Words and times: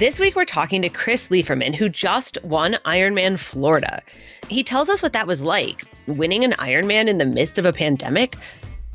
This 0.00 0.18
week, 0.18 0.34
we're 0.34 0.46
talking 0.46 0.80
to 0.80 0.88
Chris 0.88 1.28
Leiferman, 1.28 1.74
who 1.74 1.90
just 1.90 2.42
won 2.42 2.78
Ironman 2.86 3.38
Florida. 3.38 4.00
He 4.48 4.62
tells 4.62 4.88
us 4.88 5.02
what 5.02 5.12
that 5.12 5.26
was 5.26 5.42
like 5.42 5.84
winning 6.06 6.42
an 6.42 6.52
Ironman 6.52 7.06
in 7.06 7.18
the 7.18 7.26
midst 7.26 7.58
of 7.58 7.66
a 7.66 7.72
pandemic. 7.74 8.34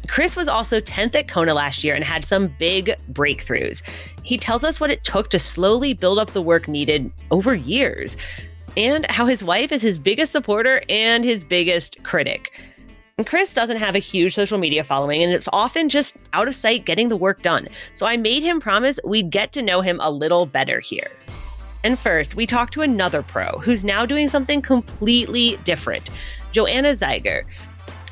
Chris 0.07 0.35
was 0.35 0.47
also 0.47 0.79
10th 0.79 1.13
at 1.13 1.27
Kona 1.27 1.53
last 1.53 1.83
year 1.83 1.93
and 1.93 2.03
had 2.03 2.25
some 2.25 2.47
big 2.57 2.95
breakthroughs. 3.13 3.83
He 4.23 4.35
tells 4.35 4.63
us 4.63 4.79
what 4.79 4.89
it 4.89 5.03
took 5.03 5.29
to 5.29 5.37
slowly 5.37 5.93
build 5.93 6.17
up 6.17 6.31
the 6.31 6.41
work 6.41 6.67
needed 6.67 7.11
over 7.29 7.53
years, 7.53 8.17
and 8.75 9.05
how 9.11 9.27
his 9.27 9.43
wife 9.43 9.71
is 9.71 9.83
his 9.83 9.99
biggest 9.99 10.31
supporter 10.31 10.81
and 10.89 11.23
his 11.23 11.43
biggest 11.43 12.01
critic. 12.01 12.51
And 13.17 13.25
Chris 13.25 13.53
doesn't 13.53 13.77
have 13.77 13.95
a 13.95 13.99
huge 13.99 14.35
social 14.35 14.57
media 14.57 14.83
following, 14.83 15.23
and 15.23 15.31
it's 15.31 15.47
often 15.53 15.87
just 15.87 16.17
out 16.33 16.49
of 16.49 16.55
sight 16.55 16.83
getting 16.83 17.07
the 17.07 17.15
work 17.15 17.41
done. 17.41 17.69
So 17.93 18.05
I 18.05 18.17
made 18.17 18.43
him 18.43 18.59
promise 18.59 18.99
we'd 19.05 19.29
get 19.29 19.53
to 19.53 19.61
know 19.61 19.79
him 19.79 20.01
a 20.01 20.11
little 20.11 20.45
better 20.45 20.81
here. 20.81 21.09
And 21.85 21.97
first, 21.97 22.35
we 22.35 22.45
talked 22.45 22.73
to 22.73 22.81
another 22.81 23.21
pro 23.23 23.51
who's 23.59 23.85
now 23.85 24.05
doing 24.05 24.27
something 24.27 24.61
completely 24.61 25.57
different 25.63 26.09
Joanna 26.51 26.93
Zeiger. 26.93 27.45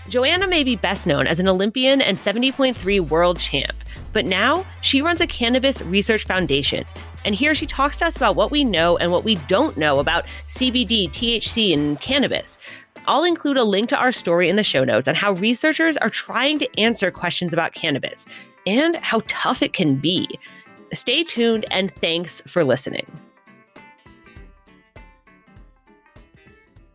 Joanna 0.08 0.48
may 0.48 0.64
be 0.64 0.78
best 0.78 1.06
known 1.06 1.28
as 1.28 1.42
an 1.42 1.50
Olympian 1.50 2.02
and 2.02 2.18
70.3 2.18 3.02
world 3.10 3.40
champ, 3.42 3.76
but 4.14 4.26
now 4.26 4.66
she 4.82 5.02
runs 5.02 5.20
a 5.20 5.28
cannabis 5.28 5.82
research 5.82 6.24
foundation. 6.24 6.86
And 7.26 7.36
here 7.36 7.56
she 7.56 7.66
talks 7.66 7.98
to 7.98 8.06
us 8.06 8.16
about 8.16 8.38
what 8.38 8.52
we 8.52 8.64
know 8.64 8.98
and 8.98 9.12
what 9.12 9.24
we 9.24 9.36
don't 9.48 9.78
know 9.78 10.00
about 10.00 10.28
CBD, 10.48 11.10
THC, 11.10 11.74
and 11.74 12.00
cannabis. 12.00 12.58
I'll 13.06 13.24
include 13.24 13.58
a 13.58 13.64
link 13.64 13.90
to 13.90 13.98
our 13.98 14.12
story 14.12 14.50
in 14.50 14.56
the 14.56 14.64
show 14.64 14.84
notes 14.84 15.08
on 15.08 15.16
how 15.16 15.34
researchers 15.34 15.98
are 15.98 16.10
trying 16.10 16.60
to 16.60 16.80
answer 16.80 17.12
questions 17.12 17.54
about 17.54 17.74
cannabis 17.74 18.26
and 18.66 18.96
how 18.98 19.22
tough 19.28 19.62
it 19.62 19.74
can 19.74 19.96
be. 19.96 20.28
Stay 20.94 21.24
tuned 21.24 21.66
and 21.72 21.94
thanks 21.96 22.42
for 22.48 22.64
listening. 22.64 23.06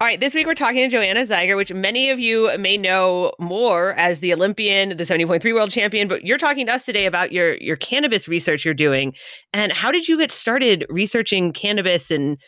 All 0.00 0.06
right, 0.06 0.20
this 0.20 0.32
week 0.32 0.46
we're 0.46 0.54
talking 0.54 0.88
to 0.88 0.96
Joanna 0.96 1.22
Zeiger, 1.22 1.56
which 1.56 1.72
many 1.72 2.08
of 2.08 2.20
you 2.20 2.56
may 2.56 2.78
know 2.78 3.32
more 3.40 3.94
as 3.94 4.20
the 4.20 4.32
Olympian, 4.32 4.90
the 4.96 5.02
70.3 5.02 5.52
world 5.52 5.72
champion, 5.72 6.06
but 6.06 6.24
you're 6.24 6.38
talking 6.38 6.66
to 6.66 6.72
us 6.72 6.84
today 6.84 7.04
about 7.04 7.32
your 7.32 7.56
your 7.56 7.74
cannabis 7.74 8.28
research 8.28 8.64
you're 8.64 8.74
doing. 8.74 9.12
And 9.52 9.72
how 9.72 9.90
did 9.90 10.06
you 10.06 10.16
get 10.16 10.30
started 10.30 10.86
researching 10.88 11.52
cannabis 11.52 12.12
and 12.12 12.38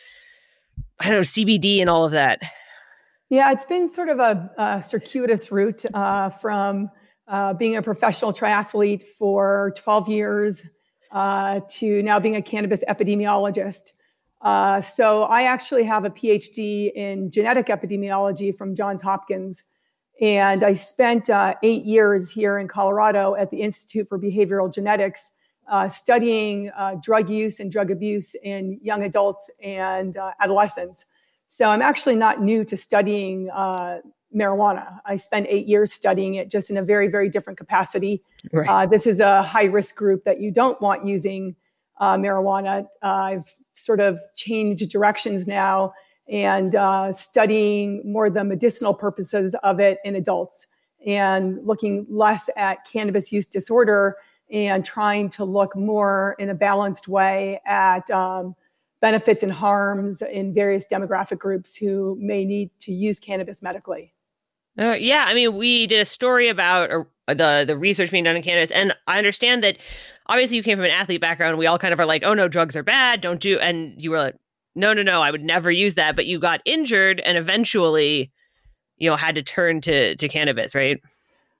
I 1.01 1.09
don't 1.09 1.15
know, 1.15 1.19
CBD 1.21 1.81
and 1.81 1.89
all 1.89 2.05
of 2.05 2.13
that? 2.13 2.39
Yeah, 3.31 3.53
it's 3.53 3.63
been 3.63 3.87
sort 3.87 4.09
of 4.09 4.19
a, 4.19 4.51
a 4.57 4.83
circuitous 4.83 5.53
route 5.53 5.85
uh, 5.93 6.29
from 6.31 6.91
uh, 7.29 7.53
being 7.53 7.77
a 7.77 7.81
professional 7.81 8.33
triathlete 8.33 9.03
for 9.03 9.73
12 9.77 10.09
years 10.09 10.67
uh, 11.13 11.61
to 11.69 12.03
now 12.03 12.19
being 12.19 12.35
a 12.35 12.41
cannabis 12.41 12.83
epidemiologist. 12.89 13.93
Uh, 14.41 14.81
so 14.81 15.23
I 15.23 15.43
actually 15.43 15.85
have 15.85 16.03
a 16.03 16.09
PhD 16.09 16.91
in 16.93 17.31
genetic 17.31 17.67
epidemiology 17.67 18.53
from 18.53 18.75
Johns 18.75 19.01
Hopkins. 19.01 19.63
And 20.19 20.61
I 20.61 20.73
spent 20.73 21.29
uh, 21.29 21.55
eight 21.63 21.85
years 21.85 22.29
here 22.29 22.59
in 22.59 22.67
Colorado 22.67 23.35
at 23.35 23.49
the 23.49 23.61
Institute 23.61 24.09
for 24.09 24.19
Behavioral 24.19 24.73
Genetics 24.73 25.31
uh, 25.69 25.87
studying 25.87 26.69
drug 27.01 27.29
use 27.29 27.61
and 27.61 27.71
drug 27.71 27.91
abuse 27.91 28.35
in 28.43 28.77
young 28.83 29.03
adults 29.03 29.49
and 29.63 30.17
adolescents. 30.41 31.05
So 31.53 31.67
I'm 31.67 31.81
actually 31.81 32.15
not 32.15 32.41
new 32.41 32.63
to 32.63 32.77
studying 32.77 33.49
uh, 33.49 33.97
marijuana. 34.33 34.99
I 35.05 35.17
spent 35.17 35.47
eight 35.49 35.67
years 35.67 35.91
studying 35.91 36.35
it 36.35 36.49
just 36.49 36.69
in 36.69 36.77
a 36.77 36.81
very, 36.81 37.09
very 37.09 37.27
different 37.27 37.59
capacity. 37.59 38.23
Right. 38.53 38.69
Uh, 38.69 38.85
this 38.85 39.05
is 39.05 39.19
a 39.19 39.43
high 39.43 39.65
risk 39.65 39.97
group 39.97 40.23
that 40.23 40.39
you 40.39 40.49
don't 40.49 40.79
want 40.79 41.05
using 41.05 41.57
uh, 41.99 42.15
marijuana. 42.15 42.85
Uh, 43.03 43.05
I've 43.05 43.53
sort 43.73 43.99
of 43.99 44.17
changed 44.37 44.89
directions 44.89 45.45
now 45.45 45.91
and 46.29 46.73
uh, 46.73 47.11
studying 47.11 48.01
more 48.09 48.29
the 48.29 48.45
medicinal 48.45 48.93
purposes 48.93 49.53
of 49.61 49.81
it 49.81 49.97
in 50.05 50.15
adults 50.15 50.67
and 51.05 51.59
looking 51.67 52.05
less 52.09 52.49
at 52.55 52.85
cannabis 52.89 53.29
use 53.29 53.45
disorder 53.45 54.15
and 54.53 54.85
trying 54.85 55.27
to 55.31 55.43
look 55.43 55.75
more 55.75 56.37
in 56.39 56.49
a 56.49 56.55
balanced 56.55 57.09
way 57.09 57.59
at 57.65 58.09
um, 58.09 58.55
benefits 59.01 59.43
and 59.43 59.51
harms 59.51 60.21
in 60.21 60.53
various 60.53 60.85
demographic 60.87 61.39
groups 61.39 61.75
who 61.75 62.17
may 62.19 62.45
need 62.45 62.69
to 62.79 62.93
use 62.93 63.19
cannabis 63.19 63.61
medically. 63.61 64.13
Uh, 64.79 64.95
yeah, 64.97 65.25
I 65.27 65.33
mean, 65.33 65.57
we 65.57 65.87
did 65.87 65.99
a 65.99 66.05
story 66.05 66.47
about 66.47 66.89
uh, 66.91 67.33
the 67.33 67.65
the 67.67 67.77
research 67.77 68.11
being 68.11 68.23
done 68.23 68.37
in 68.37 68.41
cannabis, 68.41 68.71
and 68.71 68.95
I 69.07 69.17
understand 69.17 69.63
that 69.63 69.77
obviously 70.27 70.55
you 70.55 70.63
came 70.63 70.77
from 70.77 70.85
an 70.85 70.91
athlete 70.91 71.19
background. 71.19 71.57
We 71.57 71.67
all 71.67 71.77
kind 71.77 71.93
of 71.93 71.99
are 71.99 72.05
like, 72.05 72.23
oh 72.23 72.33
no, 72.33 72.47
drugs 72.47 72.75
are 72.75 72.83
bad, 72.83 73.19
don't 73.19 73.41
do. 73.41 73.59
And 73.59 74.01
you 74.01 74.11
were 74.11 74.19
like, 74.19 74.35
no, 74.75 74.93
no, 74.93 75.03
no, 75.03 75.21
I 75.21 75.29
would 75.29 75.43
never 75.43 75.69
use 75.71 75.95
that. 75.95 76.15
But 76.15 76.25
you 76.25 76.39
got 76.39 76.61
injured, 76.63 77.19
and 77.25 77.37
eventually, 77.37 78.31
you 78.97 79.09
know, 79.09 79.17
had 79.17 79.35
to 79.35 79.43
turn 79.43 79.81
to 79.81 80.15
to 80.15 80.29
cannabis, 80.29 80.73
right? 80.73 81.01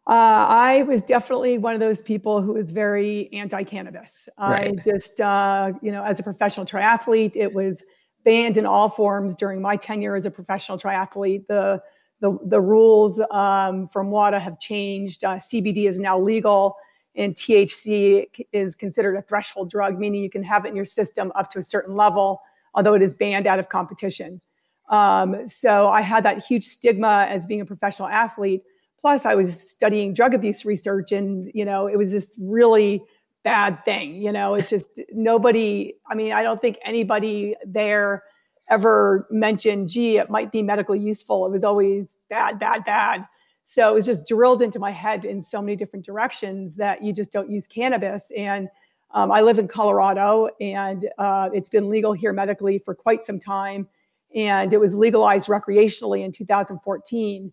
Uh, 0.08 0.48
I 0.50 0.84
was 0.84 1.04
definitely 1.04 1.58
one 1.58 1.74
of 1.76 1.80
those 1.80 2.02
people 2.02 2.42
who 2.42 2.54
was 2.54 2.72
very 2.72 3.32
anti-cannabis. 3.34 4.28
Right. 4.40 4.74
I 4.78 4.82
just, 4.84 5.22
uh, 5.22 5.74
you 5.82 5.92
know, 5.92 6.04
as 6.04 6.20
a 6.20 6.24
professional 6.24 6.66
triathlete, 6.66 7.36
it 7.36 7.54
was 7.54 7.84
banned 8.24 8.58
in 8.58 8.66
all 8.66 8.90
forms 8.90 9.36
during 9.36 9.62
my 9.62 9.76
tenure 9.76 10.16
as 10.16 10.26
a 10.26 10.32
professional 10.32 10.78
triathlete. 10.78 11.48
The 11.48 11.82
the, 12.22 12.38
the 12.46 12.62
rules 12.62 13.20
um, 13.32 13.88
from 13.88 14.12
WADA 14.12 14.40
have 14.40 14.60
changed. 14.60 15.26
Uh, 15.26 15.38
CBD 15.38 15.90
is 15.90 16.00
now 16.00 16.20
legal, 16.20 16.78
and 17.16 17.34
THC 17.36 18.28
is 18.54 18.76
considered 18.76 19.16
a 19.16 19.24
threshold 19.24 19.72
drug, 19.72 20.00
meaning 20.00 20.22
you 20.22 20.30
can 20.30 20.44
have 20.44 20.64
it 20.66 20.70
in 20.70 20.76
your 20.76 20.86
system 20.86 21.32
up 21.36 21.50
to 21.50 21.60
a 21.60 21.64
certain 21.64 21.96
level, 21.96 22.42
although 22.76 22.94
it 22.94 23.02
is 23.02 23.16
banned 23.16 23.48
out 23.48 23.58
of 23.58 23.70
competition. 23.70 24.40
Um, 24.90 25.48
so 25.48 25.88
I 25.88 26.02
had 26.02 26.24
that 26.26 26.44
huge 26.44 26.66
stigma 26.66 27.26
as 27.28 27.46
being 27.46 27.62
a 27.62 27.66
professional 27.66 28.08
athlete 28.08 28.62
plus 29.02 29.26
i 29.26 29.36
was 29.36 29.70
studying 29.70 30.14
drug 30.14 30.34
abuse 30.34 30.66
research 30.66 31.12
and 31.12 31.52
you 31.54 31.66
know 31.66 31.88
it 31.88 31.98
was 31.98 32.12
this 32.12 32.38
really 32.42 33.04
bad 33.44 33.84
thing 33.84 34.22
you 34.22 34.32
know 34.32 34.54
it 34.54 34.68
just 34.68 35.02
nobody 35.12 35.94
i 36.10 36.16
mean 36.16 36.32
i 36.32 36.44
don't 36.44 36.62
think 36.62 36.78
anybody 36.86 37.56
there 37.66 38.24
ever 38.72 39.28
mentioned 39.30 39.90
gee 39.90 40.18
it 40.18 40.30
might 40.30 40.52
be 40.52 40.64
medically 40.64 40.98
useful. 40.98 41.46
It 41.46 41.52
was 41.52 41.64
always 41.64 42.18
bad 42.30 42.58
bad 42.58 42.84
bad. 42.86 43.28
So 43.64 43.92
it 43.92 43.94
was 43.94 44.06
just 44.08 44.28
drilled 44.28 44.64
into 44.64 44.80
my 44.80 44.92
head 44.92 45.24
in 45.24 45.42
so 45.42 45.62
many 45.62 45.76
different 45.76 46.04
directions 46.04 46.78
that 46.78 47.04
you 47.04 47.14
just 47.14 47.32
don't 47.32 47.50
use 47.52 47.68
cannabis. 47.68 48.32
And 48.36 48.70
um, 49.14 49.30
i 49.30 49.42
live 49.42 49.60
in 49.60 49.68
colorado 49.68 50.48
and 50.62 51.10
uh, 51.18 51.50
it's 51.54 51.70
been 51.70 51.90
legal 51.90 52.14
here 52.14 52.32
medically 52.34 52.80
for 52.80 52.96
quite 52.96 53.24
some 53.24 53.38
time. 53.38 53.88
And 54.34 54.72
it 54.72 54.80
was 54.80 54.96
legalized 54.96 55.50
recreationally 55.50 56.24
in 56.24 56.32
2014 56.32 57.52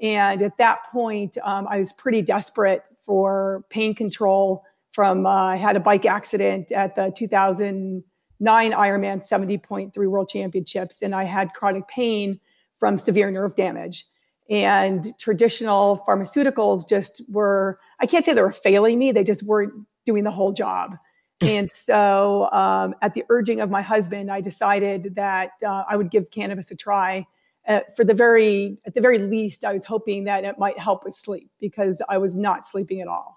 and 0.00 0.42
at 0.42 0.56
that 0.58 0.84
point, 0.90 1.36
um, 1.42 1.66
I 1.68 1.78
was 1.78 1.92
pretty 1.92 2.22
desperate 2.22 2.82
for 3.04 3.64
pain 3.70 3.94
control. 3.94 4.64
From 4.92 5.24
uh, 5.24 5.30
I 5.30 5.56
had 5.56 5.76
a 5.76 5.80
bike 5.80 6.04
accident 6.04 6.72
at 6.72 6.96
the 6.96 7.12
2009 7.16 8.72
Ironman 8.72 9.28
70.3 9.28 9.96
World 10.08 10.28
Championships, 10.28 11.02
and 11.02 11.14
I 11.14 11.24
had 11.24 11.54
chronic 11.54 11.86
pain 11.86 12.40
from 12.76 12.98
severe 12.98 13.30
nerve 13.30 13.54
damage. 13.54 14.06
And 14.48 15.16
traditional 15.18 16.02
pharmaceuticals 16.08 16.88
just 16.88 17.22
were, 17.28 17.78
I 18.00 18.06
can't 18.06 18.24
say 18.24 18.32
they 18.32 18.42
were 18.42 18.50
failing 18.50 18.98
me, 18.98 19.12
they 19.12 19.22
just 19.22 19.44
weren't 19.44 19.72
doing 20.04 20.24
the 20.24 20.32
whole 20.32 20.52
job. 20.52 20.96
and 21.40 21.70
so, 21.70 22.50
um, 22.50 22.94
at 23.00 23.14
the 23.14 23.24
urging 23.30 23.60
of 23.60 23.70
my 23.70 23.80
husband, 23.80 24.30
I 24.30 24.40
decided 24.40 25.14
that 25.14 25.52
uh, 25.64 25.84
I 25.88 25.96
would 25.96 26.10
give 26.10 26.30
cannabis 26.30 26.70
a 26.70 26.74
try 26.74 27.26
uh, 27.68 27.80
for 27.96 28.04
the 28.04 28.14
very 28.14 28.78
at 28.86 28.94
the 28.94 29.00
very 29.00 29.18
least 29.18 29.64
i 29.64 29.72
was 29.72 29.84
hoping 29.84 30.24
that 30.24 30.44
it 30.44 30.58
might 30.58 30.78
help 30.78 31.04
with 31.04 31.14
sleep 31.14 31.50
because 31.60 32.02
i 32.08 32.18
was 32.18 32.36
not 32.36 32.66
sleeping 32.66 33.00
at 33.00 33.08
all. 33.08 33.36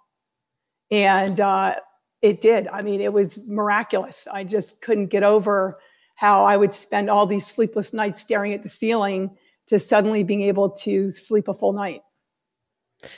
And 0.91 1.39
uh, 1.39 1.75
it 2.21 2.39
did. 2.39 2.67
I 2.67 2.81
mean 2.81 3.01
it 3.01 3.11
was 3.11 3.41
miraculous. 3.47 4.27
I 4.31 4.43
just 4.43 4.81
couldn't 4.81 5.07
get 5.07 5.23
over 5.23 5.79
how 6.15 6.45
i 6.45 6.55
would 6.55 6.75
spend 6.75 7.09
all 7.09 7.25
these 7.25 7.45
sleepless 7.45 7.93
nights 7.93 8.21
staring 8.21 8.53
at 8.53 8.63
the 8.63 8.69
ceiling 8.69 9.35
to 9.67 9.79
suddenly 9.79 10.23
being 10.23 10.41
able 10.41 10.69
to 10.69 11.09
sleep 11.11 11.47
a 11.47 11.53
full 11.53 11.73
night 11.73 12.01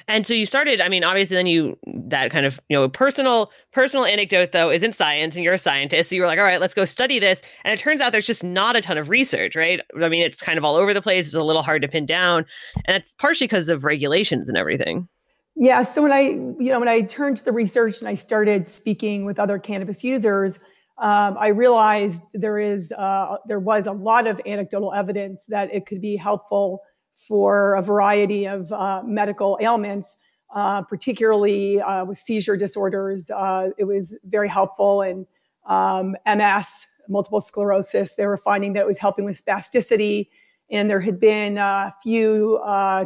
and 0.07 0.25
so 0.25 0.33
you 0.33 0.45
started, 0.45 0.81
I 0.81 0.89
mean, 0.89 1.03
obviously 1.03 1.35
then 1.35 1.47
you 1.47 1.77
that 2.07 2.31
kind 2.31 2.45
of, 2.45 2.59
you 2.69 2.77
know, 2.77 2.89
personal 2.89 3.51
personal 3.73 4.05
anecdote 4.05 4.51
though 4.51 4.71
isn't 4.71 4.93
science 4.93 5.35
and 5.35 5.43
you're 5.43 5.53
a 5.53 5.59
scientist. 5.59 6.09
So 6.09 6.15
you 6.15 6.21
were 6.21 6.27
like, 6.27 6.39
all 6.39 6.45
right, 6.45 6.61
let's 6.61 6.73
go 6.73 6.85
study 6.85 7.19
this. 7.19 7.41
And 7.63 7.77
it 7.77 7.81
turns 7.81 8.01
out 8.01 8.11
there's 8.11 8.27
just 8.27 8.43
not 8.43 8.75
a 8.75 8.81
ton 8.81 8.97
of 8.97 9.09
research, 9.09 9.55
right? 9.55 9.81
I 10.01 10.09
mean, 10.09 10.25
it's 10.25 10.41
kind 10.41 10.57
of 10.57 10.63
all 10.63 10.75
over 10.75 10.93
the 10.93 11.01
place. 11.01 11.27
It's 11.27 11.35
a 11.35 11.43
little 11.43 11.63
hard 11.63 11.81
to 11.81 11.87
pin 11.87 12.05
down. 12.05 12.45
And 12.85 12.97
it's 12.97 13.13
partially 13.13 13.47
because 13.47 13.69
of 13.69 13.83
regulations 13.83 14.49
and 14.49 14.57
everything. 14.57 15.07
Yeah. 15.55 15.83
So 15.83 16.01
when 16.01 16.11
I, 16.11 16.21
you 16.21 16.69
know, 16.69 16.79
when 16.79 16.89
I 16.89 17.01
turned 17.01 17.37
to 17.37 17.45
the 17.45 17.53
research 17.53 17.99
and 17.99 18.09
I 18.09 18.15
started 18.15 18.67
speaking 18.67 19.25
with 19.25 19.39
other 19.39 19.57
cannabis 19.57 20.03
users, 20.03 20.59
um, 20.97 21.37
I 21.39 21.47
realized 21.47 22.23
there 22.33 22.57
is 22.59 22.91
uh, 22.93 23.37
there 23.47 23.59
was 23.59 23.85
a 23.85 23.91
lot 23.91 24.27
of 24.27 24.39
anecdotal 24.45 24.93
evidence 24.93 25.45
that 25.47 25.73
it 25.73 25.85
could 25.85 26.01
be 26.01 26.15
helpful 26.15 26.81
for 27.15 27.75
a 27.75 27.81
variety 27.81 28.45
of 28.45 28.71
uh, 28.71 29.01
medical 29.03 29.57
ailments, 29.62 30.17
uh, 30.53 30.81
particularly 30.83 31.81
uh, 31.81 32.06
with 32.06 32.17
seizure 32.17 32.57
disorders. 32.57 33.29
Uh, 33.29 33.69
it 33.77 33.85
was 33.85 34.17
very 34.25 34.50
helpful 34.50 35.01
in 35.01 35.25
um, 35.67 36.15
MS, 36.25 36.88
multiple 37.09 37.41
sclerosis. 37.41 38.15
They 38.15 38.25
were 38.25 38.38
finding 38.38 38.73
that 38.73 38.81
it 38.81 38.88
was 38.88 38.97
helping 38.97 39.25
with 39.25 39.44
spasticity, 39.44 40.27
and 40.69 40.89
there 40.89 41.00
had 41.00 41.19
been 41.19 41.57
a 41.57 41.94
few 42.03 42.57
uh, 42.57 43.06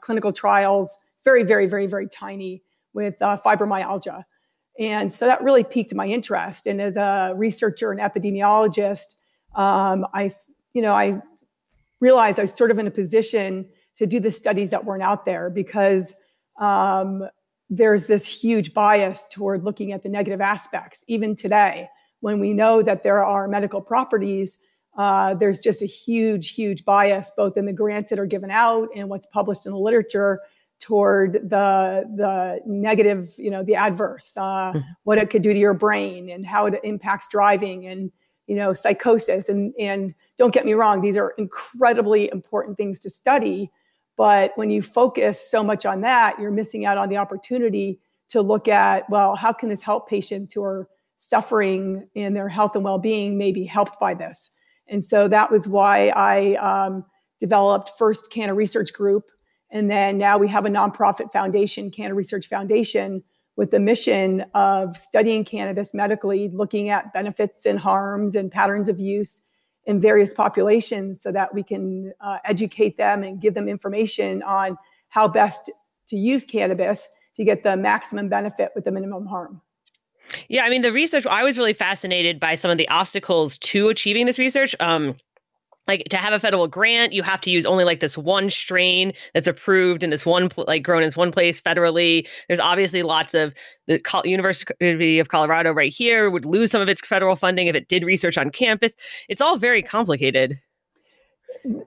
clinical 0.00 0.32
trials, 0.32 0.98
very, 1.24 1.42
very, 1.42 1.66
very, 1.66 1.86
very 1.86 2.08
tiny, 2.08 2.62
with 2.94 3.18
fibromyalgia. 3.20 4.24
And 4.78 5.14
so 5.14 5.26
that 5.26 5.42
really 5.42 5.64
piqued 5.64 5.94
my 5.94 6.06
interest. 6.06 6.66
And 6.66 6.80
as 6.80 6.96
a 6.96 7.32
researcher 7.36 7.92
and 7.92 8.00
epidemiologist, 8.00 9.16
um, 9.54 10.06
I, 10.14 10.32
you 10.72 10.82
know, 10.82 10.92
I 10.92 11.20
realized 12.02 12.38
I 12.38 12.42
was 12.42 12.52
sort 12.52 12.72
of 12.72 12.78
in 12.78 12.86
a 12.86 12.90
position 12.90 13.66
to 13.96 14.06
do 14.06 14.18
the 14.18 14.30
studies 14.30 14.70
that 14.70 14.84
weren't 14.84 15.04
out 15.04 15.24
there 15.24 15.48
because 15.48 16.14
um, 16.60 17.22
there's 17.70 18.06
this 18.06 18.26
huge 18.26 18.74
bias 18.74 19.24
toward 19.30 19.64
looking 19.64 19.92
at 19.92 20.02
the 20.02 20.08
negative 20.08 20.40
aspects, 20.40 21.04
even 21.06 21.36
today, 21.36 21.88
when 22.20 22.40
we 22.40 22.52
know 22.52 22.82
that 22.82 23.04
there 23.04 23.24
are 23.24 23.46
medical 23.46 23.80
properties. 23.80 24.58
Uh, 24.98 25.34
there's 25.34 25.60
just 25.60 25.80
a 25.80 25.86
huge, 25.86 26.54
huge 26.54 26.84
bias, 26.84 27.30
both 27.36 27.56
in 27.56 27.66
the 27.66 27.72
grants 27.72 28.10
that 28.10 28.18
are 28.18 28.26
given 28.26 28.50
out 28.50 28.88
and 28.94 29.08
what's 29.08 29.26
published 29.26 29.64
in 29.64 29.72
the 29.72 29.78
literature, 29.78 30.40
toward 30.82 31.34
the 31.48 32.04
the 32.16 32.60
negative, 32.66 33.32
you 33.38 33.50
know, 33.50 33.62
the 33.62 33.76
adverse, 33.76 34.36
uh, 34.36 34.42
mm-hmm. 34.42 34.78
what 35.04 35.16
it 35.16 35.30
could 35.30 35.42
do 35.42 35.52
to 35.52 35.58
your 35.58 35.74
brain 35.74 36.28
and 36.28 36.44
how 36.44 36.66
it 36.66 36.74
impacts 36.82 37.28
driving 37.28 37.86
and 37.86 38.10
you 38.52 38.58
know 38.58 38.74
psychosis. 38.74 39.48
And 39.48 39.72
and 39.78 40.14
don't 40.36 40.52
get 40.52 40.66
me 40.66 40.74
wrong, 40.74 41.00
these 41.00 41.16
are 41.16 41.32
incredibly 41.38 42.30
important 42.30 42.76
things 42.76 43.00
to 43.00 43.08
study. 43.08 43.70
But 44.18 44.52
when 44.56 44.68
you 44.68 44.82
focus 44.82 45.50
so 45.50 45.64
much 45.64 45.86
on 45.86 46.02
that, 46.02 46.38
you're 46.38 46.50
missing 46.50 46.84
out 46.84 46.98
on 46.98 47.08
the 47.08 47.16
opportunity 47.16 47.98
to 48.28 48.42
look 48.42 48.68
at, 48.68 49.08
well, 49.08 49.36
how 49.36 49.54
can 49.54 49.70
this 49.70 49.80
help 49.80 50.06
patients 50.06 50.52
who 50.52 50.62
are 50.62 50.86
suffering 51.16 52.06
in 52.14 52.34
their 52.34 52.50
health 52.50 52.74
and 52.74 52.84
well-being 52.84 53.38
may 53.38 53.52
be 53.52 53.64
helped 53.64 53.98
by 53.98 54.12
this? 54.12 54.50
And 54.86 55.02
so 55.02 55.28
that 55.28 55.50
was 55.50 55.66
why 55.66 56.08
I 56.08 56.56
um, 56.56 57.06
developed 57.40 57.92
first 57.96 58.30
Canna 58.30 58.52
Research 58.52 58.92
Group, 58.92 59.30
and 59.70 59.90
then 59.90 60.18
now 60.18 60.36
we 60.36 60.48
have 60.48 60.66
a 60.66 60.70
nonprofit 60.70 61.32
foundation, 61.32 61.90
Canna 61.90 62.14
Research 62.14 62.48
Foundation, 62.48 63.22
with 63.56 63.70
the 63.70 63.78
mission 63.78 64.44
of 64.54 64.96
studying 64.96 65.44
cannabis 65.44 65.92
medically, 65.92 66.48
looking 66.52 66.88
at 66.88 67.12
benefits 67.12 67.66
and 67.66 67.78
harms 67.78 68.34
and 68.34 68.50
patterns 68.50 68.88
of 68.88 68.98
use 68.98 69.42
in 69.84 70.00
various 70.00 70.32
populations 70.32 71.20
so 71.20 71.32
that 71.32 71.54
we 71.54 71.62
can 71.62 72.12
uh, 72.20 72.38
educate 72.44 72.96
them 72.96 73.22
and 73.22 73.40
give 73.40 73.54
them 73.54 73.68
information 73.68 74.42
on 74.42 74.78
how 75.08 75.28
best 75.28 75.70
to 76.08 76.16
use 76.16 76.44
cannabis 76.44 77.08
to 77.34 77.44
get 77.44 77.62
the 77.62 77.76
maximum 77.76 78.28
benefit 78.28 78.70
with 78.74 78.84
the 78.84 78.90
minimum 78.90 79.26
harm. 79.26 79.60
Yeah, 80.48 80.64
I 80.64 80.70
mean, 80.70 80.82
the 80.82 80.92
research, 80.92 81.26
I 81.26 81.42
was 81.42 81.58
really 81.58 81.72
fascinated 81.72 82.38
by 82.38 82.54
some 82.54 82.70
of 82.70 82.78
the 82.78 82.88
obstacles 82.88 83.58
to 83.58 83.88
achieving 83.88 84.26
this 84.26 84.38
research. 84.38 84.74
Um, 84.80 85.16
like 85.92 86.04
to 86.08 86.16
have 86.16 86.32
a 86.32 86.40
federal 86.40 86.66
grant 86.66 87.12
you 87.12 87.22
have 87.22 87.40
to 87.42 87.50
use 87.50 87.66
only 87.66 87.84
like 87.84 88.00
this 88.00 88.16
one 88.16 88.50
strain 88.50 89.12
that's 89.34 89.46
approved 89.46 90.02
in 90.02 90.10
this 90.10 90.24
one 90.24 90.50
like 90.56 90.82
grown 90.82 91.02
in 91.02 91.06
this 91.06 91.16
one 91.16 91.30
place 91.30 91.60
federally. 91.60 92.26
There's 92.48 92.60
obviously 92.60 93.02
lots 93.02 93.34
of 93.34 93.52
the 93.86 94.00
university 94.24 95.18
of 95.18 95.28
colorado 95.28 95.72
right 95.72 95.92
here 95.92 96.30
would 96.30 96.46
lose 96.46 96.70
some 96.70 96.80
of 96.80 96.88
its 96.88 97.06
federal 97.06 97.36
funding 97.36 97.66
if 97.66 97.76
it 97.76 97.88
did 97.88 98.04
research 98.04 98.38
on 98.38 98.50
campus. 98.50 98.94
It's 99.28 99.40
all 99.40 99.58
very 99.58 99.82
complicated. 99.82 100.58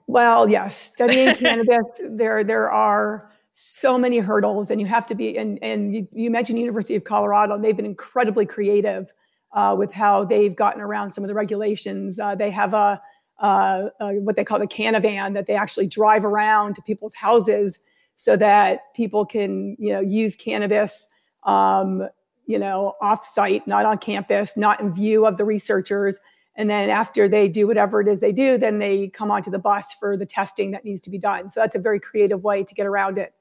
Well 0.08 0.48
yes. 0.48 0.78
Studying 0.78 1.36
cannabis 1.44 2.02
there 2.10 2.44
there 2.44 2.72
are 2.72 3.32
so 3.54 3.98
many 3.98 4.20
hurdles 4.20 4.70
and 4.70 4.80
you 4.80 4.88
have 4.88 5.08
to 5.08 5.16
be 5.16 5.38
and 5.38 5.58
and 5.64 5.96
you, 5.96 6.08
you 6.12 6.30
mentioned 6.30 6.60
university 6.60 6.94
of 6.94 7.06
colorado 7.06 7.58
they've 7.58 7.78
been 7.78 7.86
incredibly 7.86 8.46
creative 8.46 9.14
uh, 9.56 9.74
with 9.78 9.92
how 9.92 10.26
they've 10.26 10.56
gotten 10.56 10.82
around 10.82 11.10
some 11.12 11.24
of 11.24 11.30
the 11.30 11.34
regulations. 11.34 12.20
Uh, 12.20 12.36
they 12.36 12.52
have 12.52 12.74
a 12.74 13.02
uh, 13.40 13.90
uh, 14.00 14.12
what 14.12 14.36
they 14.36 14.44
call 14.44 14.60
the 14.60 14.68
CannaVan 14.68 15.34
that 15.34 15.46
they 15.46 15.56
actually 15.56 15.88
drive 15.88 16.24
around 16.24 16.76
to 16.76 16.82
people's 16.82 17.16
houses 17.16 17.80
so 18.16 18.38
that 18.38 18.94
people 18.96 19.26
can 19.26 19.76
you 19.78 19.92
know 19.92 20.00
use 20.00 20.36
cannabis 20.36 21.08
um, 21.44 22.08
you 22.46 22.58
know 22.58 22.94
off 23.02 23.26
site 23.26 23.68
not 23.68 23.86
on 23.86 23.98
campus 23.98 24.56
not 24.56 24.80
in 24.80 24.94
view 24.94 25.26
of 25.26 25.38
the 25.38 25.46
researchers. 25.46 26.20
And 26.58 26.70
then 26.70 26.90
after 26.90 27.28
they 27.28 27.50
do 27.50 27.68
whatever 27.68 28.00
it 28.00 28.08
is 28.08 28.22
they 28.22 28.32
do 28.32 28.58
then 28.58 28.80
they 28.80 29.10
come 29.10 29.32
onto 29.32 29.52
the 29.52 29.60
bus 29.60 29.94
for 30.00 30.16
the 30.16 30.26
testing 30.26 30.72
that 30.72 30.86
needs 30.86 31.02
to 31.02 31.10
be 31.10 31.20
done. 31.20 31.50
So 31.50 31.60
that's 31.60 31.76
a 31.76 31.80
very 31.80 32.00
creative 32.00 32.44
way 32.44 32.64
to 32.64 32.74
get 32.74 32.86
around 32.86 33.18
it. 33.18 33.34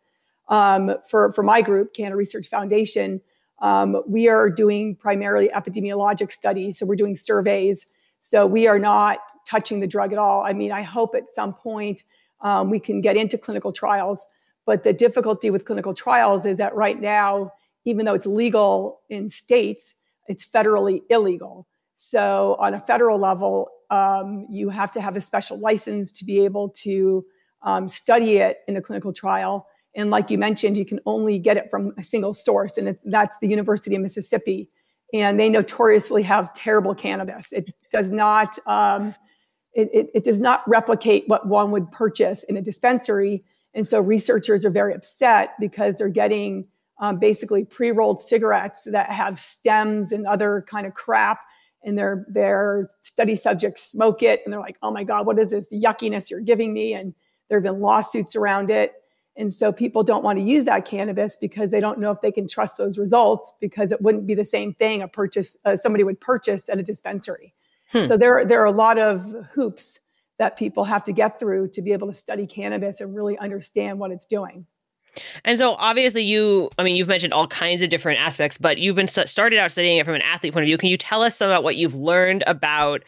Um, 0.48 0.96
for, 1.08 1.32
for 1.32 1.42
my 1.42 1.62
group 1.62 1.94
canna 1.94 2.16
research 2.16 2.48
foundation 2.48 3.20
um, 3.60 4.02
we 4.06 4.28
are 4.28 4.50
doing 4.50 4.96
primarily 4.96 5.48
epidemiologic 5.48 6.32
studies. 6.32 6.78
So 6.78 6.86
we're 6.86 6.96
doing 6.96 7.16
surveys 7.16 7.86
so 8.24 8.46
we 8.46 8.66
are 8.66 8.78
not 8.78 9.18
touching 9.46 9.80
the 9.80 9.86
drug 9.86 10.10
at 10.10 10.18
all. 10.18 10.44
I 10.44 10.54
mean, 10.54 10.72
I 10.72 10.80
hope 10.80 11.14
at 11.14 11.28
some 11.28 11.52
point 11.52 12.04
um, 12.40 12.70
we 12.70 12.80
can 12.80 13.02
get 13.02 13.18
into 13.18 13.36
clinical 13.36 13.70
trials. 13.70 14.24
But 14.64 14.82
the 14.82 14.94
difficulty 14.94 15.50
with 15.50 15.66
clinical 15.66 15.92
trials 15.92 16.46
is 16.46 16.56
that 16.56 16.74
right 16.74 16.98
now, 16.98 17.52
even 17.84 18.06
though 18.06 18.14
it's 18.14 18.24
legal 18.24 19.02
in 19.10 19.28
states, 19.28 19.92
it's 20.26 20.42
federally 20.42 21.02
illegal. 21.10 21.68
So 21.96 22.56
on 22.58 22.72
a 22.72 22.80
federal 22.80 23.18
level, 23.18 23.68
um, 23.90 24.46
you 24.48 24.70
have 24.70 24.90
to 24.92 25.02
have 25.02 25.16
a 25.16 25.20
special 25.20 25.58
license 25.58 26.10
to 26.12 26.24
be 26.24 26.46
able 26.46 26.70
to 26.70 27.26
um, 27.60 27.90
study 27.90 28.38
it 28.38 28.60
in 28.66 28.78
a 28.78 28.80
clinical 28.80 29.12
trial. 29.12 29.66
And 29.94 30.08
like 30.08 30.30
you 30.30 30.38
mentioned, 30.38 30.78
you 30.78 30.86
can 30.86 31.00
only 31.04 31.38
get 31.38 31.58
it 31.58 31.70
from 31.70 31.92
a 31.98 32.02
single 32.02 32.32
source, 32.32 32.78
and 32.78 32.96
that's 33.04 33.36
the 33.42 33.48
University 33.48 33.94
of 33.96 34.00
Mississippi 34.00 34.70
and 35.14 35.38
they 35.38 35.48
notoriously 35.48 36.24
have 36.24 36.52
terrible 36.54 36.92
cannabis. 36.92 37.52
It 37.52 37.72
does 37.90 38.10
not 38.10 38.58
um, 38.66 39.14
it, 39.72 39.88
it, 39.92 40.10
it, 40.12 40.24
does 40.24 40.40
not 40.40 40.62
replicate 40.68 41.24
what 41.28 41.46
one 41.46 41.70
would 41.70 41.90
purchase 41.90 42.44
in 42.44 42.56
a 42.56 42.62
dispensary, 42.62 43.44
and 43.74 43.86
so 43.86 44.00
researchers 44.00 44.64
are 44.64 44.70
very 44.70 44.92
upset 44.92 45.54
because 45.58 45.94
they're 45.96 46.08
getting 46.08 46.66
um, 47.00 47.18
basically 47.18 47.64
pre-rolled 47.64 48.20
cigarettes 48.20 48.82
that 48.86 49.10
have 49.10 49.40
stems 49.40 50.12
and 50.12 50.26
other 50.26 50.64
kind 50.68 50.86
of 50.86 50.94
crap, 50.94 51.40
and 51.84 51.96
their 51.96 52.26
their 52.28 52.88
study 53.00 53.36
subjects 53.36 53.82
smoke 53.82 54.22
it, 54.22 54.42
and 54.44 54.52
they're 54.52 54.60
like, 54.60 54.78
"Oh 54.82 54.90
my 54.90 55.04
God, 55.04 55.26
what 55.26 55.38
is 55.38 55.50
this 55.50 55.66
yuckiness 55.72 56.28
you're 56.28 56.40
giving 56.40 56.72
me?" 56.72 56.92
And 56.92 57.14
there 57.48 57.58
have 57.58 57.64
been 57.64 57.80
lawsuits 57.80 58.34
around 58.34 58.68
it. 58.68 58.92
And 59.36 59.52
so 59.52 59.72
people 59.72 60.02
don't 60.02 60.22
want 60.22 60.38
to 60.38 60.44
use 60.44 60.64
that 60.64 60.84
cannabis 60.84 61.36
because 61.36 61.70
they 61.70 61.80
don't 61.80 61.98
know 61.98 62.10
if 62.10 62.20
they 62.20 62.30
can 62.30 62.46
trust 62.46 62.76
those 62.78 62.98
results 62.98 63.52
because 63.60 63.90
it 63.90 64.00
wouldn't 64.00 64.26
be 64.26 64.34
the 64.34 64.44
same 64.44 64.74
thing 64.74 65.02
a 65.02 65.08
purchase 65.08 65.56
uh, 65.64 65.76
somebody 65.76 66.04
would 66.04 66.20
purchase 66.20 66.68
at 66.68 66.78
a 66.78 66.82
dispensary. 66.82 67.54
Hmm. 67.90 68.04
So 68.04 68.16
there 68.16 68.44
there 68.44 68.62
are 68.62 68.66
a 68.66 68.72
lot 68.72 68.98
of 68.98 69.34
hoops 69.52 70.00
that 70.38 70.56
people 70.56 70.84
have 70.84 71.04
to 71.04 71.12
get 71.12 71.38
through 71.38 71.68
to 71.68 71.82
be 71.82 71.92
able 71.92 72.08
to 72.08 72.14
study 72.14 72.46
cannabis 72.46 73.00
and 73.00 73.14
really 73.14 73.36
understand 73.38 73.98
what 73.98 74.10
it's 74.10 74.26
doing. 74.26 74.66
And 75.44 75.58
so 75.58 75.74
obviously 75.74 76.24
you 76.24 76.70
I 76.78 76.84
mean 76.84 76.96
you've 76.96 77.08
mentioned 77.08 77.32
all 77.32 77.48
kinds 77.48 77.82
of 77.82 77.90
different 77.90 78.20
aspects 78.20 78.56
but 78.56 78.78
you've 78.78 78.96
been 78.96 79.08
st- 79.08 79.28
started 79.28 79.58
out 79.58 79.72
studying 79.72 79.98
it 79.98 80.06
from 80.06 80.14
an 80.14 80.22
athlete 80.22 80.52
point 80.52 80.62
of 80.62 80.66
view. 80.66 80.78
Can 80.78 80.90
you 80.90 80.96
tell 80.96 81.22
us 81.22 81.36
some 81.36 81.48
about 81.48 81.64
what 81.64 81.76
you've 81.76 81.94
learned 81.94 82.44
about 82.46 83.02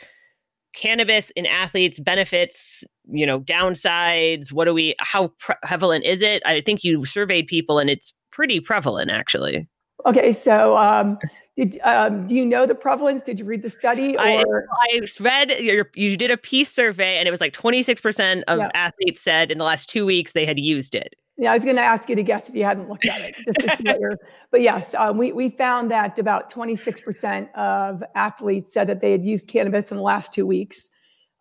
cannabis 0.74 1.30
in 1.30 1.46
athletes 1.46 1.98
benefits 1.98 2.84
you 3.08 3.26
know 3.26 3.40
downsides 3.40 4.52
what 4.52 4.64
do 4.64 4.74
we 4.74 4.94
how 4.98 5.32
prevalent 5.64 6.04
is 6.04 6.22
it? 6.22 6.42
I 6.44 6.60
think 6.60 6.84
you 6.84 7.04
surveyed 7.04 7.46
people 7.46 7.78
and 7.78 7.90
it's 7.90 8.12
pretty 8.32 8.60
prevalent 8.60 9.10
actually. 9.10 9.68
Okay 10.06 10.32
so 10.32 10.76
um, 10.76 11.18
did 11.56 11.80
um, 11.84 12.26
do 12.26 12.34
you 12.34 12.44
know 12.44 12.66
the 12.66 12.74
prevalence? 12.74 13.22
Did 13.22 13.40
you 13.40 13.46
read 13.46 13.62
the 13.62 13.70
study 13.70 14.14
or? 14.16 14.20
I, 14.20 14.44
I 14.92 15.00
read 15.20 15.58
your, 15.58 15.90
you 15.94 16.16
did 16.16 16.30
a 16.30 16.36
peace 16.36 16.70
survey 16.70 17.16
and 17.16 17.26
it 17.26 17.30
was 17.30 17.40
like 17.40 17.54
26% 17.54 18.42
of 18.46 18.60
athletes 18.74 19.22
said 19.22 19.50
in 19.50 19.58
the 19.58 19.64
last 19.64 19.88
two 19.88 20.04
weeks 20.04 20.32
they 20.32 20.44
had 20.44 20.58
used 20.58 20.94
it. 20.94 21.14
Yeah, 21.38 21.52
I 21.52 21.54
was 21.54 21.64
going 21.64 21.76
to 21.76 21.82
ask 21.82 22.08
you 22.08 22.16
to 22.16 22.22
guess 22.22 22.48
if 22.48 22.54
you 22.54 22.64
hadn't 22.64 22.88
looked 22.88 23.06
at 23.06 23.20
it, 23.20 23.36
just 23.36 23.58
to 23.60 23.76
see 23.76 23.84
what 23.84 24.00
you're. 24.00 24.16
But 24.50 24.62
yes, 24.62 24.94
um, 24.94 25.18
we 25.18 25.32
we 25.32 25.50
found 25.50 25.90
that 25.90 26.18
about 26.18 26.50
26% 26.50 27.52
of 27.54 28.02
athletes 28.14 28.72
said 28.72 28.86
that 28.86 29.00
they 29.02 29.12
had 29.12 29.22
used 29.22 29.46
cannabis 29.48 29.90
in 29.90 29.98
the 29.98 30.02
last 30.02 30.32
two 30.32 30.46
weeks, 30.46 30.88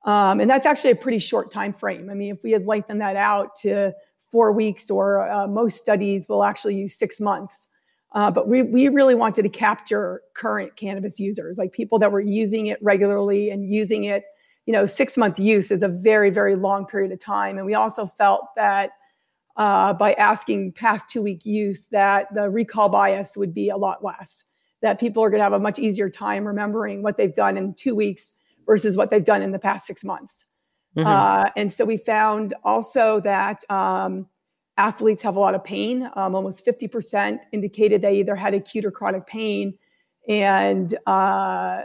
um, 0.05 0.39
and 0.39 0.50
that's 0.50 0.65
actually 0.65 0.91
a 0.91 0.95
pretty 0.95 1.19
short 1.19 1.51
time 1.51 1.74
frame. 1.74 2.09
I 2.09 2.13
mean, 2.13 2.31
if 2.31 2.43
we 2.43 2.51
had 2.51 2.65
lengthened 2.65 3.01
that 3.01 3.15
out 3.15 3.55
to 3.57 3.93
four 4.31 4.51
weeks, 4.51 4.89
or 4.89 5.29
uh, 5.29 5.47
most 5.47 5.77
studies 5.77 6.27
will 6.29 6.43
actually 6.43 6.75
use 6.75 6.95
six 6.95 7.19
months. 7.19 7.67
Uh, 8.13 8.31
but 8.31 8.47
we 8.47 8.62
we 8.62 8.88
really 8.88 9.15
wanted 9.15 9.41
to 9.41 9.50
capture 9.50 10.21
current 10.35 10.75
cannabis 10.77 11.19
users, 11.19 11.57
like 11.57 11.74
people 11.74 12.00
that 12.00 12.12
were 12.12 12.21
using 12.21 12.67
it 12.67 12.77
regularly 12.81 13.50
and 13.50 13.74
using 13.74 14.05
it. 14.05 14.24
You 14.65 14.74
know, 14.74 14.85
six 14.85 15.17
month 15.17 15.39
use 15.39 15.69
is 15.69 15.83
a 15.83 15.88
very 15.88 16.29
very 16.29 16.55
long 16.55 16.85
period 16.85 17.12
of 17.12 17.19
time, 17.19 17.57
and 17.57 17.65
we 17.65 17.74
also 17.74 18.05
felt 18.05 18.47
that 18.55 18.91
uh, 19.57 19.93
by 19.93 20.13
asking 20.13 20.74
past 20.74 21.09
two 21.09 21.21
week 21.21 21.45
use 21.45 21.88
that 21.88 22.33
the 22.33 22.50
recall 22.50 22.89
bias 22.89 23.35
would 23.35 23.53
be 23.53 23.69
a 23.69 23.77
lot 23.77 24.03
less, 24.03 24.45
that 24.81 25.00
people 25.00 25.24
are 25.24 25.29
going 25.29 25.39
to 25.39 25.43
have 25.43 25.53
a 25.53 25.59
much 25.59 25.79
easier 25.79 26.09
time 26.09 26.45
remembering 26.45 27.03
what 27.03 27.17
they've 27.17 27.35
done 27.35 27.57
in 27.57 27.74
two 27.74 27.95
weeks 27.95 28.33
versus 28.65 28.98
what 28.98 29.10
they've 29.10 29.24
done 29.24 29.41
in 29.41 29.51
the 29.51 29.60
past 29.60 29.86
six 29.86 30.03
months. 30.03 30.45
Mm-hmm. 30.98 31.07
Uh, 31.07 31.50
and 31.55 31.72
so 31.72 31.86
we 31.86 31.98
found 31.98 32.53
also 32.63 33.19
that 33.22 33.69
um, 33.69 34.27
athletes 34.77 35.22
have 35.24 35.36
a 35.36 35.39
lot 35.39 35.55
of 35.55 35.63
pain. 35.63 36.10
Um, 36.15 36.36
almost 36.36 36.65
50% 36.65 37.39
indicated 37.51 38.01
they 38.01 38.15
either 38.15 38.36
had 38.36 38.53
acute 38.53 38.86
or 38.86 38.91
chronic 38.91 39.27
pain. 39.27 39.77
And 40.27 40.98
uh, 41.05 41.84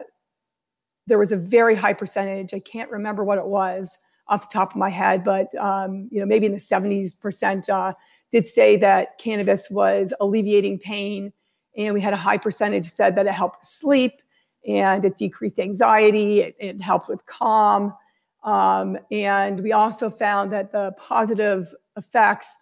there 1.06 1.18
was 1.18 1.32
a 1.32 1.36
very 1.36 1.74
high 1.74 1.92
percentage. 1.92 2.54
I 2.54 2.60
can't 2.60 2.90
remember 2.90 3.24
what 3.24 3.38
it 3.38 3.46
was 3.46 3.98
off 4.28 4.48
the 4.48 4.52
top 4.52 4.70
of 4.70 4.76
my 4.76 4.88
head, 4.88 5.24
but 5.24 5.52
um, 5.56 6.08
you 6.10 6.20
know 6.20 6.26
maybe 6.26 6.46
in 6.46 6.52
the 6.52 6.58
70s 6.58 7.18
percent 7.18 7.68
uh, 7.68 7.92
did 8.30 8.46
say 8.46 8.76
that 8.76 9.18
cannabis 9.18 9.68
was 9.70 10.14
alleviating 10.20 10.78
pain, 10.78 11.32
and 11.76 11.92
we 11.92 12.00
had 12.00 12.14
a 12.14 12.16
high 12.16 12.38
percentage 12.38 12.86
said 12.86 13.16
that 13.16 13.26
it 13.26 13.32
helped 13.32 13.66
sleep 13.66 14.22
and 14.66 15.04
it 15.04 15.16
decreased 15.16 15.58
anxiety, 15.58 16.40
it, 16.40 16.56
it 16.58 16.80
helped 16.80 17.08
with 17.08 17.24
calm, 17.26 17.94
um, 18.42 18.98
and 19.10 19.60
we 19.60 19.72
also 19.72 20.08
found 20.08 20.52
that 20.52 20.72
the 20.72 20.92
positive 20.98 21.74
effects 21.96 22.56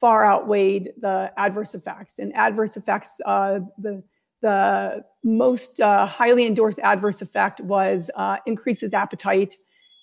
far 0.00 0.26
outweighed 0.26 0.92
the 1.00 1.32
adverse 1.36 1.74
effects. 1.74 2.18
And 2.18 2.34
adverse 2.34 2.76
effects, 2.76 3.20
uh, 3.24 3.60
the 3.78 4.02
the 4.42 5.02
most 5.22 5.80
uh, 5.80 6.04
highly 6.04 6.46
endorsed 6.46 6.78
adverse 6.80 7.22
effect 7.22 7.60
was 7.62 8.10
uh, 8.14 8.36
increases 8.46 8.92
appetite, 8.92 9.56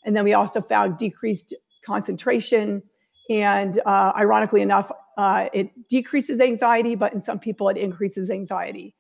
and 0.04 0.16
then 0.16 0.24
we 0.24 0.34
also 0.34 0.62
found 0.62 0.98
decreased 0.98 1.54
concentration. 1.86 2.82
And 3.30 3.80
uh, 3.86 4.12
ironically 4.18 4.62
enough, 4.62 4.92
uh, 5.18 5.48
it 5.54 5.70
decreases 5.88 6.42
anxiety, 6.42 6.96
but 6.96 7.14
in 7.14 7.20
some 7.20 7.40
people 7.40 7.70
it 7.70 7.78
increases 7.78 8.32
anxiety. 8.32 8.96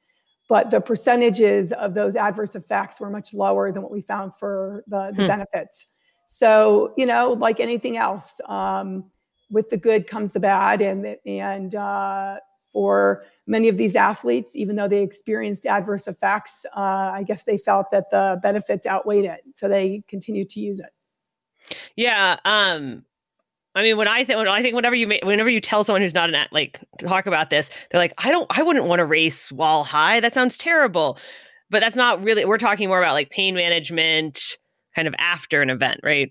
But 0.51 0.70
the 0.70 0.81
percentages 0.81 1.72
of 1.72 1.93
those 1.93 2.17
adverse 2.17 2.55
effects 2.55 3.00
were 3.00 3.10
much 3.10 3.34
lower 3.34 3.72
than 3.72 3.84
what 3.84 3.89
we 3.89 4.01
found 4.01 4.36
for 4.36 4.84
the, 4.86 5.13
the 5.15 5.22
hmm. 5.22 5.27
benefits. 5.27 5.88
So, 6.27 6.93
you 6.98 7.05
know, 7.05 7.31
like 7.31 7.62
anything 7.62 7.96
else, 7.96 8.41
um, 8.50 9.05
with 9.50 9.70
the 9.70 9.77
good 9.77 10.08
comes 10.08 10.34
the 10.34 10.41
bad, 10.41 10.81
and 10.81 11.15
and 11.25 11.74
uh, 11.74 12.39
for 12.74 13.24
many 13.48 13.70
of 13.70 13.77
these 13.77 13.96
athletes, 13.96 14.58
even 14.58 14.75
though 14.75 14.89
they 14.89 15.01
experienced 15.01 15.65
adverse 15.65 16.05
effects, 16.05 16.65
uh, 16.75 16.79
I 17.13 17.24
guess 17.25 17.43
they 17.43 17.58
felt 17.58 17.89
that 17.91 18.12
the 18.12 18.38
benefits 18.43 18.86
outweighed 18.86 19.24
it, 19.24 19.39
so 19.53 19.70
they 19.70 20.03
continued 20.10 20.50
to 20.50 20.60
use 20.60 20.81
it. 20.81 21.77
Yeah, 21.96 22.39
um, 22.43 23.05
I 23.74 23.84
mean, 23.84 23.96
when 23.96 24.08
I 24.08 24.24
think, 24.24 24.38
I 24.38 24.62
think, 24.62 24.75
whenever 24.75 24.96
you 24.96 25.08
whenever 25.24 25.50
you 25.50 25.62
tell 25.62 25.84
someone 25.84 26.01
who's 26.01 26.13
not 26.13 26.34
an 26.34 26.48
like 26.51 26.80
to 27.00 27.06
talk 27.06 27.25
about 27.25 27.50
this, 27.50 27.70
they're 27.90 28.01
like, 28.01 28.13
I 28.18 28.30
don't, 28.30 28.46
I 28.50 28.63
wouldn't 28.63 28.86
want 28.86 29.00
to 29.00 29.06
race 29.06 29.51
while 29.51 29.84
high. 29.84 30.20
That 30.20 30.34
sounds 30.34 30.58
terrible. 30.58 31.18
But 31.70 31.80
that's 31.80 31.96
not 31.96 32.22
really. 32.22 32.44
We're 32.44 32.58
talking 32.58 32.90
more 32.90 33.01
about 33.01 33.13
like 33.13 33.30
pain 33.30 33.56
management, 33.56 34.40
kind 34.94 35.08
of 35.08 35.16
after 35.18 35.62
an 35.62 35.70
event, 35.70 36.01
right? 36.04 36.30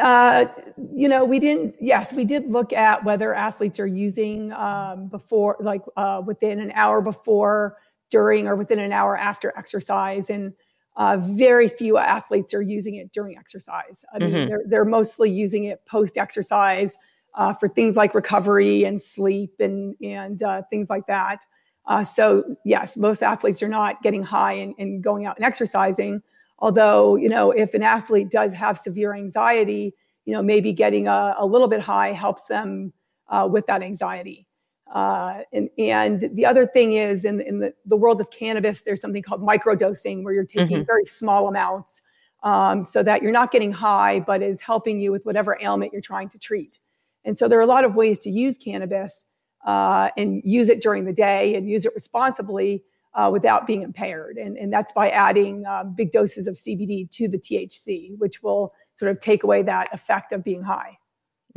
Uh, 0.00 0.46
you 0.94 1.08
know, 1.08 1.26
we 1.26 1.38
didn't. 1.38 1.74
Yes, 1.78 2.14
we 2.14 2.24
did 2.24 2.50
look 2.50 2.72
at 2.72 3.04
whether 3.04 3.34
athletes 3.34 3.78
are 3.78 3.86
using 3.86 4.52
um, 4.52 5.08
before, 5.08 5.56
like 5.60 5.82
uh, 5.96 6.22
within 6.24 6.58
an 6.58 6.72
hour 6.74 7.02
before, 7.02 7.76
during, 8.10 8.46
or 8.46 8.56
within 8.56 8.78
an 8.78 8.92
hour 8.92 9.18
after 9.18 9.52
exercise, 9.58 10.30
and 10.30 10.54
uh, 10.98 11.16
very 11.16 11.68
few 11.68 11.96
athletes 11.96 12.52
are 12.52 12.60
using 12.60 12.96
it 12.96 13.12
during 13.12 13.38
exercise. 13.38 14.04
I 14.12 14.18
mean, 14.18 14.30
mm-hmm. 14.30 14.48
they're 14.48 14.62
they're 14.66 14.84
mostly 14.84 15.30
using 15.30 15.64
it 15.64 15.86
post 15.86 16.18
exercise 16.18 16.98
uh, 17.34 17.52
for 17.52 17.68
things 17.68 17.96
like 17.96 18.14
recovery 18.14 18.82
and 18.82 19.00
sleep 19.00 19.54
and 19.60 19.94
and 20.02 20.42
uh, 20.42 20.62
things 20.70 20.90
like 20.90 21.06
that. 21.06 21.38
Uh, 21.86 22.02
so 22.02 22.56
yes, 22.64 22.96
most 22.96 23.22
athletes 23.22 23.62
are 23.62 23.68
not 23.68 24.02
getting 24.02 24.24
high 24.24 24.54
and, 24.54 24.74
and 24.78 25.02
going 25.02 25.24
out 25.24 25.36
and 25.36 25.46
exercising. 25.46 26.20
Although, 26.58 27.14
you 27.14 27.28
know, 27.28 27.52
if 27.52 27.74
an 27.74 27.84
athlete 27.84 28.30
does 28.30 28.52
have 28.52 28.76
severe 28.76 29.14
anxiety, 29.14 29.94
you 30.24 30.34
know, 30.34 30.42
maybe 30.42 30.72
getting 30.72 31.06
a, 31.06 31.36
a 31.38 31.46
little 31.46 31.68
bit 31.68 31.80
high 31.80 32.12
helps 32.12 32.46
them 32.46 32.92
uh, 33.28 33.48
with 33.50 33.66
that 33.66 33.82
anxiety. 33.82 34.47
Uh, 34.92 35.40
and, 35.52 35.68
and 35.78 36.30
the 36.32 36.46
other 36.46 36.66
thing 36.66 36.94
is 36.94 37.24
in, 37.24 37.40
in 37.42 37.58
the, 37.58 37.74
the 37.84 37.96
world 37.96 38.20
of 38.20 38.30
cannabis, 38.30 38.82
there's 38.82 39.00
something 39.00 39.22
called 39.22 39.42
microdosing 39.42 40.24
where 40.24 40.32
you're 40.32 40.44
taking 40.44 40.78
mm-hmm. 40.78 40.86
very 40.86 41.04
small 41.04 41.48
amounts 41.48 42.02
um, 42.42 42.84
so 42.84 43.02
that 43.02 43.22
you're 43.22 43.32
not 43.32 43.50
getting 43.50 43.72
high, 43.72 44.20
but 44.20 44.42
is 44.42 44.60
helping 44.60 45.00
you 45.00 45.12
with 45.12 45.24
whatever 45.26 45.58
ailment 45.60 45.92
you're 45.92 46.00
trying 46.00 46.28
to 46.30 46.38
treat. 46.38 46.78
And 47.24 47.36
so 47.36 47.48
there 47.48 47.58
are 47.58 47.62
a 47.62 47.66
lot 47.66 47.84
of 47.84 47.96
ways 47.96 48.18
to 48.20 48.30
use 48.30 48.56
cannabis 48.56 49.26
uh, 49.66 50.08
and 50.16 50.40
use 50.44 50.68
it 50.68 50.80
during 50.80 51.04
the 51.04 51.12
day 51.12 51.54
and 51.54 51.68
use 51.68 51.84
it 51.84 51.92
responsibly 51.94 52.82
uh, 53.14 53.28
without 53.32 53.66
being 53.66 53.82
impaired. 53.82 54.36
And, 54.36 54.56
and 54.56 54.72
that's 54.72 54.92
by 54.92 55.10
adding 55.10 55.66
um, 55.66 55.94
big 55.94 56.12
doses 56.12 56.46
of 56.46 56.54
CBD 56.54 57.10
to 57.10 57.28
the 57.28 57.38
THC, 57.38 58.16
which 58.18 58.42
will 58.42 58.72
sort 58.94 59.10
of 59.10 59.20
take 59.20 59.42
away 59.42 59.62
that 59.62 59.92
effect 59.92 60.32
of 60.32 60.44
being 60.44 60.62
high. 60.62 60.97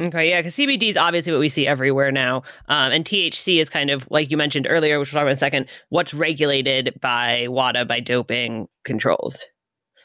Okay, 0.02 0.30
yeah, 0.30 0.40
because 0.40 0.56
CBD 0.56 0.90
is 0.90 0.98
obviously 0.98 1.32
what 1.32 1.40
we 1.40 1.50
see 1.50 1.68
everywhere 1.68 2.12
now, 2.12 2.38
um, 2.70 2.92
and 2.92 3.06
THC 3.06 3.62
is 3.62 3.70
kind 3.70 3.92
of 3.92 4.08
like 4.10 4.32
you 4.32 4.38
mentioned 4.38 4.66
earlier, 4.68 5.00
which 5.00 5.12
we'll 5.12 5.20
talk 5.20 5.24
about 5.24 5.32
in 5.32 5.36
a 5.36 5.38
second. 5.38 5.68
What's 5.90 6.14
regulated 6.14 6.98
by 7.02 7.48
WADA 7.48 7.86
by 7.86 8.00
doping 8.00 8.68
controls, 8.84 9.46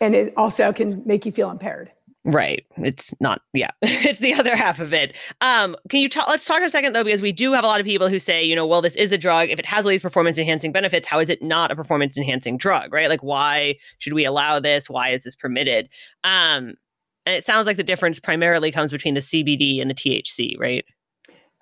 and 0.03 0.15
it 0.15 0.35
also 0.37 0.73
can 0.73 1.03
make 1.07 1.25
you 1.25 1.33
feel 1.33 1.51
impaired. 1.51 1.91
Right. 2.27 2.67
It's 2.79 3.15
not, 3.21 3.41
yeah, 3.55 3.71
it's 3.83 4.19
the 4.19 4.35
other 4.35 4.57
half 4.57 4.81
of 4.81 4.93
it. 4.93 5.15
Um, 5.41 5.77
can 5.89 6.01
you 6.01 6.09
talk, 6.09 6.27
let's 6.27 6.45
talk 6.45 6.61
a 6.61 6.69
second 6.69 6.93
though, 6.93 7.05
because 7.05 7.23
we 7.23 7.31
do 7.31 7.53
have 7.53 7.63
a 7.63 7.69
lot 7.69 7.79
of 7.79 7.87
people 7.87 8.09
who 8.09 8.19
say, 8.19 8.43
you 8.43 8.57
know, 8.57 8.67
well, 8.67 8.83
this 8.83 8.97
is 8.97 9.13
a 9.13 9.19
drug. 9.19 9.49
If 9.49 9.61
it 9.61 9.67
has 9.67 9.85
all 9.85 9.91
these 9.91 10.03
performance 10.03 10.37
enhancing 10.37 10.73
benefits, 10.73 11.07
how 11.07 11.21
is 11.21 11.31
it 11.31 11.41
not 11.41 11.71
a 11.71 11.77
performance 11.77 12.17
enhancing 12.17 12.59
drug, 12.59 12.93
right? 12.93 13.09
Like, 13.09 13.23
why 13.23 13.77
should 14.01 14.13
we 14.13 14.25
allow 14.25 14.59
this? 14.59 14.91
Why 14.91 15.11
is 15.11 15.23
this 15.23 15.37
permitted? 15.37 15.89
Um, 16.25 16.75
and 17.27 17.35
it 17.35 17.45
sounds 17.45 17.67
like 17.67 17.77
the 17.77 17.83
difference 17.83 18.19
primarily 18.19 18.73
comes 18.73 18.93
between 18.93 19.15
the 19.15 19.21
CBD 19.21 19.83
and 19.83 19.91
the 19.91 19.95
THC, 19.95 20.59
right? 20.59 20.85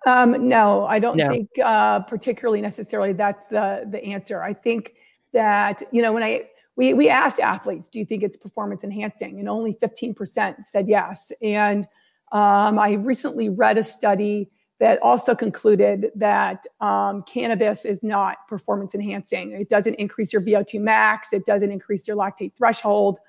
Um, 0.06 0.48
no, 0.48 0.84
I 0.84 0.98
don't 0.98 1.16
no. 1.16 1.30
think 1.30 1.48
uh, 1.64 2.00
particularly 2.00 2.60
necessarily 2.60 3.14
that's 3.14 3.46
the 3.46 3.86
the 3.90 4.04
answer. 4.04 4.42
I 4.42 4.52
think 4.52 4.94
that 5.32 5.82
you 5.90 6.02
know 6.02 6.12
when 6.12 6.22
I 6.22 6.42
we, 6.76 6.92
we 6.92 7.08
asked 7.08 7.40
athletes, 7.40 7.88
do 7.88 7.98
you 7.98 8.04
think 8.04 8.22
it's 8.22 8.36
performance 8.36 8.84
enhancing? 8.84 9.38
And 9.38 9.48
only 9.48 9.74
15% 9.74 10.64
said 10.64 10.88
yes. 10.88 11.30
And 11.40 11.86
um, 12.32 12.78
I 12.78 12.94
recently 12.94 13.48
read 13.48 13.78
a 13.78 13.82
study 13.82 14.50
that 14.80 15.00
also 15.02 15.36
concluded 15.36 16.10
that 16.16 16.66
um, 16.80 17.22
cannabis 17.22 17.84
is 17.84 18.02
not 18.02 18.38
performance 18.48 18.92
enhancing. 18.94 19.52
It 19.52 19.68
doesn't 19.68 19.94
increase 19.94 20.32
your 20.32 20.42
VO2 20.42 20.80
max, 20.80 21.32
it 21.32 21.46
doesn't 21.46 21.70
increase 21.70 22.08
your 22.08 22.16
lactate 22.16 22.54
threshold. 22.56 23.20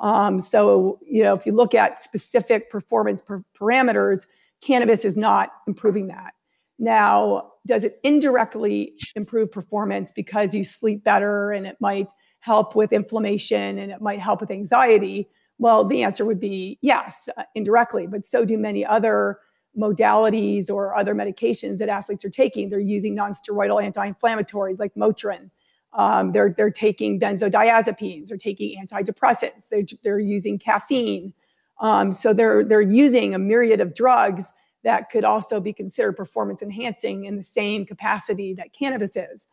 Um, 0.00 0.40
so, 0.40 0.98
you 1.06 1.22
know, 1.22 1.34
if 1.34 1.46
you 1.46 1.52
look 1.52 1.74
at 1.74 2.02
specific 2.02 2.70
performance 2.70 3.22
per- 3.22 3.44
parameters, 3.58 4.26
cannabis 4.62 5.04
is 5.04 5.16
not 5.16 5.50
improving 5.66 6.08
that. 6.08 6.32
Now, 6.78 7.52
does 7.66 7.84
it 7.84 8.00
indirectly 8.02 8.94
improve 9.14 9.52
performance 9.52 10.10
because 10.10 10.54
you 10.54 10.64
sleep 10.64 11.04
better 11.04 11.52
and 11.52 11.66
it 11.66 11.76
might 11.80 12.10
help 12.40 12.74
with 12.74 12.92
inflammation 12.92 13.78
and 13.78 13.92
it 13.92 14.00
might 14.00 14.18
help 14.18 14.40
with 14.40 14.50
anxiety? 14.50 15.28
Well, 15.58 15.84
the 15.84 16.02
answer 16.02 16.24
would 16.24 16.40
be 16.40 16.78
yes, 16.80 17.28
uh, 17.36 17.42
indirectly, 17.54 18.06
but 18.06 18.24
so 18.24 18.46
do 18.46 18.56
many 18.56 18.84
other 18.84 19.38
modalities 19.78 20.70
or 20.70 20.96
other 20.96 21.14
medications 21.14 21.78
that 21.78 21.90
athletes 21.90 22.24
are 22.24 22.30
taking. 22.30 22.70
They're 22.70 22.80
using 22.80 23.14
nonsteroidal 23.14 23.82
anti-inflammatories 23.82 24.78
like 24.78 24.94
Motrin. 24.94 25.50
Um, 25.92 26.32
they're 26.32 26.54
they're 26.56 26.70
taking 26.70 27.18
benzodiazepines. 27.18 28.28
They're 28.28 28.36
taking 28.36 28.80
antidepressants. 28.80 29.68
They're 29.70 29.84
they're 30.02 30.18
using 30.18 30.58
caffeine. 30.58 31.34
Um, 31.80 32.12
so 32.12 32.32
they're 32.32 32.64
they're 32.64 32.80
using 32.80 33.34
a 33.34 33.38
myriad 33.38 33.80
of 33.80 33.94
drugs 33.94 34.52
that 34.84 35.10
could 35.10 35.24
also 35.24 35.60
be 35.60 35.72
considered 35.72 36.16
performance 36.16 36.62
enhancing 36.62 37.24
in 37.24 37.36
the 37.36 37.44
same 37.44 37.84
capacity 37.84 38.54
that 38.54 38.72
cannabis 38.72 39.16
is. 39.16 39.46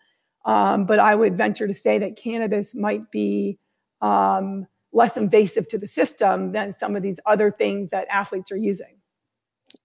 Um, 0.46 0.86
but 0.86 1.00
I 1.00 1.16
would 1.16 1.36
venture 1.36 1.68
to 1.68 1.74
say 1.74 1.98
that 1.98 2.16
cannabis 2.16 2.74
might 2.74 3.12
be 3.12 3.60
um, 4.02 4.68
less 4.94 5.18
invasive 5.18 5.68
to 5.70 5.78
the 5.78 5.88
system 5.88 6.54
than 6.54 6.72
some 6.72 6.96
of 6.96 7.04
these 7.04 7.20
other 7.26 7.52
things 7.52 7.90
that 7.90 8.08
athletes 8.10 8.52
are 8.52 8.58
using. 8.58 8.96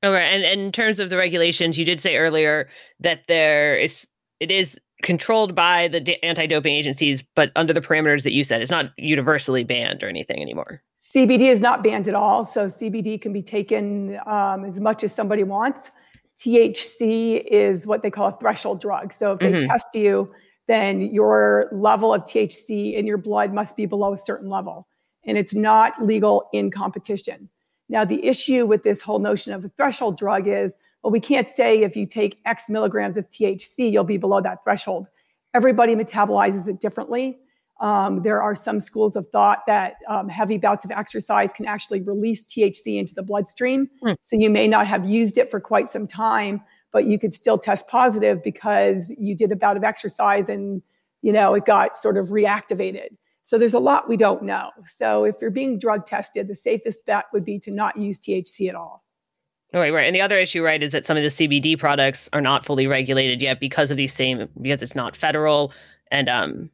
Okay, 0.05 0.35
and, 0.35 0.45
and 0.45 0.61
in 0.61 0.73
terms 0.73 1.01
of 1.01 1.11
the 1.11 1.17
regulations, 1.17 1.79
you 1.79 1.85
did 1.85 2.01
say 2.01 2.17
earlier 2.17 2.69
that 3.01 3.23
there 3.27 3.77
is 3.77 4.07
it 4.41 4.51
is 4.51 4.81
controlled 5.03 5.55
by 5.55 5.89
the 5.89 6.25
anti-doping 6.25 6.73
agencies, 6.73 7.23
but 7.35 7.51
under 7.57 7.73
the 7.73 7.81
parameters 7.81 8.23
that 8.23 8.33
you 8.33 8.45
said. 8.45 8.63
It's 8.63 8.71
not 8.71 8.93
universally 8.97 9.65
banned 9.65 10.03
or 10.03 10.09
anything 10.09 10.41
anymore. 10.41 10.83
CBD 11.01 11.51
is 11.51 11.61
not 11.61 11.83
banned 11.83 12.09
at 12.09 12.15
all, 12.15 12.45
so 12.45 12.67
CBD 12.67 13.21
can 13.21 13.33
be 13.33 13.43
taken 13.43 14.19
um, 14.27 14.65
as 14.65 14.81
much 14.81 15.03
as 15.03 15.15
somebody 15.15 15.43
wants. 15.43 15.91
THC 16.39 17.45
is 17.45 17.87
what 17.87 18.03
they 18.03 18.11
call 18.11 18.29
a 18.29 18.37
threshold 18.39 18.81
drug. 18.81 19.13
So 19.13 19.33
if 19.33 19.41
they 19.41 19.53
mm-hmm. 19.53 19.69
test 19.69 19.95
you 19.95 20.33
then 20.69 21.01
your 21.01 21.69
level 21.73 22.15
of 22.15 22.23
THC 22.23 22.95
in 22.95 23.07
your 23.07 23.19
blood 23.19 23.53
must 23.53 23.77
be 23.77 23.87
below 23.87 24.15
a 24.15 24.19
certain 24.19 24.49
level. 24.49 24.87
And 25.25 25.37
it's 25.37 25.55
not 25.55 26.05
legal 26.05 26.49
in 26.53 26.71
competition. 26.71 27.49
Now, 27.89 28.05
the 28.05 28.25
issue 28.25 28.67
with 28.67 28.83
this 28.83 29.03
whole 29.03 29.19
notion 29.19 29.53
of 29.53 29.65
a 29.65 29.69
threshold 29.71 30.17
drug 30.17 30.49
is 30.49 30.77
well, 31.03 31.11
we 31.11 31.21
can't 31.21 31.49
say 31.49 31.83
if 31.83 31.97
you 31.97 32.07
take 32.07 32.41
X 32.45 32.69
milligrams 32.69 33.17
of 33.17 33.29
THC, 33.31 33.91
you'll 33.91 34.05
be 34.05 34.19
below 34.19 34.41
that 34.41 34.63
threshold. 34.63 35.09
Everybody 35.55 35.95
metabolizes 35.95 36.69
it 36.69 36.81
differently. 36.81 37.39
Um, 37.81 38.23
there 38.23 38.41
are 38.41 38.55
some 38.55 38.81
schools 38.81 39.17
of 39.17 39.27
thought 39.31 39.59
that 39.67 39.95
um, 40.09 40.29
heavy 40.29 40.57
bouts 40.57 40.85
of 40.85 40.93
exercise 40.93 41.53
can 41.53 41.67
actually 41.67 42.01
release 42.01 42.45
THC 42.45 42.99
into 42.99 43.13
the 43.15 43.25
bloodstream. 43.25 43.89
Mm. 44.05 44.17
So 44.23 44.37
you 44.39 44.51
may 44.51 44.69
not 44.69 44.87
have 44.87 45.05
used 45.05 45.37
it 45.37 45.51
for 45.51 45.59
quite 45.59 45.89
some 45.89 46.07
time, 46.07 46.63
but 46.93 47.07
you 47.07 47.19
could 47.19 47.35
still 47.35 47.59
test 47.59 47.89
positive 47.89 48.43
because 48.43 49.13
you 49.19 49.35
did 49.35 49.51
a 49.51 49.57
bout 49.57 49.77
of 49.77 49.83
exercise 49.83 50.49
and 50.49 50.81
you 51.23 51.33
know 51.33 51.55
it 51.55 51.65
got 51.65 51.97
sort 51.97 52.17
of 52.17 52.29
reactivated 52.29 53.17
So 53.43 53.59
there's 53.59 53.75
a 53.75 53.81
lot 53.81 54.09
we 54.09 54.17
don't 54.17 54.43
know. 54.45 54.71
So 54.87 55.25
if 55.25 55.37
you're 55.41 55.51
being 55.51 55.79
drug 55.79 56.07
tested, 56.07 56.47
the 56.47 56.55
safest 56.55 57.05
bet 57.05 57.25
would 57.33 57.45
be 57.45 57.59
to 57.61 57.73
not 57.73 57.97
use 57.97 58.21
THC 58.21 58.69
at 58.69 58.77
all. 58.77 59.03
Right, 59.75 59.93
right. 59.93 60.07
And 60.07 60.15
the 60.15 60.21
other 60.21 60.39
issue, 60.39 60.63
right, 60.63 60.83
is 60.83 60.93
that 60.93 61.07
some 61.07 61.17
of 61.17 61.23
the 61.23 61.31
CBD 61.31 61.79
products 61.79 62.29
are 62.33 62.43
not 62.43 62.67
fully 62.67 62.87
regulated 62.87 63.41
yet 63.41 63.59
because 63.59 63.91
of 63.91 63.97
these 63.97 64.13
same 64.13 64.49
because 64.61 64.83
it's 64.83 64.95
not 64.95 65.17
federal 65.17 65.73
and 66.11 66.29
um 66.29 66.71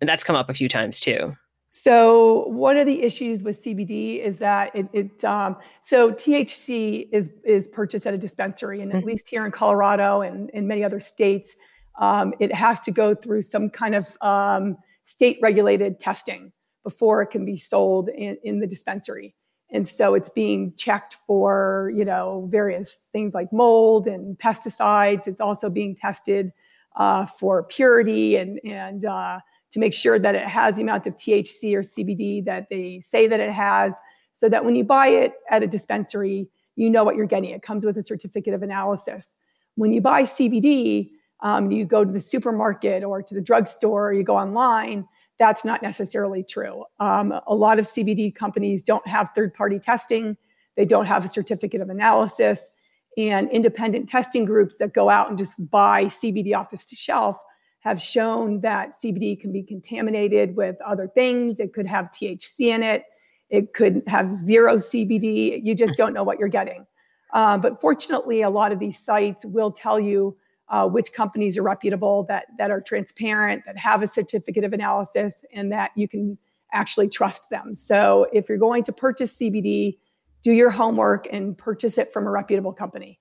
and 0.00 0.08
that's 0.08 0.24
come 0.24 0.36
up 0.36 0.48
a 0.48 0.54
few 0.54 0.68
times 0.68 0.98
too. 1.00 1.36
So 1.72 2.48
one 2.48 2.76
of 2.76 2.86
the 2.86 3.02
issues 3.02 3.44
with 3.44 3.62
CBD 3.62 4.24
is 4.24 4.38
that 4.38 4.74
it, 4.74 4.88
it 4.92 5.24
um, 5.24 5.56
so 5.84 6.10
THC 6.12 7.08
is 7.12 7.30
is 7.44 7.68
purchased 7.68 8.06
at 8.06 8.14
a 8.14 8.18
dispensary, 8.18 8.80
and 8.80 8.90
at 8.90 8.98
mm-hmm. 8.98 9.08
least 9.08 9.28
here 9.28 9.46
in 9.46 9.52
Colorado 9.52 10.20
and 10.20 10.50
in 10.50 10.66
many 10.66 10.82
other 10.82 10.98
states, 10.98 11.54
um, 12.00 12.34
it 12.40 12.52
has 12.52 12.80
to 12.82 12.90
go 12.90 13.14
through 13.14 13.42
some 13.42 13.70
kind 13.70 13.94
of 13.94 14.16
um, 14.20 14.76
state 15.04 15.38
regulated 15.42 16.00
testing 16.00 16.52
before 16.82 17.22
it 17.22 17.28
can 17.28 17.44
be 17.44 17.56
sold 17.56 18.08
in, 18.08 18.36
in 18.42 18.58
the 18.58 18.66
dispensary 18.66 19.34
and 19.72 19.86
so 19.86 20.14
it's 20.14 20.30
being 20.30 20.72
checked 20.76 21.16
for 21.26 21.92
you 21.94 22.04
know 22.04 22.48
various 22.50 23.06
things 23.12 23.34
like 23.34 23.52
mold 23.52 24.06
and 24.06 24.38
pesticides. 24.38 25.26
It's 25.26 25.40
also 25.40 25.70
being 25.70 25.94
tested 25.94 26.52
uh, 26.96 27.26
for 27.26 27.62
purity 27.64 28.36
and 28.36 28.60
and 28.64 29.04
uh, 29.04 29.40
to 29.70 29.78
make 29.78 29.94
sure 29.94 30.18
that 30.18 30.34
it 30.34 30.46
has 30.46 30.76
the 30.76 30.82
amount 30.82 31.06
of 31.06 31.14
thc 31.14 31.72
or 31.74 31.82
cbd 31.82 32.44
that 32.44 32.68
they 32.70 33.00
say 33.00 33.28
that 33.28 33.38
it 33.38 33.52
has 33.52 33.96
so 34.32 34.48
that 34.48 34.64
when 34.64 34.74
you 34.74 34.82
buy 34.82 35.06
it 35.06 35.34
at 35.48 35.62
a 35.62 35.66
dispensary 35.66 36.48
you 36.76 36.88
know 36.88 37.04
what 37.04 37.14
you're 37.14 37.26
getting. 37.26 37.50
It 37.50 37.62
comes 37.62 37.84
with 37.84 37.98
a 37.98 38.02
certificate 38.02 38.54
of 38.54 38.62
analysis. 38.62 39.36
When 39.76 39.92
you 39.92 40.00
buy 40.00 40.22
cbd 40.22 41.10
um, 41.42 41.70
you 41.70 41.84
go 41.84 42.04
to 42.04 42.12
the 42.12 42.20
supermarket 42.20 43.02
or 43.02 43.22
to 43.22 43.34
the 43.34 43.40
drugstore 43.40 44.08
or 44.08 44.12
you 44.12 44.22
go 44.22 44.36
online 44.36 45.06
that's 45.40 45.64
not 45.64 45.82
necessarily 45.82 46.44
true. 46.44 46.84
Um, 47.00 47.32
a 47.46 47.54
lot 47.54 47.78
of 47.78 47.86
CBD 47.86 48.32
companies 48.32 48.82
don't 48.82 49.06
have 49.08 49.30
third 49.34 49.54
party 49.54 49.80
testing, 49.80 50.36
they 50.76 50.84
don't 50.84 51.06
have 51.06 51.24
a 51.24 51.28
certificate 51.28 51.80
of 51.80 51.88
analysis. 51.88 52.70
And 53.18 53.50
independent 53.50 54.08
testing 54.08 54.44
groups 54.44 54.76
that 54.78 54.94
go 54.94 55.10
out 55.10 55.28
and 55.28 55.36
just 55.36 55.68
buy 55.68 56.04
CBD 56.04 56.56
off 56.56 56.70
the 56.70 56.78
shelf 56.78 57.42
have 57.80 58.00
shown 58.00 58.60
that 58.60 58.90
CBD 58.90 59.40
can 59.40 59.50
be 59.50 59.64
contaminated 59.64 60.54
with 60.54 60.76
other 60.86 61.08
things. 61.08 61.58
It 61.58 61.72
could 61.72 61.86
have 61.86 62.06
THC 62.12 62.60
in 62.60 62.82
it, 62.84 63.04
it 63.48 63.72
could 63.74 64.02
have 64.06 64.32
zero 64.32 64.76
CBD. 64.76 65.60
You 65.64 65.74
just 65.74 65.96
don't 65.96 66.12
know 66.12 66.22
what 66.22 66.38
you're 66.38 66.48
getting. 66.48 66.86
Uh, 67.32 67.58
but 67.58 67.80
fortunately, 67.80 68.42
a 68.42 68.50
lot 68.50 68.70
of 68.70 68.78
these 68.78 68.98
sites 68.98 69.44
will 69.44 69.72
tell 69.72 69.98
you 69.98 70.36
uh, 70.70 70.86
which 70.86 71.12
companies 71.12 71.58
are 71.58 71.62
reputable, 71.62 72.24
that 72.24 72.46
that 72.58 72.70
are 72.70 72.80
transparent, 72.80 73.64
that 73.66 73.76
have 73.76 74.02
a 74.02 74.06
certificate 74.06 74.64
of 74.64 74.72
analysis, 74.72 75.44
and 75.52 75.70
that 75.72 75.90
you 75.96 76.08
can 76.08 76.38
actually 76.72 77.08
trust 77.08 77.50
them. 77.50 77.74
So 77.74 78.28
if 78.32 78.48
you're 78.48 78.58
going 78.58 78.84
to 78.84 78.92
purchase 78.92 79.36
CBD, 79.36 79.98
do 80.42 80.52
your 80.52 80.70
homework 80.70 81.26
and 81.32 81.56
purchase 81.58 81.98
it 81.98 82.12
from 82.12 82.26
a 82.26 82.30
reputable 82.30 82.72
company. 82.72 83.18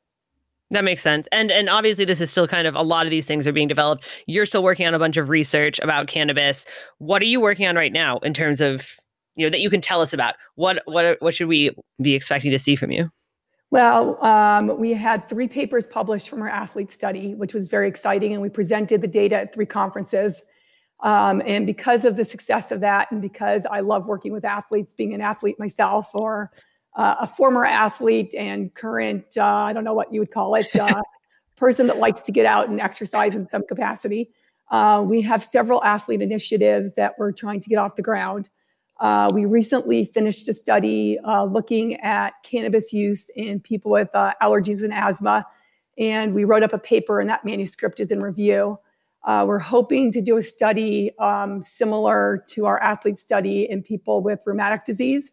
That 0.72 0.84
makes 0.84 1.02
sense. 1.02 1.28
And 1.32 1.52
and 1.52 1.68
obviously 1.68 2.06
this 2.06 2.22
is 2.22 2.30
still 2.30 2.48
kind 2.48 2.68
of 2.68 2.76
a 2.76 2.84
lot 2.84 3.08
of 3.08 3.10
these 3.10 3.26
things 3.26 3.48
are 3.48 3.52
being 3.52 3.68
developed. 3.68 4.06
You're 4.28 4.46
still 4.46 4.64
working 4.64 4.86
on 4.86 4.94
a 4.94 5.00
bunch 5.00 5.18
of 5.18 5.30
research 5.30 5.80
about 5.80 6.08
cannabis. 6.08 6.66
What 7.00 7.22
are 7.24 7.26
you 7.26 7.42
working 7.42 7.66
on 7.68 7.76
right 7.76 7.92
now 7.92 8.20
in 8.20 8.36
terms 8.36 8.62
of, 8.62 8.88
you 9.36 9.46
know, 9.46 9.50
that 9.50 9.62
you 9.62 9.72
can 9.72 9.82
tell 9.82 10.02
us 10.02 10.14
about? 10.14 10.36
What 10.56 10.84
what 10.86 11.18
what 11.22 11.34
should 11.34 11.48
we 11.48 11.72
be 12.00 12.14
expecting 12.14 12.52
to 12.52 12.60
see 12.60 12.76
from 12.76 12.92
you? 12.92 13.10
Well, 13.72 14.24
um, 14.26 14.80
we 14.80 14.94
had 14.94 15.30
three 15.30 15.48
papers 15.48 15.86
published 15.86 16.30
from 16.30 16.42
our 16.42 16.50
athlete 16.50 16.92
study, 16.92 17.36
which 17.36 17.54
was 17.54 17.68
very 17.68 17.88
exciting, 17.88 18.34
and 18.34 18.42
we 18.42 18.50
presented 18.50 19.02
the 19.02 19.08
data 19.08 19.36
at 19.36 19.54
three 19.54 19.68
conferences. 19.68 20.42
Um, 21.02 21.42
and 21.46 21.66
because 21.66 22.04
of 22.04 22.18
the 22.18 22.26
success 22.26 22.72
of 22.72 22.82
that, 22.82 23.12
and 23.12 23.22
because 23.22 23.66
I 23.70 23.82
love 23.82 24.08
working 24.08 24.34
with 24.34 24.44
athletes, 24.44 24.94
being 24.94 25.14
an 25.14 25.22
athlete 25.22 25.60
myself, 25.60 26.10
or 26.14 26.52
uh, 26.96 27.16
a 27.22 27.28
former 27.28 27.64
athlete 27.64 28.34
and 28.36 28.74
current, 28.74 29.38
uh, 29.38 29.46
I 29.46 29.74
don't 29.74 29.84
know 29.84 29.94
what 29.94 30.12
you 30.12 30.20
would 30.20 30.32
call 30.32 30.56
it, 30.56 30.76
uh, 30.76 31.02
person 31.56 31.88
that 31.88 31.98
likes 31.98 32.22
to 32.22 32.32
get 32.32 32.46
out 32.46 32.70
and 32.70 32.82
exercise 32.82 33.36
in 33.36 33.48
some 33.50 33.64
capacity, 33.68 34.32
uh, 34.72 35.04
we 35.06 35.22
have 35.22 35.44
several 35.44 35.84
athlete 35.84 36.22
initiatives 36.22 36.96
that 36.96 37.16
we're 37.18 37.32
trying 37.32 37.60
to 37.60 37.70
get 37.70 37.78
off 37.78 37.96
the 37.96 38.02
ground. 38.02 38.50
Uh, 39.00 39.32
we 39.34 39.46
recently 39.46 40.04
finished 40.06 40.48
a 40.50 40.54
study 40.54 41.18
uh, 41.26 41.46
looking 41.46 41.96
at 42.02 42.34
cannabis 42.44 42.92
use 42.92 43.30
in 43.36 43.60
people 43.60 43.92
with 43.92 44.10
uh, 44.14 44.34
allergies 44.42 44.84
and 44.84 44.94
asthma, 44.94 45.46
and 45.98 46.34
we 46.34 46.44
wrote 46.44 46.64
up 46.64 46.74
a 46.74 46.80
paper, 46.80 47.20
and 47.20 47.30
that 47.30 47.46
manuscript 47.46 48.00
is 48.00 48.12
in 48.12 48.20
review. 48.20 48.78
Uh, 49.24 49.46
we're 49.48 49.60
hoping 49.60 50.12
to 50.12 50.22
do 50.22 50.38
a 50.38 50.44
study 50.44 51.12
um, 51.20 51.64
similar 51.64 52.44
to 52.48 52.66
our 52.66 52.82
athlete 52.82 53.18
study 53.18 53.70
in 53.70 53.82
people 53.82 54.22
with 54.22 54.40
rheumatic 54.46 54.86
disease. 54.86 55.32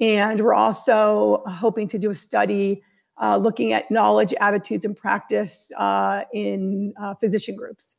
And 0.00 0.40
we're 0.40 0.54
also 0.54 1.42
hoping 1.46 1.88
to 1.88 1.98
do 1.98 2.10
a 2.10 2.14
study 2.14 2.82
uh, 3.20 3.36
looking 3.36 3.72
at 3.72 3.90
knowledge, 3.90 4.32
attitudes, 4.40 4.84
and 4.84 4.96
practice 4.96 5.70
uh, 5.76 6.22
in 6.32 6.94
physician 7.20 7.54
groups. 7.56 7.96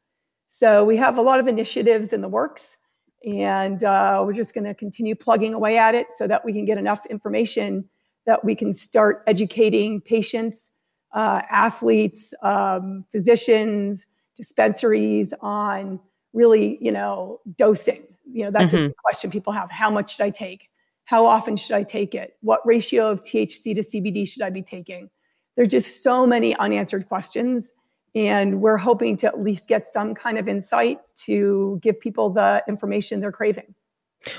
So 0.48 0.84
we 0.84 0.98
have 0.98 1.18
a 1.18 1.22
lot 1.22 1.40
of 1.40 1.48
initiatives 1.48 2.12
in 2.12 2.22
the 2.22 2.28
works. 2.28 2.78
And 3.26 3.84
uh, 3.84 4.24
we're 4.26 4.34
just 4.34 4.54
going 4.54 4.64
to 4.64 4.74
continue 4.74 5.16
plugging 5.16 5.54
away 5.54 5.78
at 5.78 5.94
it 5.94 6.12
so 6.12 6.28
that 6.28 6.44
we 6.44 6.54
can 6.54 6.66
get 6.66 6.78
enough 6.78 7.06
information 7.06 7.88
that 8.26 8.44
we 8.44 8.56
can 8.56 8.74
start 8.74 9.24
educating 9.28 10.02
patients, 10.02 10.70
uh, 11.14 11.42
athletes, 11.50 12.34
um, 12.44 13.04
physicians, 13.12 14.06
dispensaries 14.36 15.34
on 15.42 16.00
really, 16.34 16.78
you 16.82 16.92
know, 16.92 17.40
dosing. 17.58 18.04
You 18.32 18.46
know, 18.46 18.52
that's 18.52 18.74
mm-hmm. 18.74 18.92
a 18.92 18.94
question 19.04 19.32
people 19.32 19.54
have. 19.54 19.70
How 19.72 19.90
much 19.90 20.16
should 20.16 20.24
I 20.24 20.30
take? 20.30 20.70
How 21.06 21.26
often 21.26 21.56
should 21.58 21.76
I 21.76 21.84
take 21.84 22.16
it? 22.16 22.38
What 22.42 22.66
ratio 22.66 23.10
of 23.10 23.24
THC 23.24 23.76
to 23.76 23.82
CBD 23.82 24.28
should 24.28 24.44
I 24.44 24.50
be 24.50 24.62
taking? 24.62 25.10
There's 25.56 25.68
just 25.68 26.04
so 26.04 26.26
many 26.26 26.56
unanswered 26.56 27.08
questions 27.10 27.74
and 28.13 28.62
we're 28.62 28.78
hoping 28.78 29.15
to 29.17 29.28
at 29.28 29.39
least 29.39 29.67
get 29.67 29.86
some 29.86 30.13
kind 30.13 30.38
of 30.38 30.47
insight 30.47 31.00
to 31.15 31.80
give 31.82 32.00
people 32.00 32.30
the 32.30 32.62
information 32.67 33.19
they're 33.19 33.32
craving. 33.32 33.74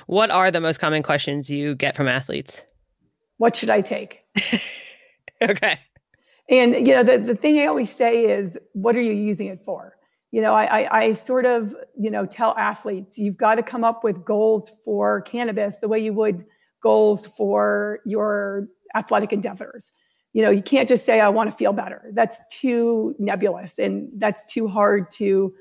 What 0.06 0.30
are 0.30 0.50
the 0.50 0.60
most 0.60 0.78
common 0.78 1.02
questions 1.02 1.50
you 1.50 1.74
get 1.74 1.96
from 1.96 2.08
athletes? 2.08 2.62
What 3.38 3.56
should 3.56 3.70
I 3.70 3.80
take? 3.80 4.20
okay. 5.42 5.80
And 6.48 6.86
you 6.86 6.94
know, 6.94 7.02
the, 7.02 7.18
the 7.18 7.34
thing 7.34 7.58
I 7.58 7.66
always 7.66 7.90
say 7.90 8.26
is, 8.26 8.58
what 8.72 8.94
are 8.94 9.00
you 9.00 9.12
using 9.12 9.48
it 9.48 9.64
for? 9.64 9.96
You 10.30 10.40
know, 10.40 10.54
I, 10.54 10.82
I, 10.82 10.98
I 10.98 11.12
sort 11.12 11.44
of, 11.44 11.74
you 11.98 12.10
know, 12.10 12.24
tell 12.24 12.56
athletes, 12.56 13.18
you've 13.18 13.36
got 13.36 13.56
to 13.56 13.62
come 13.62 13.84
up 13.84 14.04
with 14.04 14.24
goals 14.24 14.70
for 14.84 15.22
cannabis 15.22 15.78
the 15.78 15.88
way 15.88 15.98
you 15.98 16.12
would 16.14 16.44
goals 16.82 17.26
for 17.26 18.00
your 18.04 18.68
athletic 18.94 19.32
endeavors 19.32 19.92
you 20.32 20.42
know 20.42 20.50
you 20.50 20.62
can't 20.62 20.88
just 20.88 21.04
say 21.04 21.20
i 21.20 21.28
want 21.28 21.50
to 21.50 21.56
feel 21.56 21.72
better. 21.72 22.10
That's 22.12 22.40
too 22.50 23.14
nebulous 23.18 23.78
and 23.78 24.10
that's 24.16 24.42
too 24.52 24.68
hard 24.68 25.10
to 25.12 25.54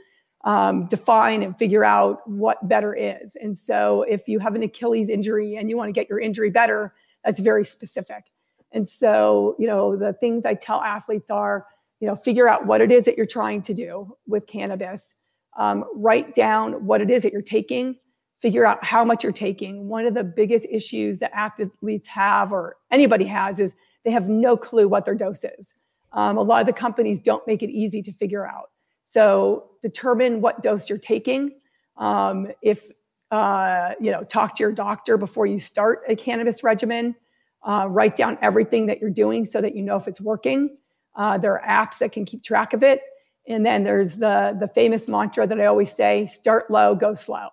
um, 0.43 0.87
define 0.87 1.43
and 1.43 1.55
figure 1.57 1.83
out 1.83 2.27
what 2.27 2.67
better 2.67 2.95
is. 2.95 3.35
And 3.35 3.55
so 3.55 4.03
if 4.03 4.27
you 4.27 4.39
have 4.39 4.55
an 4.55 4.63
achilles 4.63 5.07
injury 5.09 5.55
and 5.55 5.69
you 5.69 5.77
want 5.77 5.89
to 5.89 5.93
get 5.93 6.09
your 6.09 6.19
injury 6.19 6.49
better 6.49 6.93
that's 7.23 7.39
very 7.39 7.63
specific. 7.63 8.23
And 8.71 8.87
so 8.87 9.55
you 9.59 9.67
know 9.67 9.95
the 9.95 10.13
things 10.13 10.45
i 10.45 10.53
tell 10.53 10.81
athletes 10.81 11.29
are 11.29 11.65
you 11.99 12.07
know 12.07 12.15
figure 12.15 12.49
out 12.49 12.65
what 12.65 12.81
it 12.81 12.91
is 12.91 13.05
that 13.05 13.17
you're 13.17 13.25
trying 13.25 13.61
to 13.63 13.73
do 13.73 14.15
with 14.27 14.47
cannabis. 14.47 15.13
Um, 15.57 15.83
write 15.95 16.33
down 16.33 16.85
what 16.85 17.01
it 17.01 17.11
is 17.11 17.23
that 17.23 17.33
you're 17.33 17.41
taking. 17.41 17.97
Figure 18.39 18.65
out 18.65 18.83
how 18.83 19.03
much 19.03 19.21
you're 19.21 19.33
taking. 19.33 19.89
One 19.89 20.05
of 20.05 20.13
the 20.13 20.23
biggest 20.23 20.65
issues 20.71 21.19
that 21.19 21.31
athletes 21.35 22.07
have 22.07 22.51
or 22.51 22.77
anybody 22.89 23.25
has 23.25 23.59
is 23.59 23.75
they 24.03 24.11
have 24.11 24.29
no 24.29 24.57
clue 24.57 24.87
what 24.87 25.05
their 25.05 25.15
dose 25.15 25.43
is. 25.43 25.73
Um, 26.13 26.37
a 26.37 26.41
lot 26.41 26.61
of 26.61 26.67
the 26.67 26.73
companies 26.73 27.19
don't 27.19 27.45
make 27.47 27.63
it 27.63 27.69
easy 27.69 28.01
to 28.01 28.11
figure 28.11 28.47
out. 28.47 28.71
So 29.03 29.71
determine 29.81 30.41
what 30.41 30.61
dose 30.61 30.89
you're 30.89 30.97
taking. 30.97 31.53
Um, 31.97 32.47
if 32.61 32.91
uh, 33.31 33.93
you 33.99 34.11
know, 34.11 34.23
talk 34.25 34.55
to 34.55 34.63
your 34.63 34.73
doctor 34.73 35.17
before 35.17 35.45
you 35.45 35.59
start 35.59 36.03
a 36.07 36.15
cannabis 36.15 36.63
regimen. 36.63 37.15
Uh, 37.63 37.87
write 37.87 38.15
down 38.15 38.37
everything 38.41 38.87
that 38.87 38.99
you're 38.99 39.09
doing 39.09 39.45
so 39.45 39.61
that 39.61 39.75
you 39.75 39.81
know 39.81 39.95
if 39.95 40.07
it's 40.07 40.19
working. 40.19 40.77
Uh, 41.15 41.37
there 41.37 41.59
are 41.59 41.85
apps 41.85 41.99
that 41.99 42.11
can 42.11 42.25
keep 42.25 42.43
track 42.43 42.73
of 42.73 42.83
it. 42.83 43.01
And 43.47 43.65
then 43.65 43.83
there's 43.83 44.17
the 44.17 44.55
the 44.59 44.67
famous 44.67 45.07
mantra 45.07 45.47
that 45.47 45.59
I 45.59 45.65
always 45.65 45.91
say: 45.91 46.25
start 46.25 46.69
low, 46.69 46.93
go 46.95 47.15
slow. 47.15 47.49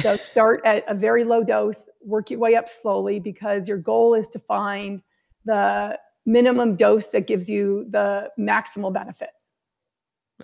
So 0.00 0.16
start 0.22 0.62
at 0.64 0.84
a 0.88 0.94
very 0.94 1.24
low 1.24 1.44
dose, 1.44 1.88
work 2.04 2.30
your 2.30 2.40
way 2.40 2.54
up 2.56 2.68
slowly 2.68 3.20
because 3.20 3.68
your 3.68 3.78
goal 3.78 4.14
is 4.14 4.28
to 4.28 4.38
find 4.38 5.02
the 5.48 5.98
minimum 6.26 6.76
dose 6.76 7.08
that 7.08 7.26
gives 7.26 7.50
you 7.50 7.86
the 7.90 8.28
maximal 8.38 8.92
benefit. 8.92 9.30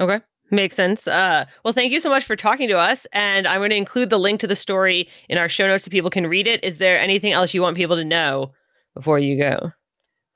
Okay. 0.00 0.20
Makes 0.50 0.76
sense. 0.76 1.06
Uh, 1.06 1.44
well, 1.64 1.72
thank 1.72 1.92
you 1.92 2.00
so 2.00 2.08
much 2.08 2.24
for 2.24 2.36
talking 2.36 2.68
to 2.68 2.76
us. 2.76 3.06
And 3.12 3.46
I'm 3.46 3.60
going 3.60 3.70
to 3.70 3.76
include 3.76 4.10
the 4.10 4.18
link 4.18 4.40
to 4.40 4.46
the 4.46 4.56
story 4.56 5.08
in 5.28 5.38
our 5.38 5.48
show 5.48 5.66
notes 5.66 5.84
so 5.84 5.90
people 5.90 6.10
can 6.10 6.26
read 6.26 6.46
it. 6.46 6.62
Is 6.62 6.78
there 6.78 6.98
anything 6.98 7.32
else 7.32 7.54
you 7.54 7.62
want 7.62 7.76
people 7.76 7.96
to 7.96 8.04
know 8.04 8.52
before 8.94 9.18
you 9.18 9.38
go? 9.38 9.72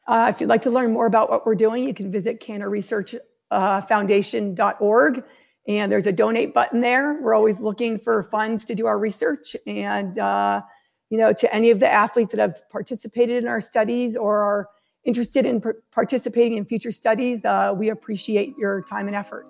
Uh, 0.06 0.32
if 0.32 0.40
you'd 0.40 0.48
like 0.48 0.62
to 0.62 0.70
learn 0.70 0.92
more 0.92 1.06
about 1.06 1.28
what 1.28 1.44
we're 1.44 1.54
doing, 1.54 1.84
you 1.84 1.92
can 1.92 2.10
visit 2.10 2.40
cannaresearchfoundation.org. 2.40 5.18
Uh, 5.18 5.22
And 5.68 5.92
there's 5.92 6.06
a 6.06 6.12
donate 6.12 6.54
button 6.54 6.80
there. 6.80 7.20
We're 7.20 7.34
always 7.34 7.60
looking 7.60 7.98
for 7.98 8.22
funds 8.22 8.64
to 8.64 8.74
do 8.74 8.86
our 8.86 8.98
research. 8.98 9.54
And, 9.66 10.18
uh, 10.18 10.62
you 11.10 11.18
know, 11.18 11.32
to 11.32 11.54
any 11.54 11.70
of 11.70 11.80
the 11.80 11.90
athletes 11.90 12.32
that 12.32 12.40
have 12.40 12.60
participated 12.68 13.42
in 13.42 13.48
our 13.48 13.60
studies 13.60 14.16
or 14.16 14.42
are 14.42 14.68
interested 15.04 15.46
in 15.46 15.60
p- 15.60 15.70
participating 15.92 16.56
in 16.58 16.64
future 16.64 16.92
studies, 16.92 17.44
uh, 17.44 17.72
we 17.76 17.88
appreciate 17.88 18.54
your 18.58 18.82
time 18.82 19.06
and 19.06 19.16
effort. 19.16 19.46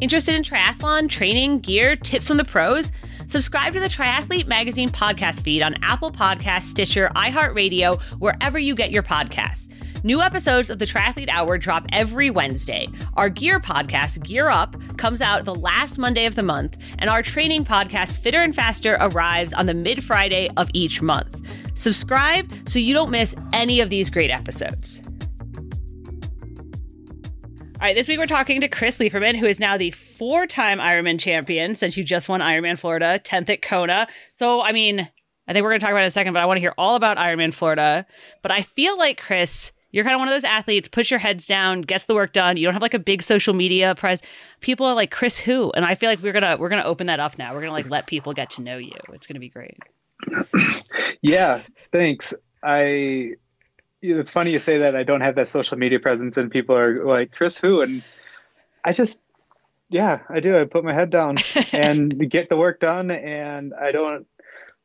Interested 0.00 0.34
in 0.34 0.42
triathlon, 0.42 1.08
training, 1.08 1.60
gear, 1.60 1.94
tips 1.94 2.26
from 2.26 2.36
the 2.36 2.44
pros? 2.44 2.90
Subscribe 3.28 3.72
to 3.72 3.80
the 3.80 3.88
Triathlete 3.88 4.48
Magazine 4.48 4.88
podcast 4.88 5.40
feed 5.42 5.62
on 5.62 5.76
Apple 5.82 6.10
Podcasts, 6.10 6.64
Stitcher, 6.64 7.08
iHeartRadio, 7.14 8.00
wherever 8.18 8.58
you 8.58 8.74
get 8.74 8.90
your 8.90 9.04
podcasts. 9.04 9.68
New 10.04 10.20
episodes 10.20 10.70
of 10.70 10.80
the 10.80 10.86
Triathlete 10.86 11.28
Hour 11.28 11.56
drop 11.56 11.86
every 11.92 12.30
Wednesday. 12.30 12.88
Our 13.14 13.28
gear 13.28 13.60
podcast, 13.60 14.24
Gear 14.24 14.48
Up, 14.48 14.74
comes 15.02 15.20
out 15.20 15.44
the 15.44 15.52
last 15.52 15.98
Monday 15.98 16.26
of 16.26 16.36
the 16.36 16.44
month, 16.44 16.76
and 17.00 17.10
our 17.10 17.24
training 17.24 17.64
podcast, 17.64 18.20
Fitter 18.20 18.40
and 18.40 18.54
Faster, 18.54 18.96
arrives 19.00 19.52
on 19.52 19.66
the 19.66 19.74
mid 19.74 20.04
Friday 20.04 20.48
of 20.56 20.70
each 20.74 21.02
month. 21.02 21.36
Subscribe 21.74 22.48
so 22.68 22.78
you 22.78 22.94
don't 22.94 23.10
miss 23.10 23.34
any 23.52 23.80
of 23.80 23.90
these 23.90 24.08
great 24.08 24.30
episodes. 24.30 25.02
All 27.74 27.80
right, 27.80 27.96
this 27.96 28.06
week 28.06 28.20
we're 28.20 28.26
talking 28.26 28.60
to 28.60 28.68
Chris 28.68 28.98
Leiferman, 28.98 29.36
who 29.36 29.46
is 29.46 29.58
now 29.58 29.76
the 29.76 29.90
four 29.90 30.46
time 30.46 30.78
Ironman 30.78 31.18
champion 31.18 31.74
since 31.74 31.96
you 31.96 32.04
just 32.04 32.28
won 32.28 32.38
Ironman 32.38 32.78
Florida, 32.78 33.20
10th 33.24 33.50
at 33.50 33.60
Kona. 33.60 34.06
So, 34.34 34.62
I 34.62 34.70
mean, 34.70 35.00
I 35.48 35.52
think 35.52 35.64
we're 35.64 35.70
going 35.70 35.80
to 35.80 35.84
talk 35.84 35.90
about 35.90 36.02
it 36.02 36.04
in 36.04 36.08
a 36.08 36.12
second, 36.12 36.32
but 36.32 36.42
I 36.42 36.46
want 36.46 36.58
to 36.58 36.62
hear 36.62 36.74
all 36.78 36.94
about 36.94 37.16
Ironman 37.16 37.52
Florida. 37.52 38.06
But 38.40 38.52
I 38.52 38.62
feel 38.62 38.96
like, 38.96 39.20
Chris, 39.20 39.72
you're 39.92 40.04
kind 40.04 40.14
of 40.14 40.18
one 40.18 40.28
of 40.28 40.34
those 40.34 40.44
athletes, 40.44 40.88
push 40.88 41.10
your 41.10 41.20
heads 41.20 41.46
down, 41.46 41.82
gets 41.82 42.04
the 42.04 42.14
work 42.14 42.32
done. 42.32 42.56
You 42.56 42.64
don't 42.64 42.72
have 42.72 42.82
like 42.82 42.94
a 42.94 42.98
big 42.98 43.22
social 43.22 43.54
media 43.54 43.94
press. 43.94 44.20
People 44.60 44.86
are 44.86 44.94
like, 44.94 45.10
Chris 45.10 45.38
who? 45.38 45.70
And 45.72 45.84
I 45.84 45.94
feel 45.94 46.10
like 46.10 46.20
we're 46.22 46.32
gonna 46.32 46.56
we're 46.58 46.70
gonna 46.70 46.82
open 46.84 47.06
that 47.06 47.20
up 47.20 47.38
now. 47.38 47.54
We're 47.54 47.60
gonna 47.60 47.72
like 47.72 47.90
let 47.90 48.06
people 48.06 48.32
get 48.32 48.50
to 48.50 48.62
know 48.62 48.78
you. 48.78 48.96
It's 49.12 49.26
gonna 49.26 49.40
be 49.40 49.50
great. 49.50 49.78
yeah, 51.22 51.62
thanks. 51.92 52.34
I 52.62 53.32
it's 54.00 54.30
funny 54.30 54.50
you 54.50 54.58
say 54.58 54.78
that 54.78 54.96
I 54.96 55.04
don't 55.04 55.20
have 55.20 55.36
that 55.36 55.46
social 55.46 55.78
media 55.78 56.00
presence 56.00 56.36
and 56.36 56.50
people 56.50 56.76
are 56.76 57.04
like, 57.04 57.32
Chris 57.32 57.58
who? 57.58 57.82
And 57.82 58.02
I 58.84 58.92
just 58.92 59.24
yeah, 59.90 60.20
I 60.30 60.40
do. 60.40 60.58
I 60.58 60.64
put 60.64 60.84
my 60.84 60.94
head 60.94 61.10
down 61.10 61.36
and 61.72 62.30
get 62.30 62.48
the 62.48 62.56
work 62.56 62.80
done 62.80 63.10
and 63.10 63.74
I 63.74 63.92
don't 63.92 64.26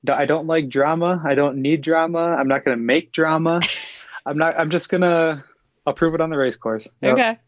I 0.08 0.26
don't 0.26 0.48
like 0.48 0.70
drama. 0.70 1.22
I 1.26 1.36
don't 1.36 1.58
need 1.58 1.82
drama. 1.82 2.20
I'm 2.20 2.48
not 2.48 2.64
going 2.64 2.78
to 2.78 2.84
make 2.84 3.12
drama. 3.12 3.62
I'm 4.28 4.38
not. 4.38 4.60
I'm 4.60 4.70
just 4.70 4.90
gonna. 4.90 5.44
I'll 5.86 5.94
prove 5.94 6.14
it 6.14 6.22
on 6.22 6.30
the 6.30 6.38
race 6.38 6.58
course. 6.58 6.90
Yep. 7.02 7.14
Okay. 7.14 7.40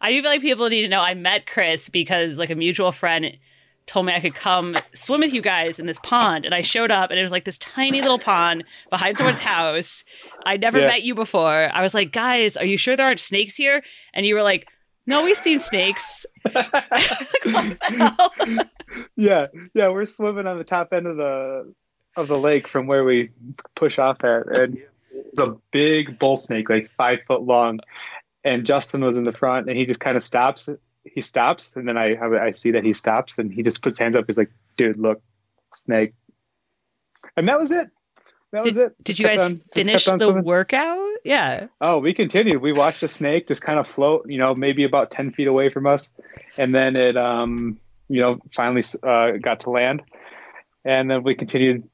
I 0.00 0.10
do 0.10 0.22
feel 0.22 0.30
like 0.30 0.40
people 0.40 0.68
need 0.70 0.80
to 0.80 0.88
know 0.88 1.00
I 1.00 1.12
met 1.14 1.46
Chris 1.46 1.90
because 1.90 2.38
like 2.38 2.48
a 2.48 2.54
mutual 2.54 2.90
friend 2.90 3.36
told 3.86 4.06
me 4.06 4.14
I 4.14 4.20
could 4.20 4.34
come 4.34 4.78
swim 4.94 5.20
with 5.20 5.34
you 5.34 5.42
guys 5.42 5.78
in 5.78 5.86
this 5.86 5.98
pond, 6.02 6.46
and 6.46 6.54
I 6.54 6.62
showed 6.62 6.90
up, 6.90 7.10
and 7.10 7.18
it 7.18 7.22
was 7.22 7.32
like 7.32 7.44
this 7.44 7.58
tiny 7.58 8.00
little 8.00 8.18
pond 8.18 8.64
behind 8.88 9.18
someone's 9.18 9.40
house. 9.40 10.04
I 10.46 10.56
never 10.56 10.80
yeah. 10.80 10.86
met 10.86 11.02
you 11.02 11.14
before. 11.14 11.70
I 11.74 11.82
was 11.82 11.92
like, 11.92 12.12
guys, 12.12 12.56
are 12.56 12.64
you 12.64 12.78
sure 12.78 12.96
there 12.96 13.06
aren't 13.06 13.20
snakes 13.20 13.56
here? 13.56 13.82
And 14.14 14.24
you 14.24 14.34
were 14.34 14.42
like, 14.42 14.68
no, 15.06 15.22
we've 15.24 15.36
seen 15.36 15.60
snakes. 15.60 16.24
yeah, 19.16 19.48
yeah, 19.74 19.88
we're 19.88 20.04
swimming 20.06 20.46
on 20.46 20.56
the 20.56 20.64
top 20.64 20.92
end 20.92 21.06
of 21.06 21.16
the 21.16 21.74
of 22.16 22.28
the 22.28 22.38
lake 22.38 22.68
from 22.68 22.86
where 22.86 23.04
we 23.04 23.30
push 23.74 23.98
off 23.98 24.24
at, 24.24 24.46
and 24.58 24.78
it's 25.28 25.40
a 25.40 25.56
big 25.72 26.18
bull 26.18 26.36
snake, 26.36 26.68
like 26.68 26.90
five 26.90 27.20
foot 27.26 27.42
long. 27.42 27.80
And 28.42 28.64
Justin 28.64 29.04
was 29.04 29.16
in 29.16 29.24
the 29.24 29.32
front, 29.32 29.68
and 29.68 29.76
he 29.76 29.84
just 29.84 30.00
kind 30.00 30.16
of 30.16 30.22
stops. 30.22 30.68
He 31.04 31.20
stops, 31.20 31.76
and 31.76 31.86
then 31.86 31.98
I 31.98 32.16
I 32.16 32.50
see 32.52 32.70
that 32.72 32.84
he 32.84 32.92
stops, 32.92 33.38
and 33.38 33.52
he 33.52 33.62
just 33.62 33.82
puts 33.82 33.98
hands 33.98 34.16
up. 34.16 34.24
He's 34.26 34.38
like, 34.38 34.50
"Dude, 34.76 34.98
look, 34.98 35.22
snake." 35.74 36.14
And 37.36 37.48
that 37.48 37.58
was 37.58 37.70
it. 37.70 37.90
That 38.52 38.64
did, 38.64 38.70
was 38.70 38.78
it. 38.78 39.04
Did 39.04 39.18
you 39.18 39.26
guys 39.26 39.38
on, 39.38 39.60
finish 39.72 40.04
the 40.04 40.18
swimming. 40.18 40.44
workout? 40.44 40.98
Yeah. 41.24 41.66
Oh, 41.80 41.98
we 41.98 42.14
continued. 42.14 42.60
We 42.62 42.72
watched 42.72 43.02
a 43.02 43.08
snake 43.08 43.46
just 43.46 43.62
kind 43.62 43.78
of 43.78 43.86
float, 43.86 44.28
you 44.28 44.38
know, 44.38 44.54
maybe 44.54 44.84
about 44.84 45.10
ten 45.10 45.30
feet 45.30 45.46
away 45.46 45.68
from 45.68 45.86
us, 45.86 46.10
and 46.56 46.74
then 46.74 46.96
it, 46.96 47.16
um, 47.16 47.78
you 48.08 48.20
know, 48.20 48.40
finally 48.54 48.82
uh, 49.02 49.32
got 49.38 49.60
to 49.60 49.70
land, 49.70 50.02
and 50.84 51.10
then 51.10 51.22
we 51.22 51.34
continued 51.34 51.88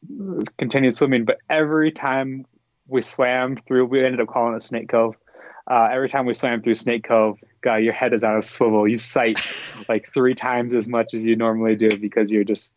continued 0.58 0.94
swimming. 0.94 1.24
But 1.24 1.38
every 1.50 1.92
time 1.92 2.46
we 2.88 3.02
swam 3.02 3.56
through. 3.56 3.86
We 3.86 4.04
ended 4.04 4.20
up 4.20 4.28
calling 4.28 4.54
it 4.54 4.62
Snake 4.62 4.88
Cove. 4.88 5.16
Uh, 5.68 5.88
every 5.90 6.08
time 6.08 6.26
we 6.26 6.34
swam 6.34 6.62
through 6.62 6.76
Snake 6.76 7.04
Cove, 7.04 7.38
God, 7.60 7.76
your 7.76 7.92
head 7.92 8.12
is 8.12 8.22
on 8.22 8.36
a 8.36 8.42
swivel. 8.42 8.86
You 8.86 8.96
sight 8.96 9.40
like 9.88 10.06
three 10.12 10.34
times 10.34 10.74
as 10.74 10.86
much 10.86 11.12
as 11.14 11.26
you 11.26 11.34
normally 11.34 11.74
do 11.74 11.98
because 11.98 12.30
you're 12.30 12.44
just 12.44 12.76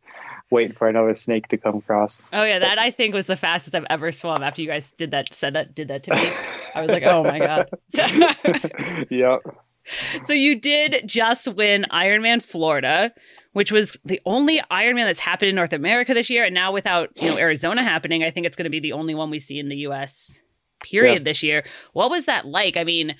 waiting 0.51 0.75
for 0.75 0.87
another 0.87 1.13
snake 1.15 1.47
to 1.49 1.57
come 1.57 1.77
across. 1.77 2.17
Oh 2.33 2.43
yeah, 2.43 2.59
that 2.59 2.79
I 2.79 2.91
think 2.91 3.13
was 3.13 3.27
the 3.27 3.35
fastest 3.35 3.75
I've 3.75 3.85
ever 3.89 4.11
swum. 4.11 4.43
After 4.43 4.61
you 4.61 4.67
guys 4.67 4.91
did 4.93 5.11
that, 5.11 5.33
said 5.33 5.53
that, 5.53 5.75
did 5.75 5.89
that 5.89 6.03
to 6.03 6.11
me, 6.11 6.17
I 6.75 6.81
was 6.81 6.89
like, 6.89 7.03
oh 7.03 7.23
my 7.23 7.39
god. 7.39 7.69
yep. 9.11 9.41
So 10.25 10.33
you 10.33 10.55
did 10.55 11.03
just 11.05 11.47
win 11.47 11.85
Ironman 11.91 12.43
Florida, 12.43 13.11
which 13.53 13.71
was 13.71 13.97
the 14.05 14.21
only 14.25 14.61
Ironman 14.71 15.05
that's 15.05 15.19
happened 15.19 15.49
in 15.49 15.55
North 15.55 15.73
America 15.73 16.13
this 16.13 16.29
year. 16.29 16.43
And 16.45 16.53
now 16.53 16.71
without, 16.71 17.09
you 17.21 17.29
know, 17.29 17.37
Arizona 17.37 17.83
happening, 17.83 18.23
I 18.23 18.31
think 18.31 18.45
it's 18.45 18.55
going 18.55 18.65
to 18.65 18.69
be 18.69 18.79
the 18.79 18.93
only 18.93 19.15
one 19.15 19.29
we 19.29 19.39
see 19.39 19.59
in 19.59 19.69
the 19.69 19.77
US 19.77 20.39
period 20.81 21.21
yeah. 21.21 21.23
this 21.23 21.43
year. 21.43 21.65
What 21.93 22.09
was 22.09 22.25
that 22.25 22.45
like? 22.45 22.77
I 22.77 22.83
mean, 22.83 23.15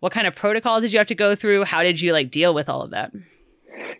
what 0.00 0.12
kind 0.12 0.26
of 0.26 0.34
protocols 0.34 0.82
did 0.82 0.92
you 0.92 0.98
have 0.98 1.08
to 1.08 1.14
go 1.14 1.34
through? 1.34 1.64
How 1.64 1.82
did 1.82 2.00
you 2.00 2.12
like 2.12 2.30
deal 2.30 2.52
with 2.52 2.68
all 2.68 2.82
of 2.82 2.90
that? 2.90 3.12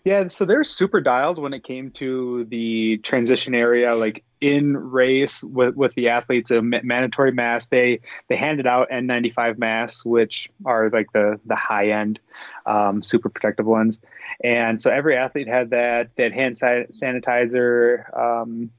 Yeah, 0.05 0.29
so 0.29 0.45
they're 0.45 0.65
super 0.65 1.01
dialed 1.01 1.39
when 1.39 1.53
it 1.53 1.65
came 1.65 1.91
to 1.93 2.45
the 2.45 2.99
transition 2.99 3.55
area, 3.55 3.95
like 3.95 4.23
in 4.41 4.77
race 4.77 5.43
with, 5.43 5.75
with 5.75 5.95
the 5.95 6.11
athletes, 6.11 6.51
a 6.51 6.63
mandatory 6.63 7.33
mask. 7.33 7.71
They 7.71 8.01
they 8.29 8.37
handed 8.37 8.67
out 8.67 8.91
N95 8.91 9.59
masks, 9.59 10.05
which 10.05 10.51
are 10.65 10.91
like 10.91 11.11
the 11.13 11.41
the 11.47 11.57
high 11.57 11.89
end, 11.89 12.21
um, 12.67 13.03
super 13.03 13.29
protective 13.29 13.67
ones. 13.67 13.99
And 14.43 14.81
so 14.81 14.91
every 14.91 15.17
athlete 15.17 15.49
had 15.49 15.71
that. 15.71 16.11
They 16.17 16.25
had 16.25 16.35
hand 16.35 16.57
sanitizer 16.57 18.19
um, 18.19 18.71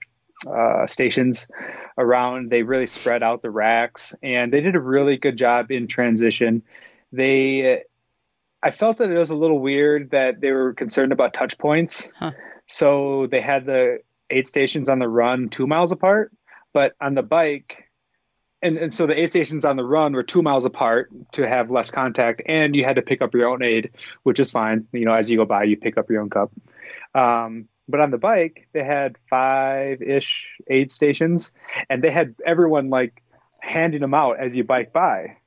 uh, 0.50 0.86
stations 0.88 1.48
around. 1.98 2.50
They 2.50 2.63
really 2.63 2.88
spread 2.88 3.24
out 3.24 3.41
the 3.41 3.50
racks, 3.50 4.13
and 4.22 4.52
they 4.52 4.62
did 4.62 4.76
a 4.76 4.80
really 4.80 5.18
good 5.18 5.38
job 5.38 5.72
in 5.72 5.88
transition. 5.88 6.63
They 7.12 7.84
I 8.65 8.72
felt 8.72 8.98
that 8.98 9.12
it 9.12 9.18
was 9.18 9.30
a 9.30 9.36
little 9.36 9.60
weird 9.60 10.10
that 10.10 10.41
they 10.41 10.52
were 10.52 10.74
concerned 10.74 11.12
about 11.12 11.34
touch 11.34 11.58
points. 11.58 12.10
Huh. 12.18 12.32
So 12.68 13.28
they 13.30 13.39
had 13.39 13.68
the 13.68 14.00
eight 14.32 14.48
stations 14.48 14.89
on 14.89 14.98
the 14.98 15.08
run 15.08 15.50
two 15.50 15.68
miles 15.68 15.91
apart, 15.91 16.32
but 16.74 16.94
on 17.00 17.13
the 17.13 17.22
bike, 17.22 17.85
and, 18.62 18.78
and 18.78 18.94
so 18.94 19.06
the 19.06 19.20
aid 19.20 19.30
stations 19.30 19.65
on 19.65 19.76
the 19.76 19.84
run 19.84 20.13
were 20.13 20.24
two 20.24 20.41
miles 20.41 20.65
apart 20.65 21.10
to 21.34 21.48
have 21.48 21.72
less 21.72 21.91
contact, 21.91 22.41
and 22.48 22.76
you 22.76 22.84
had 22.84 22.96
to 22.96 23.02
pick 23.02 23.22
up 23.22 23.34
your 23.34 23.48
own 23.48 23.63
aid, 23.63 23.91
which 24.24 24.39
is 24.39 24.52
fine. 24.52 24.88
You 24.91 25.06
know, 25.06 25.13
as 25.13 25.30
you 25.30 25.38
go 25.38 25.46
by, 25.46 25.63
you 25.63 25.78
pick 25.78 25.98
up 25.98 26.10
your 26.10 26.22
own 26.22 26.30
cup. 26.30 26.52
Um, 27.13 27.68
but 27.88 28.00
on 28.00 28.12
the 28.12 28.18
bike, 28.18 28.68
they 28.74 28.84
had 28.84 29.18
five 29.30 30.02
ish 30.02 30.56
aid 30.68 30.91
stations, 30.91 31.52
and 31.89 32.04
they 32.04 32.12
had 32.12 32.36
everyone 32.46 32.89
like 32.89 33.22
handing 33.60 34.02
them 34.02 34.13
out 34.13 34.39
as 34.39 34.56
you 34.56 34.63
bike 34.63 34.94
by 34.94 35.38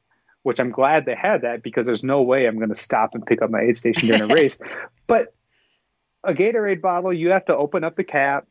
which 0.48 0.60
I'm 0.60 0.70
glad 0.70 1.04
they 1.04 1.14
had 1.14 1.42
that 1.42 1.62
because 1.62 1.86
there's 1.86 2.02
no 2.02 2.22
way 2.22 2.46
I'm 2.46 2.56
going 2.56 2.70
to 2.70 2.74
stop 2.74 3.14
and 3.14 3.26
pick 3.26 3.42
up 3.42 3.50
my 3.50 3.60
aid 3.60 3.76
station 3.76 4.08
during 4.08 4.22
a 4.22 4.26
race. 4.34 4.58
But 5.06 5.34
a 6.24 6.32
Gatorade 6.32 6.80
bottle, 6.80 7.12
you 7.12 7.30
have 7.30 7.44
to 7.46 7.56
open 7.56 7.84
up 7.84 7.96
the 7.96 8.04
cap, 8.04 8.46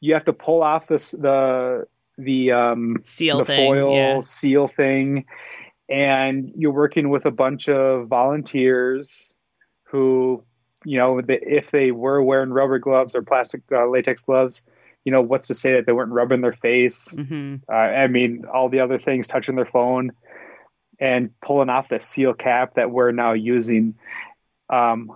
you 0.00 0.12
have 0.12 0.26
to 0.26 0.34
pull 0.34 0.62
off 0.62 0.88
this 0.88 1.12
the 1.12 1.86
the 2.18 2.52
um 2.52 2.96
seal 3.04 3.38
the 3.38 3.44
thing, 3.46 3.66
foil 3.66 3.94
yeah. 3.94 4.20
seal 4.20 4.68
thing, 4.68 5.24
and 5.88 6.52
you're 6.54 6.72
working 6.72 7.08
with 7.08 7.24
a 7.24 7.30
bunch 7.30 7.68
of 7.68 8.08
volunteers 8.08 9.34
who, 9.84 10.44
you 10.84 10.98
know, 10.98 11.22
if 11.26 11.70
they 11.70 11.92
were 11.92 12.22
wearing 12.22 12.50
rubber 12.50 12.78
gloves 12.78 13.14
or 13.14 13.22
plastic 13.22 13.62
uh, 13.72 13.86
latex 13.88 14.22
gloves, 14.22 14.62
you 15.04 15.12
know, 15.12 15.22
what's 15.22 15.48
to 15.48 15.54
say 15.54 15.72
that 15.72 15.86
they 15.86 15.92
weren't 15.92 16.12
rubbing 16.12 16.42
their 16.42 16.52
face? 16.52 17.14
Mm-hmm. 17.14 17.56
Uh, 17.72 17.74
I 17.74 18.06
mean, 18.08 18.44
all 18.52 18.68
the 18.68 18.80
other 18.80 18.98
things, 18.98 19.26
touching 19.26 19.56
their 19.56 19.64
phone 19.64 20.12
and 21.00 21.30
pulling 21.40 21.70
off 21.70 21.88
the 21.88 22.00
seal 22.00 22.34
cap 22.34 22.74
that 22.74 22.90
we're 22.90 23.12
now 23.12 23.32
using. 23.32 23.94
Um, 24.68 25.12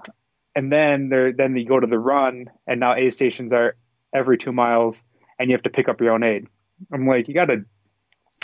and 0.55 0.73
then 0.73 1.09
there, 1.09 1.33
then 1.33 1.57
you 1.57 1.67
go 1.67 1.81
to 1.81 1.87
the 1.87 1.99
run, 1.99 2.47
and 2.67 2.81
now 2.81 2.95
aid 2.95 3.13
stations 3.13 3.53
are 3.53 3.77
every 4.15 4.39
two 4.39 4.53
miles, 4.53 5.05
and 5.39 5.51
you 5.51 5.55
have 5.55 5.63
to 5.63 5.71
pick 5.71 5.89
up 5.89 6.01
your 6.01 6.13
own 6.13 6.23
aid. 6.23 6.47
I'm 6.93 7.07
like, 7.07 7.29
you 7.29 7.35
got 7.35 7.47
to. 7.47 7.65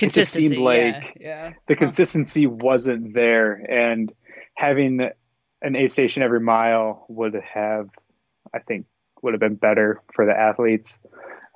It 0.00 0.12
just 0.12 0.32
seemed 0.32 0.58
like 0.58 1.16
yeah, 1.20 1.48
yeah. 1.48 1.52
the 1.66 1.74
consistency 1.74 2.46
wasn't 2.46 3.14
there, 3.14 3.54
and 3.68 4.12
having 4.54 5.00
an 5.60 5.76
aid 5.76 5.90
station 5.90 6.22
every 6.22 6.40
mile 6.40 7.04
would 7.08 7.34
have, 7.34 7.90
I 8.54 8.60
think, 8.60 8.86
would 9.22 9.34
have 9.34 9.40
been 9.40 9.56
better 9.56 10.00
for 10.12 10.24
the 10.24 10.32
athletes. 10.32 11.00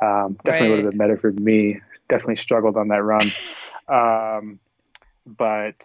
Um, 0.02 0.36
definitely 0.44 0.68
right. 0.68 0.76
would 0.76 0.84
have 0.84 0.90
been 0.90 0.98
better 0.98 1.16
for 1.16 1.30
me. 1.30 1.80
Definitely 2.08 2.36
struggled 2.36 2.76
on 2.76 2.88
that 2.88 3.02
run. 3.02 3.30
Um, 3.88 4.60
but 5.26 5.84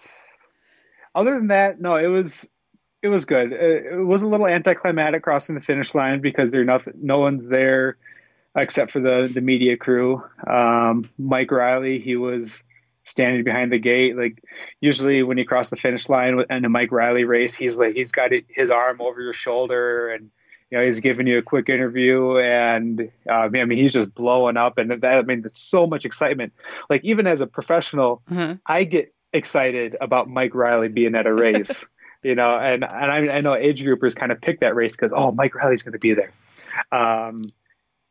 other 1.15 1.33
than 1.33 1.47
that, 1.47 1.81
no, 1.81 1.95
it 1.95 2.05
was 2.05 2.53
it 3.01 3.07
it 3.07 3.09
was 3.09 3.25
good. 3.25 3.53
It 3.53 4.05
was 4.05 4.21
a 4.21 4.27
little 4.27 4.47
anticlimactic 4.47 5.23
crossing 5.23 5.55
the 5.55 5.61
finish 5.61 5.95
line 5.95 6.19
because 6.19 6.51
there's 6.51 6.67
nothing, 6.67 6.93
no 7.01 7.19
one's 7.19 7.47
there 7.47 7.97
except 8.57 8.91
for 8.91 8.99
the 8.99 9.29
the 9.31 9.41
media 9.41 9.77
crew. 9.77 10.23
Um, 10.45 11.09
Mike 11.17 11.51
Riley, 11.51 11.99
he 11.99 12.15
was 12.15 12.65
standing 13.03 13.43
behind 13.43 13.71
the 13.71 13.79
gate. 13.79 14.17
Like 14.17 14.43
usually 14.81 15.23
when 15.23 15.37
you 15.37 15.45
cross 15.45 15.69
the 15.69 15.75
finish 15.77 16.09
line 16.09 16.43
in 16.49 16.65
a 16.65 16.69
Mike 16.69 16.91
Riley 16.91 17.23
race, 17.23 17.55
he's 17.55 17.77
like 17.79 17.95
he's 17.95 18.11
got 18.11 18.31
his 18.49 18.71
arm 18.71 18.99
over 18.99 19.21
your 19.21 19.33
shoulder 19.33 20.09
and 20.09 20.29
you 20.69 20.77
know 20.77 20.83
he's 20.83 20.99
giving 20.99 21.27
you 21.27 21.37
a 21.37 21.43
quick 21.43 21.69
interview 21.69 22.37
and 22.39 23.09
uh, 23.29 23.33
I 23.33 23.47
mean 23.49 23.77
he's 23.77 23.93
just 23.93 24.13
blowing 24.13 24.57
up 24.57 24.77
and 24.77 24.91
that 24.91 25.05
I 25.05 25.21
mean 25.21 25.41
there's 25.41 25.61
so 25.61 25.87
much 25.87 26.03
excitement. 26.03 26.53
Like 26.89 27.03
even 27.05 27.27
as 27.27 27.41
a 27.41 27.47
professional, 27.47 28.21
mm-hmm. 28.29 28.53
I 28.65 28.83
get 28.83 29.13
excited 29.33 29.95
about 30.01 30.29
Mike 30.29 30.55
Riley 30.55 30.89
being 30.89 31.15
at 31.15 31.27
a 31.27 31.33
race. 31.33 31.87
you 32.23 32.35
know, 32.35 32.57
and 32.57 32.83
and 32.83 33.11
I, 33.11 33.37
I 33.37 33.41
know 33.41 33.55
age 33.55 33.83
groupers 33.83 34.15
kind 34.15 34.31
of 34.31 34.41
pick 34.41 34.59
that 34.59 34.75
race 34.75 34.95
because 34.95 35.13
oh 35.15 35.31
Mike 35.31 35.55
Riley's 35.55 35.83
going 35.83 35.93
to 35.93 35.99
be 35.99 36.13
there. 36.13 36.31
Um, 36.91 37.43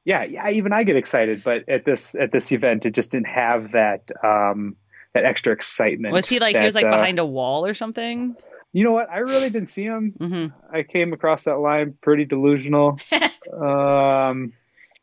yeah, 0.07 0.23
yeah, 0.23 0.49
even 0.49 0.73
I 0.73 0.85
get 0.85 0.95
excited, 0.95 1.43
but 1.43 1.69
at 1.69 1.85
this 1.85 2.15
at 2.15 2.31
this 2.31 2.53
event, 2.53 2.87
it 2.87 2.95
just 2.95 3.11
didn't 3.11 3.27
have 3.27 3.73
that 3.73 4.09
um, 4.23 4.77
that 5.15 5.25
extra 5.25 5.53
excitement. 5.53 6.13
Was 6.15 6.29
he 6.29 6.39
like 6.39 6.55
that, 6.55 6.61
he 6.61 6.65
was 6.65 6.77
like 6.77 6.87
uh, 6.87 6.91
behind 6.91 7.19
a 7.19 7.27
wall 7.27 7.67
or 7.67 7.75
something? 7.75 8.37
You 8.73 8.85
know 8.85 8.93
what? 8.93 9.11
I 9.11 9.19
really 9.19 9.51
didn't 9.51 9.67
see 9.67 9.83
him. 9.83 10.15
Mm-hmm. 10.17 10.75
I 10.75 10.85
came 10.85 11.13
across 11.13 11.43
that 11.45 11.59
line 11.59 11.99
pretty 12.03 12.25
delusional. 12.25 13.01
um, 13.61 14.53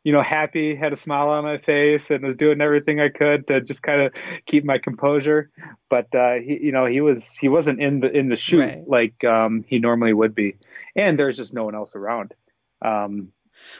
you 0.04 0.12
know, 0.12 0.22
happy, 0.22 0.74
had 0.74 0.94
a 0.94 0.96
smile 0.96 1.28
on 1.28 1.44
my 1.44 1.58
face, 1.58 2.10
and 2.10 2.24
was 2.24 2.36
doing 2.36 2.62
everything 2.62 2.98
I 2.98 3.10
could 3.10 3.46
to 3.48 3.60
just 3.60 3.82
kind 3.82 4.00
of 4.00 4.12
keep 4.46 4.64
my 4.64 4.78
composure. 4.78 5.50
But 5.90 6.14
uh, 6.14 6.36
he, 6.36 6.60
you 6.62 6.72
know, 6.72 6.86
he 6.86 7.02
was 7.02 7.36
he 7.36 7.50
wasn't 7.50 7.78
in 7.78 8.00
the 8.00 8.10
in 8.10 8.30
the 8.30 8.36
chute 8.36 8.60
right. 8.60 8.88
like 8.88 9.22
um, 9.22 9.66
he 9.68 9.78
normally 9.80 10.14
would 10.14 10.34
be, 10.34 10.56
and 10.96 11.18
there's 11.18 11.36
just 11.36 11.54
no 11.54 11.64
one 11.64 11.74
else 11.74 11.94
around. 11.94 12.32
Um, 12.80 13.33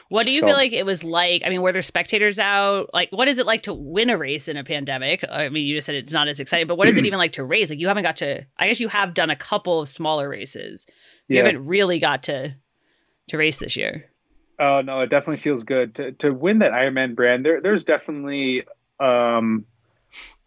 what 0.09 0.25
do 0.25 0.31
you 0.31 0.41
so, 0.41 0.47
feel 0.47 0.55
like 0.55 0.73
it 0.73 0.85
was 0.85 1.03
like? 1.03 1.41
I 1.45 1.49
mean, 1.49 1.61
were 1.61 1.71
there 1.71 1.81
spectators 1.81 2.39
out? 2.39 2.89
Like, 2.93 3.11
what 3.11 3.27
is 3.27 3.37
it 3.37 3.45
like 3.45 3.63
to 3.63 3.73
win 3.73 4.09
a 4.09 4.17
race 4.17 4.47
in 4.47 4.57
a 4.57 4.63
pandemic? 4.63 5.23
I 5.29 5.49
mean, 5.49 5.65
you 5.65 5.75
just 5.75 5.85
said 5.85 5.95
it's 5.95 6.11
not 6.11 6.27
as 6.27 6.39
exciting, 6.39 6.67
but 6.67 6.77
what 6.77 6.87
is 6.87 6.97
it 6.97 7.05
even 7.07 7.19
like 7.19 7.33
to 7.33 7.43
race? 7.43 7.69
Like, 7.69 7.79
you 7.79 7.87
haven't 7.87 8.03
got 8.03 8.17
to. 8.17 8.45
I 8.57 8.67
guess 8.67 8.79
you 8.79 8.87
have 8.89 9.13
done 9.13 9.29
a 9.29 9.35
couple 9.35 9.81
of 9.81 9.89
smaller 9.89 10.29
races. 10.29 10.85
You 11.27 11.37
yeah. 11.37 11.43
haven't 11.43 11.65
really 11.65 11.99
got 11.99 12.23
to 12.23 12.55
to 13.27 13.37
race 13.37 13.59
this 13.59 13.75
year. 13.75 14.09
Oh 14.59 14.81
no, 14.81 15.01
it 15.01 15.09
definitely 15.09 15.37
feels 15.37 15.63
good 15.63 15.95
to 15.95 16.11
to 16.13 16.33
win 16.33 16.59
that 16.59 16.71
Ironman 16.71 17.15
brand. 17.15 17.45
There, 17.45 17.61
there's 17.61 17.83
definitely 17.83 18.63
um, 18.99 19.65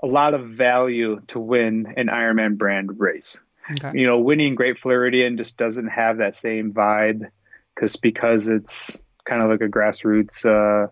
a 0.03 0.07
lot 0.07 0.35
of 0.35 0.48
value 0.48 1.20
to 1.29 1.38
win 1.38 1.92
an 1.96 2.07
Ironman 2.07 2.57
brand 2.57 2.98
race. 2.98 3.42
Okay. 3.70 3.98
You 4.01 4.07
know, 4.07 4.18
winning 4.18 4.55
Great 4.55 4.79
Floridian 4.79 5.37
just 5.37 5.59
doesn't 5.59 5.88
have 5.88 6.18
that 6.18 6.35
same 6.35 6.72
vibe 6.72 7.31
because 7.74 7.96
because 7.96 8.48
it's 8.48 9.05
kind 9.28 9.42
of 9.42 9.50
like 9.50 9.60
a 9.60 9.68
grassroots 9.68 10.46
uh, 10.46 10.88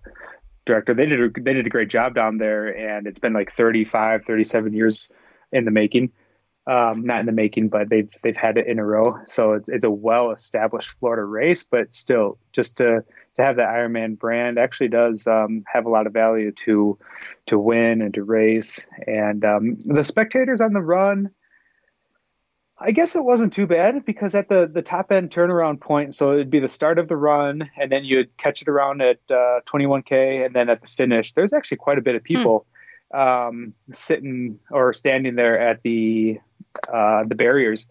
director. 0.64 0.94
They 0.94 1.07
did 1.07 1.20
a, 1.20 1.40
they 1.40 1.55
did 1.55 1.66
a 1.66 1.70
great 1.70 1.88
job 1.88 2.14
down 2.14 2.38
there, 2.38 2.68
and 2.68 3.07
it's 3.07 3.20
been 3.20 3.33
like 3.33 3.53
35, 3.55 4.25
37 4.25 4.72
years 4.72 5.12
in 5.53 5.64
the 5.64 5.70
making. 5.70 6.12
Um, 6.68 7.07
not 7.07 7.20
in 7.20 7.27
the 7.27 7.33
making, 7.33 7.68
but 7.68 7.88
they've 7.88 8.11
they've 8.25 8.37
had 8.37 8.59
it 8.59 8.66
in 8.66 8.81
a 8.81 8.85
row. 8.85 9.20
So 9.25 9.53
it's 9.53 9.68
it's 9.68 9.85
a 9.85 9.90
well 9.90 10.33
established 10.33 10.90
Florida 10.90 11.25
race, 11.25 11.62
but 11.62 11.94
still, 11.94 12.38
just 12.53 12.77
to 12.79 13.05
to 13.37 13.42
have 13.42 13.55
the 13.55 13.62
Ironman 13.62 14.18
brand 14.18 14.59
actually 14.59 14.88
does 14.88 15.29
um, 15.29 15.62
have 15.72 15.87
a 15.87 15.90
lot 15.90 16.09
of 16.09 16.12
value 16.12 16.51
to 16.51 16.99
to 17.46 17.59
win 17.59 18.03
and 18.03 18.12
to 18.14 18.25
race. 18.25 18.85
And 19.07 19.44
um, 19.44 19.77
the 19.85 20.03
spectators 20.03 20.61
on 20.61 20.72
the 20.72 20.83
run, 20.83 21.31
I 22.79 22.93
guess 22.93 23.17
it 23.17 23.25
wasn't 23.25 23.55
too 23.55 23.67
bad 23.67 24.05
because 24.05 24.35
at 24.35 24.49
the 24.49 24.69
the 24.69 24.83
top 24.83 25.11
end 25.11 25.31
turnaround 25.31 25.81
point, 25.81 26.15
so 26.15 26.35
it'd 26.35 26.51
be 26.51 26.61
the 26.61 26.69
start 26.69 26.99
of 26.99 27.09
the 27.09 27.17
run, 27.17 27.71
and 27.77 27.91
then 27.91 28.05
you'd 28.05 28.37
catch 28.37 28.61
it 28.61 28.69
around 28.69 29.01
at 29.01 29.19
uh, 29.31 29.61
21k, 29.67 30.45
and 30.45 30.55
then 30.55 30.69
at 30.69 30.83
the 30.83 30.87
finish, 30.87 31.33
there's 31.33 31.55
actually 31.55 31.79
quite 31.79 31.97
a 31.97 32.03
bit 32.03 32.15
of 32.15 32.23
hmm. 32.23 32.35
people 32.35 32.67
hmm. 33.12 33.19
um, 33.19 33.75
sitting 33.93 34.59
or 34.71 34.93
standing 34.93 35.37
there 35.37 35.59
at 35.59 35.83
the 35.83 36.39
uh, 36.93 37.25
the 37.25 37.35
barriers, 37.35 37.91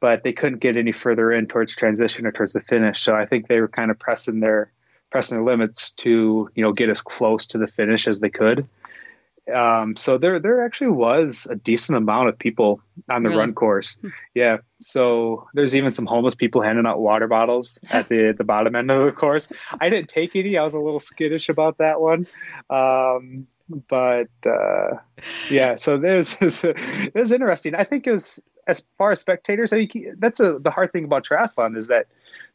but 0.00 0.22
they 0.22 0.34
couldn't 0.34 0.60
get 0.60 0.76
any 0.76 0.92
further 0.92 1.32
in 1.32 1.46
towards 1.46 1.74
transition 1.74 2.26
or 2.26 2.32
towards 2.32 2.52
the 2.52 2.60
finish. 2.60 3.00
So 3.00 3.16
I 3.16 3.24
think 3.24 3.48
they 3.48 3.60
were 3.60 3.68
kind 3.68 3.90
of 3.90 3.98
pressing 3.98 4.40
their 4.40 4.70
pressing 5.10 5.38
their 5.38 5.44
limits 5.44 5.94
to 5.94 6.50
you 6.54 6.62
know 6.62 6.72
get 6.72 6.90
as 6.90 7.00
close 7.00 7.46
to 7.48 7.58
the 7.58 7.68
finish 7.68 8.06
as 8.06 8.20
they 8.20 8.30
could. 8.30 8.68
Um, 9.50 9.96
so 9.96 10.18
there, 10.18 10.38
there 10.38 10.64
actually 10.64 10.90
was 10.90 11.46
a 11.50 11.56
decent 11.56 11.96
amount 11.96 12.28
of 12.28 12.38
people 12.38 12.80
on 13.10 13.22
the 13.22 13.30
really? 13.30 13.40
run 13.40 13.54
course. 13.54 13.96
Hmm. 14.00 14.08
Yeah. 14.34 14.58
So 14.78 15.46
there's 15.54 15.74
even 15.74 15.92
some 15.92 16.06
homeless 16.06 16.34
people 16.34 16.62
handing 16.62 16.86
out 16.86 17.00
water 17.00 17.26
bottles 17.26 17.78
at 17.90 18.08
the 18.08 18.34
the 18.36 18.44
bottom 18.44 18.74
end 18.74 18.90
of 18.90 19.04
the 19.04 19.12
course. 19.12 19.52
I 19.80 19.88
didn't 19.88 20.08
take 20.08 20.34
any. 20.36 20.56
I 20.56 20.62
was 20.62 20.74
a 20.74 20.80
little 20.80 21.00
skittish 21.00 21.48
about 21.48 21.78
that 21.78 22.00
one. 22.00 22.26
Um, 22.68 23.46
but 23.88 24.28
uh, 24.44 24.96
yeah, 25.50 25.76
so 25.76 25.96
there's 25.96 26.40
it 26.64 27.14
was 27.14 27.32
interesting. 27.32 27.74
I 27.74 27.84
think 27.84 28.06
as 28.06 28.44
as 28.66 28.86
far 28.98 29.12
as 29.12 29.20
spectators, 29.20 29.72
I 29.72 29.78
mean, 29.78 30.14
that's 30.18 30.40
a, 30.40 30.58
the 30.58 30.70
hard 30.70 30.92
thing 30.92 31.04
about 31.04 31.24
triathlon 31.24 31.76
is 31.76 31.88
that 31.88 32.06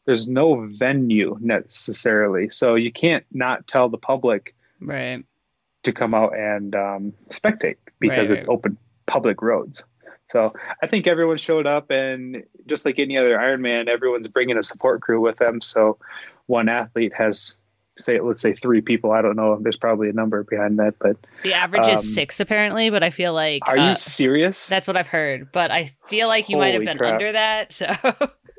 there's 0.04 0.28
no 0.28 0.66
venue 0.72 1.36
necessarily, 1.40 2.48
so 2.50 2.74
you 2.74 2.92
can't 2.92 3.24
not 3.32 3.66
tell 3.66 3.88
the 3.88 3.98
public 3.98 4.54
right 4.80 5.24
to 5.86 5.92
come 5.92 6.14
out 6.14 6.36
and 6.36 6.74
um, 6.74 7.12
spectate 7.30 7.76
because 7.98 8.28
right, 8.28 8.38
it's 8.38 8.46
open 8.48 8.76
public 9.06 9.40
roads. 9.40 9.84
So 10.26 10.52
I 10.82 10.86
think 10.88 11.06
everyone 11.06 11.36
showed 11.36 11.66
up, 11.66 11.90
and 11.90 12.42
just 12.66 12.84
like 12.84 12.98
any 12.98 13.16
other 13.16 13.36
Ironman, 13.36 13.88
everyone's 13.88 14.28
bringing 14.28 14.58
a 14.58 14.62
support 14.62 15.00
crew 15.00 15.20
with 15.20 15.38
them. 15.38 15.60
So 15.60 15.98
one 16.46 16.68
athlete 16.68 17.12
has, 17.16 17.56
say, 17.96 18.20
let's 18.20 18.42
say 18.42 18.52
three 18.52 18.80
people. 18.80 19.12
I 19.12 19.22
don't 19.22 19.36
know. 19.36 19.56
There's 19.60 19.76
probably 19.76 20.08
a 20.08 20.12
number 20.12 20.42
behind 20.42 20.80
that, 20.80 20.96
but 20.98 21.16
the 21.44 21.54
average 21.54 21.86
um, 21.86 21.98
is 21.98 22.12
six 22.12 22.40
apparently. 22.40 22.90
But 22.90 23.04
I 23.04 23.10
feel 23.10 23.34
like 23.34 23.62
are 23.66 23.78
uh, 23.78 23.90
you 23.90 23.96
serious? 23.96 24.66
That's 24.66 24.88
what 24.88 24.96
I've 24.96 25.06
heard. 25.06 25.52
But 25.52 25.70
I 25.70 25.92
feel 26.08 26.26
like 26.26 26.48
you 26.48 26.56
Holy 26.56 26.72
might 26.72 26.74
have 26.74 26.84
been 26.84 26.98
crap. 26.98 27.12
under 27.12 27.32
that. 27.32 27.72
So 27.72 27.86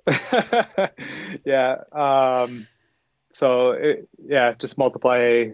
yeah. 1.45 1.81
Um, 1.91 2.67
so 3.33 3.71
it, 3.71 4.07
yeah, 4.25 4.53
just 4.53 4.77
multiply 4.77 5.49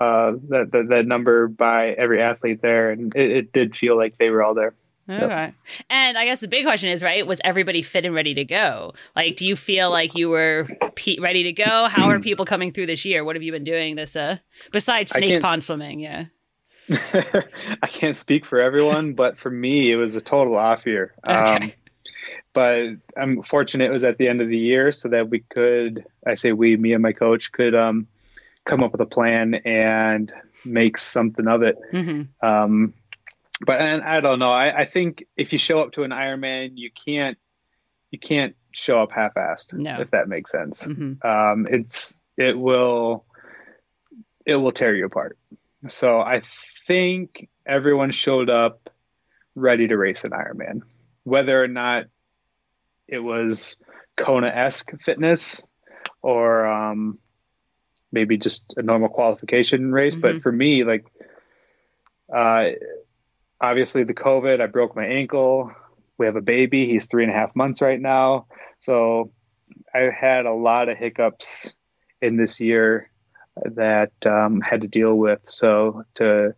uh, 0.00 0.32
that, 0.48 0.70
that, 0.72 0.86
that 0.88 1.06
number 1.06 1.48
by 1.48 1.90
every 1.90 2.22
athlete 2.22 2.62
there, 2.62 2.90
and 2.90 3.14
it, 3.16 3.30
it 3.30 3.52
did 3.52 3.76
feel 3.76 3.96
like 3.96 4.16
they 4.18 4.30
were 4.30 4.42
all 4.42 4.54
there. 4.54 4.74
Okay. 5.10 5.26
Yep. 5.26 5.54
And 5.88 6.18
I 6.18 6.26
guess 6.26 6.40
the 6.40 6.48
big 6.48 6.66
question 6.66 6.90
is, 6.90 7.02
right? 7.02 7.26
Was 7.26 7.40
everybody 7.42 7.82
fit 7.82 8.04
and 8.04 8.14
ready 8.14 8.34
to 8.34 8.44
go? 8.44 8.92
Like, 9.16 9.36
do 9.36 9.46
you 9.46 9.56
feel 9.56 9.90
like 9.90 10.14
you 10.14 10.28
were 10.28 10.68
pe- 10.96 11.18
ready 11.18 11.44
to 11.44 11.52
go? 11.52 11.88
How 11.88 12.10
are 12.10 12.20
people 12.20 12.44
coming 12.44 12.72
through 12.72 12.86
this 12.86 13.06
year? 13.06 13.24
What 13.24 13.34
have 13.34 13.42
you 13.42 13.52
been 13.52 13.64
doing 13.64 13.96
this, 13.96 14.16
uh, 14.16 14.36
besides 14.70 15.12
snake 15.12 15.42
pond 15.42 15.64
swimming? 15.64 16.00
Yeah. 16.00 16.26
I 16.90 17.86
can't 17.86 18.16
speak 18.16 18.44
for 18.44 18.60
everyone, 18.60 19.14
but 19.14 19.38
for 19.38 19.50
me, 19.50 19.90
it 19.90 19.96
was 19.96 20.14
a 20.16 20.20
total 20.20 20.56
off 20.56 20.86
year. 20.86 21.14
Okay. 21.28 21.56
Um, 21.64 21.72
but 22.54 22.88
I'm 23.16 23.42
fortunate 23.42 23.84
it 23.84 23.92
was 23.92 24.04
at 24.04 24.18
the 24.18 24.26
end 24.26 24.40
of 24.40 24.48
the 24.48 24.58
year 24.58 24.90
so 24.90 25.08
that 25.10 25.28
we 25.30 25.40
could, 25.40 26.04
I 26.26 26.34
say 26.34 26.52
we, 26.52 26.76
me 26.76 26.92
and 26.92 27.02
my 27.02 27.12
coach 27.12 27.52
could, 27.52 27.74
um, 27.74 28.08
come 28.68 28.82
up 28.82 28.92
with 28.92 29.00
a 29.00 29.06
plan 29.06 29.54
and 29.54 30.32
make 30.64 30.98
something 30.98 31.48
of 31.48 31.62
it. 31.62 31.76
Mm-hmm. 31.92 32.46
Um, 32.46 32.94
but 33.66 33.80
and 33.80 34.02
I 34.02 34.20
don't 34.20 34.38
know. 34.38 34.52
I, 34.52 34.80
I, 34.80 34.84
think 34.84 35.24
if 35.36 35.52
you 35.52 35.58
show 35.58 35.80
up 35.80 35.92
to 35.92 36.04
an 36.04 36.12
Ironman, 36.12 36.72
you 36.74 36.90
can't 36.92 37.36
you 38.12 38.20
can't 38.20 38.54
show 38.70 39.02
up 39.02 39.10
half-assed. 39.10 39.72
No. 39.72 40.00
If 40.00 40.12
that 40.12 40.28
makes 40.28 40.52
sense. 40.52 40.82
Mm-hmm. 40.82 41.26
Um, 41.26 41.66
it's 41.68 42.20
it 42.36 42.56
will 42.56 43.24
it 44.46 44.54
will 44.54 44.72
tear 44.72 44.94
you 44.94 45.06
apart. 45.06 45.36
So 45.88 46.20
I 46.20 46.42
think 46.86 47.48
everyone 47.66 48.10
showed 48.10 48.50
up 48.50 48.90
ready 49.54 49.88
to 49.88 49.96
race 49.96 50.24
an 50.24 50.30
Ironman, 50.30 50.82
whether 51.24 51.60
or 51.60 51.68
not 51.68 52.04
it 53.08 53.18
was 53.18 53.82
Kona 54.16 54.48
esque 54.48 54.92
fitness 55.00 55.66
or 56.22 56.66
um, 56.66 57.18
maybe 58.12 58.38
just 58.38 58.74
a 58.76 58.82
normal 58.82 59.08
qualification 59.08 59.92
race. 59.92 60.14
Mm-hmm. 60.14 60.22
But 60.22 60.42
for 60.42 60.52
me, 60.52 60.84
like, 60.84 61.06
uh, 62.34 62.70
obviously 63.60 64.04
the 64.04 64.14
COVID, 64.14 64.60
I 64.60 64.66
broke 64.66 64.96
my 64.96 65.06
ankle. 65.06 65.72
We 66.16 66.26
have 66.26 66.36
a 66.36 66.42
baby. 66.42 66.86
He's 66.86 67.06
three 67.06 67.24
and 67.24 67.32
a 67.32 67.34
half 67.34 67.54
months 67.54 67.80
right 67.80 68.00
now. 68.00 68.46
So 68.78 69.32
I 69.94 70.10
had 70.10 70.46
a 70.46 70.52
lot 70.52 70.88
of 70.88 70.98
hiccups 70.98 71.74
in 72.20 72.36
this 72.36 72.60
year 72.60 73.10
that 73.64 74.12
um, 74.26 74.60
had 74.60 74.80
to 74.82 74.88
deal 74.88 75.14
with. 75.14 75.40
So 75.46 76.04
to 76.14 76.54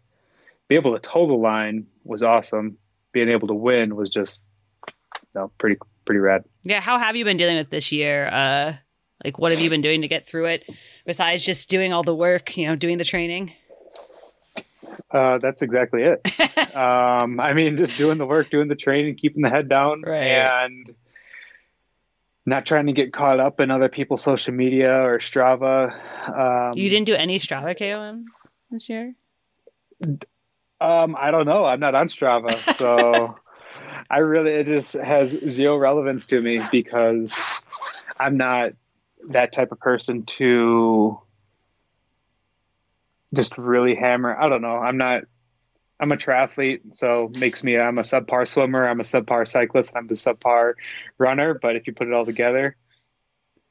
be 0.69 0.77
able 0.77 0.93
to 0.93 1.01
toe 1.01 1.27
the 1.27 1.35
line 1.35 1.87
was 2.05 2.23
awesome. 2.23 2.79
Being 3.13 3.29
able 3.29 3.49
to 3.49 3.55
win 3.55 3.97
was 3.97 4.09
just, 4.09 4.45
you 4.89 4.95
know, 5.35 5.53
pretty 5.59 5.77
pretty 6.05 6.21
rad. 6.21 6.45
Yeah. 6.63 6.81
How 6.81 6.99
have 6.99 7.17
you 7.17 7.25
been 7.25 7.37
dealing 7.37 7.57
with 7.57 7.71
this 7.71 7.93
year? 7.93 8.29
Uh, 8.29 8.75
like, 9.25 9.39
what 9.39 9.53
have 9.53 9.61
you 9.61 9.71
been 9.71 9.83
doing 9.83 10.03
to 10.03 10.09
get 10.09 10.27
through 10.27 10.47
it? 10.47 10.65
besides 11.11 11.45
just 11.45 11.69
doing 11.69 11.93
all 11.93 12.05
the 12.05 12.15
work, 12.15 12.57
you 12.57 12.67
know, 12.67 12.77
doing 12.77 12.99
the 12.99 13.05
training? 13.05 13.53
Uh, 15.11 15.39
that's 15.39 15.61
exactly 15.61 16.03
it. 16.05 16.21
um, 16.77 17.41
I 17.41 17.53
mean, 17.53 17.77
just 17.77 17.99
doing 17.99 18.19
the 18.19 18.27
work, 18.27 18.51
doing 18.51 18.69
the 18.69 18.77
training, 18.77 19.17
keeping 19.17 19.43
the 19.43 19.51
head 19.51 19.69
down, 19.69 20.03
right. 20.03 20.23
and 20.23 20.95
not 22.47 22.65
trying 22.65 22.87
to 22.87 22.93
get 22.93 23.13
caught 23.13 23.41
up 23.41 23.59
in 23.59 23.73
other 23.73 23.89
people's 23.89 24.23
social 24.23 24.55
media 24.55 25.03
or 25.03 25.19
Strava. 25.19 25.91
Um, 26.29 26.79
you 26.79 26.89
didn't 26.89 27.07
do 27.07 27.15
any 27.15 27.41
Strava 27.41 27.77
KOMs 27.77 28.27
this 28.71 28.89
year? 28.89 29.15
Um, 30.81 31.17
I 31.19 31.33
don't 31.33 31.47
know. 31.47 31.65
I'm 31.65 31.81
not 31.81 31.97
on 31.97 32.07
Strava, 32.07 32.57
so 32.77 33.37
I 34.11 34.19
really 34.19 34.53
it 34.53 34.67
just 34.67 34.95
has 34.95 35.37
zero 35.49 35.77
relevance 35.77 36.29
to 36.29 36.41
me 36.41 36.59
because 36.71 37.63
I'm 38.19 38.37
not 38.37 38.75
that 39.29 39.53
type 39.53 39.73
of 39.73 39.79
person 39.79 40.25
to 40.25 41.21
just 43.35 43.59
really 43.59 43.95
hammer. 43.95 44.37
I 44.37 44.49
don't 44.49 44.63
know. 44.63 44.77
I'm 44.77 44.97
not. 44.97 45.23
I'm 46.01 46.13
a 46.13 46.17
triathlete, 46.17 46.97
so 46.97 47.31
makes 47.37 47.63
me. 47.63 47.79
I'm 47.79 47.99
a 47.99 48.03
subpar 48.03 48.49
swimmer. 48.49 48.89
I'm 48.89 49.01
a 49.01 49.05
subpar 49.05 49.47
cyclist. 49.47 49.95
I'm 49.95 50.07
the 50.07 50.15
subpar 50.15 50.75
runner. 51.19 51.55
But 51.55 51.77
if 51.77 51.87
you 51.87 51.93
put 51.93 52.09
it 52.09 52.15
all 52.15 52.25
together, 52.25 52.75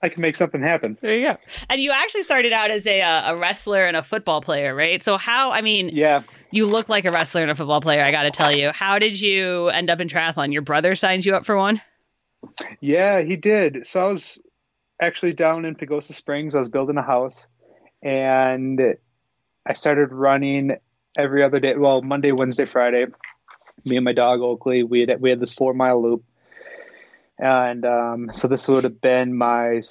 I 0.01 0.09
can 0.09 0.21
make 0.21 0.35
something 0.35 0.62
happen. 0.62 0.97
There 1.01 1.15
you 1.15 1.27
go. 1.27 1.38
And 1.69 1.81
you 1.81 1.91
actually 1.91 2.23
started 2.23 2.53
out 2.53 2.71
as 2.71 2.85
a 2.85 3.01
uh, 3.01 3.33
a 3.33 3.38
wrestler 3.38 3.85
and 3.85 3.97
a 3.97 4.03
football 4.03 4.41
player, 4.41 4.75
right? 4.75 5.03
So 5.03 5.17
how? 5.17 5.51
I 5.51 5.62
mean, 5.62 5.89
yeah, 5.91 6.23
you 6.51 6.67
look 6.67 6.88
like 6.88 7.05
a 7.05 7.12
wrestler 7.12 7.41
and 7.41 7.51
a 7.51 7.55
football 7.55 7.81
player. 7.81 8.03
I 8.03 8.12
got 8.12 8.23
to 8.23 8.31
tell 8.31 8.55
you, 8.55 8.71
how 8.71 8.99
did 8.99 9.19
you 9.19 9.67
end 9.69 9.89
up 9.89 9.99
in 9.99 10.07
triathlon? 10.07 10.53
Your 10.53 10.62
brother 10.62 10.95
signed 10.95 11.25
you 11.25 11.35
up 11.35 11.45
for 11.45 11.57
one. 11.57 11.81
Yeah, 12.79 13.21
he 13.21 13.35
did. 13.35 13.85
So 13.85 14.05
I 14.05 14.09
was 14.09 14.41
actually 14.99 15.33
down 15.33 15.65
in 15.65 15.75
Pagosa 15.75 16.13
Springs. 16.13 16.55
I 16.55 16.59
was 16.59 16.69
building 16.69 16.97
a 16.97 17.03
house, 17.03 17.47
and 18.01 18.95
I 19.65 19.73
started 19.73 20.12
running 20.12 20.77
every 21.17 21.43
other 21.43 21.59
day. 21.59 21.75
Well, 21.75 22.01
Monday, 22.01 22.31
Wednesday, 22.31 22.65
Friday. 22.65 23.05
Me 23.85 23.95
and 23.95 24.03
my 24.03 24.13
dog 24.13 24.41
Oakley, 24.41 24.83
we 24.83 25.01
had 25.01 25.21
we 25.21 25.29
had 25.29 25.39
this 25.39 25.53
four 25.53 25.73
mile 25.73 26.01
loop 26.01 26.23
and 27.39 27.85
um, 27.85 28.29
so 28.33 28.47
this 28.47 28.67
would 28.67 28.83
have 28.83 29.01
been 29.01 29.35
my 29.35 29.81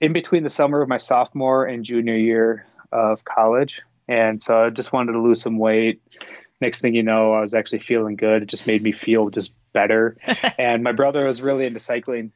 in 0.00 0.12
between 0.12 0.42
the 0.42 0.50
summer 0.50 0.82
of 0.82 0.88
my 0.88 0.96
sophomore 0.96 1.64
and 1.64 1.84
junior 1.84 2.16
year 2.16 2.66
of 2.92 3.24
college 3.24 3.80
and 4.08 4.42
so 4.42 4.64
i 4.64 4.70
just 4.70 4.92
wanted 4.92 5.12
to 5.12 5.20
lose 5.20 5.40
some 5.40 5.58
weight 5.58 6.02
next 6.60 6.80
thing 6.80 6.94
you 6.94 7.02
know 7.02 7.32
i 7.32 7.40
was 7.40 7.54
actually 7.54 7.78
feeling 7.78 8.16
good 8.16 8.42
it 8.42 8.48
just 8.48 8.66
made 8.66 8.82
me 8.82 8.92
feel 8.92 9.30
just 9.30 9.54
better 9.72 10.16
and 10.58 10.82
my 10.82 10.92
brother 10.92 11.24
was 11.26 11.40
really 11.40 11.64
into 11.64 11.80
cycling 11.80 12.30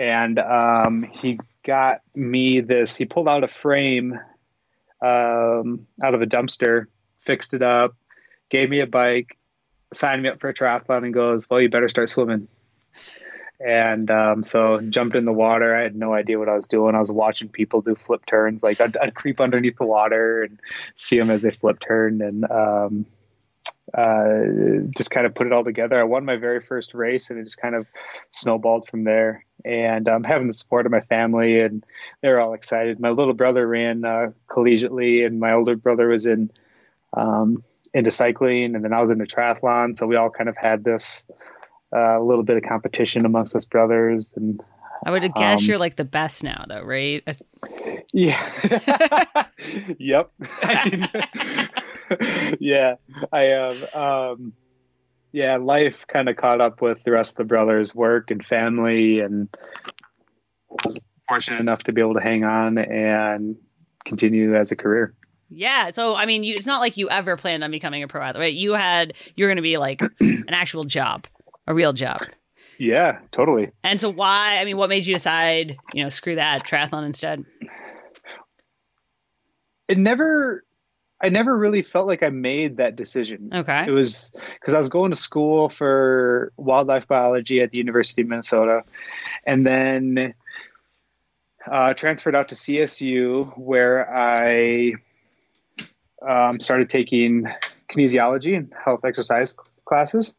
and 0.00 0.38
um, 0.38 1.02
he 1.12 1.38
got 1.64 2.00
me 2.14 2.60
this 2.60 2.96
he 2.96 3.04
pulled 3.04 3.28
out 3.28 3.44
a 3.44 3.48
frame 3.48 4.18
um, 5.02 5.86
out 6.02 6.14
of 6.14 6.22
a 6.22 6.26
dumpster 6.26 6.86
fixed 7.20 7.54
it 7.54 7.62
up 7.62 7.94
gave 8.48 8.70
me 8.70 8.80
a 8.80 8.86
bike 8.86 9.36
signed 9.92 10.22
me 10.22 10.28
up 10.28 10.40
for 10.40 10.48
a 10.48 10.54
triathlon 10.54 11.04
and 11.04 11.12
goes 11.12 11.48
well 11.50 11.60
you 11.60 11.68
better 11.68 11.88
start 11.88 12.08
swimming 12.08 12.48
and 13.60 14.10
um, 14.10 14.42
so 14.42 14.80
jumped 14.88 15.14
in 15.14 15.26
the 15.26 15.34
water. 15.34 15.76
I 15.76 15.82
had 15.82 15.94
no 15.94 16.14
idea 16.14 16.38
what 16.38 16.48
I 16.48 16.54
was 16.54 16.66
doing. 16.66 16.94
I 16.94 16.98
was 16.98 17.12
watching 17.12 17.50
people 17.50 17.82
do 17.82 17.94
flip 17.94 18.24
turns. 18.24 18.62
Like 18.62 18.80
I'd, 18.80 18.96
I'd 18.96 19.14
creep 19.14 19.38
underneath 19.38 19.76
the 19.76 19.84
water 19.84 20.42
and 20.42 20.58
see 20.96 21.18
them 21.18 21.30
as 21.30 21.42
they 21.42 21.50
flip 21.50 21.78
turn, 21.78 22.22
and 22.22 22.50
um, 22.50 23.04
uh, 23.94 24.88
just 24.96 25.10
kind 25.10 25.26
of 25.26 25.34
put 25.34 25.46
it 25.46 25.52
all 25.52 25.64
together. 25.64 26.00
I 26.00 26.04
won 26.04 26.24
my 26.24 26.36
very 26.36 26.60
first 26.60 26.94
race, 26.94 27.30
and 27.30 27.38
it 27.38 27.44
just 27.44 27.60
kind 27.60 27.74
of 27.74 27.86
snowballed 28.30 28.88
from 28.88 29.04
there. 29.04 29.44
And 29.64 30.08
I'm 30.08 30.16
um, 30.16 30.24
having 30.24 30.46
the 30.46 30.52
support 30.52 30.86
of 30.86 30.92
my 30.92 31.00
family, 31.00 31.60
and 31.60 31.84
they're 32.22 32.40
all 32.40 32.54
excited. 32.54 33.00
My 33.00 33.10
little 33.10 33.34
brother 33.34 33.66
ran 33.66 34.04
uh, 34.04 34.32
collegiately, 34.48 35.26
and 35.26 35.40
my 35.40 35.52
older 35.52 35.76
brother 35.76 36.08
was 36.08 36.26
in 36.26 36.50
um, 37.14 37.64
into 37.92 38.10
cycling, 38.10 38.74
and 38.74 38.84
then 38.84 38.92
I 38.92 39.00
was 39.00 39.10
into 39.10 39.24
triathlon. 39.24 39.98
So 39.98 40.06
we 40.06 40.16
all 40.16 40.30
kind 40.30 40.48
of 40.48 40.56
had 40.56 40.84
this 40.84 41.24
uh, 41.94 42.20
a 42.20 42.22
little 42.22 42.44
bit 42.44 42.56
of 42.56 42.62
competition 42.62 43.26
amongst 43.26 43.56
us 43.56 43.64
brothers 43.64 44.34
and 44.36 44.62
I 45.04 45.10
would 45.10 45.22
guess 45.34 45.60
um, 45.60 45.66
you're 45.66 45.78
like 45.78 45.96
the 45.96 46.04
best 46.04 46.42
now, 46.42 46.64
though, 46.68 46.82
right? 46.82 47.26
Yeah. 48.12 48.52
yep. 49.98 50.30
yeah, 52.60 52.94
I 53.32 53.42
am. 53.42 53.76
Um, 53.94 54.52
yeah, 55.32 55.56
life 55.56 56.06
kind 56.08 56.28
of 56.28 56.36
caught 56.36 56.60
up 56.60 56.82
with 56.82 57.02
the 57.04 57.12
rest 57.12 57.34
of 57.34 57.36
the 57.36 57.44
brothers' 57.44 57.94
work 57.94 58.30
and 58.30 58.44
family, 58.44 59.20
and 59.20 59.48
was 60.84 61.08
fortunate 61.28 61.60
enough 61.60 61.84
to 61.84 61.92
be 61.92 62.00
able 62.00 62.14
to 62.14 62.20
hang 62.20 62.42
on 62.42 62.78
and 62.78 63.56
continue 64.04 64.56
as 64.56 64.72
a 64.72 64.76
career. 64.76 65.14
Yeah. 65.50 65.90
So, 65.90 66.16
I 66.16 66.26
mean, 66.26 66.42
you, 66.42 66.54
it's 66.54 66.66
not 66.66 66.80
like 66.80 66.96
you 66.96 67.08
ever 67.10 67.36
planned 67.36 67.62
on 67.62 67.70
becoming 67.70 68.02
a 68.02 68.08
pro 68.08 68.22
athlete, 68.22 68.40
right? 68.40 68.54
You 68.54 68.72
had, 68.72 69.14
you're 69.36 69.48
going 69.48 69.56
to 69.56 69.62
be 69.62 69.78
like 69.78 70.00
an 70.20 70.46
actual 70.48 70.84
job 70.84 71.26
a 71.70 71.74
real 71.74 71.92
job. 71.92 72.18
Yeah, 72.78 73.20
totally. 73.32 73.70
And 73.84 74.00
so 74.00 74.10
why, 74.10 74.58
I 74.58 74.64
mean, 74.64 74.76
what 74.76 74.88
made 74.88 75.06
you 75.06 75.14
decide, 75.14 75.78
you 75.94 76.02
know, 76.02 76.08
screw 76.08 76.34
that, 76.34 76.64
triathlon 76.64 77.06
instead? 77.06 77.44
It 79.90 79.98
never 79.98 80.64
I 81.20 81.28
never 81.28 81.54
really 81.54 81.82
felt 81.82 82.06
like 82.06 82.22
I 82.22 82.30
made 82.30 82.78
that 82.78 82.96
decision. 82.96 83.50
Okay. 83.52 83.84
It 83.86 83.90
was 83.90 84.34
because 84.54 84.72
I 84.72 84.78
was 84.78 84.88
going 84.88 85.10
to 85.10 85.16
school 85.16 85.68
for 85.68 86.52
wildlife 86.56 87.06
biology 87.06 87.60
at 87.60 87.70
the 87.70 87.78
University 87.78 88.22
of 88.22 88.28
Minnesota, 88.28 88.84
and 89.44 89.66
then 89.66 90.34
uh, 91.70 91.92
transferred 91.92 92.34
out 92.34 92.48
to 92.48 92.54
CSU, 92.54 93.58
where 93.58 94.10
I 94.10 94.94
um, 96.26 96.60
started 96.60 96.88
taking 96.88 97.48
kinesiology 97.90 98.56
and 98.56 98.72
health 98.82 99.04
exercise 99.04 99.56
classes 99.84 100.38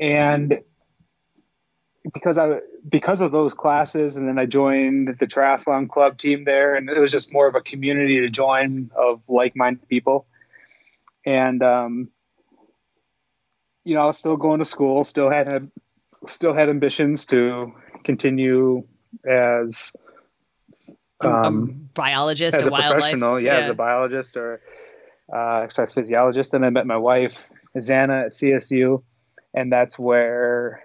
and 0.00 0.58
because 2.12 2.38
I 2.38 2.60
because 2.88 3.20
of 3.20 3.32
those 3.32 3.54
classes, 3.54 4.16
and 4.16 4.28
then 4.28 4.38
I 4.38 4.46
joined 4.46 5.16
the 5.18 5.26
triathlon 5.26 5.88
club 5.88 6.18
team 6.18 6.44
there, 6.44 6.74
and 6.74 6.88
it 6.88 6.98
was 6.98 7.12
just 7.12 7.32
more 7.32 7.46
of 7.46 7.54
a 7.54 7.60
community 7.60 8.20
to 8.20 8.28
join 8.28 8.90
of 8.96 9.28
like 9.28 9.54
minded 9.54 9.86
people. 9.88 10.26
And 11.26 11.62
um, 11.62 12.08
you 13.84 13.94
know, 13.94 14.02
I 14.02 14.06
was 14.06 14.18
still 14.18 14.36
going 14.36 14.58
to 14.60 14.64
school, 14.64 15.04
still 15.04 15.30
had 15.30 15.70
still 16.26 16.54
had 16.54 16.68
ambitions 16.68 17.26
to 17.26 17.72
continue 18.04 18.86
as 19.26 19.92
um, 21.20 21.68
a 21.68 21.72
biologist, 21.94 22.56
as 22.56 22.66
a, 22.66 22.70
a 22.70 22.74
professional, 22.74 23.38
yeah, 23.38 23.52
yeah, 23.52 23.58
as 23.58 23.68
a 23.68 23.74
biologist 23.74 24.36
or 24.36 24.62
uh, 25.34 25.60
exercise 25.60 25.92
physiologist. 25.92 26.54
And 26.54 26.64
I 26.64 26.70
met 26.70 26.86
my 26.86 26.96
wife, 26.96 27.50
Xana, 27.76 28.24
at 28.24 28.30
CSU 28.30 29.02
and 29.54 29.72
that's 29.72 29.98
where 29.98 30.82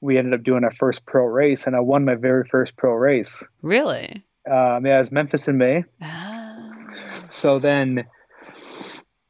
we 0.00 0.18
ended 0.18 0.34
up 0.34 0.42
doing 0.42 0.64
our 0.64 0.70
first 0.70 1.06
pro 1.06 1.24
race, 1.24 1.66
and 1.66 1.74
I 1.74 1.80
won 1.80 2.04
my 2.04 2.14
very 2.14 2.44
first 2.44 2.76
pro 2.76 2.92
race. 2.92 3.42
Really? 3.62 4.24
Um, 4.48 4.86
yeah, 4.86 4.96
it 4.96 4.98
was 4.98 5.12
Memphis 5.12 5.48
in 5.48 5.58
May. 5.58 5.84
Ah. 6.00 6.70
So 7.30 7.58
then, 7.58 8.06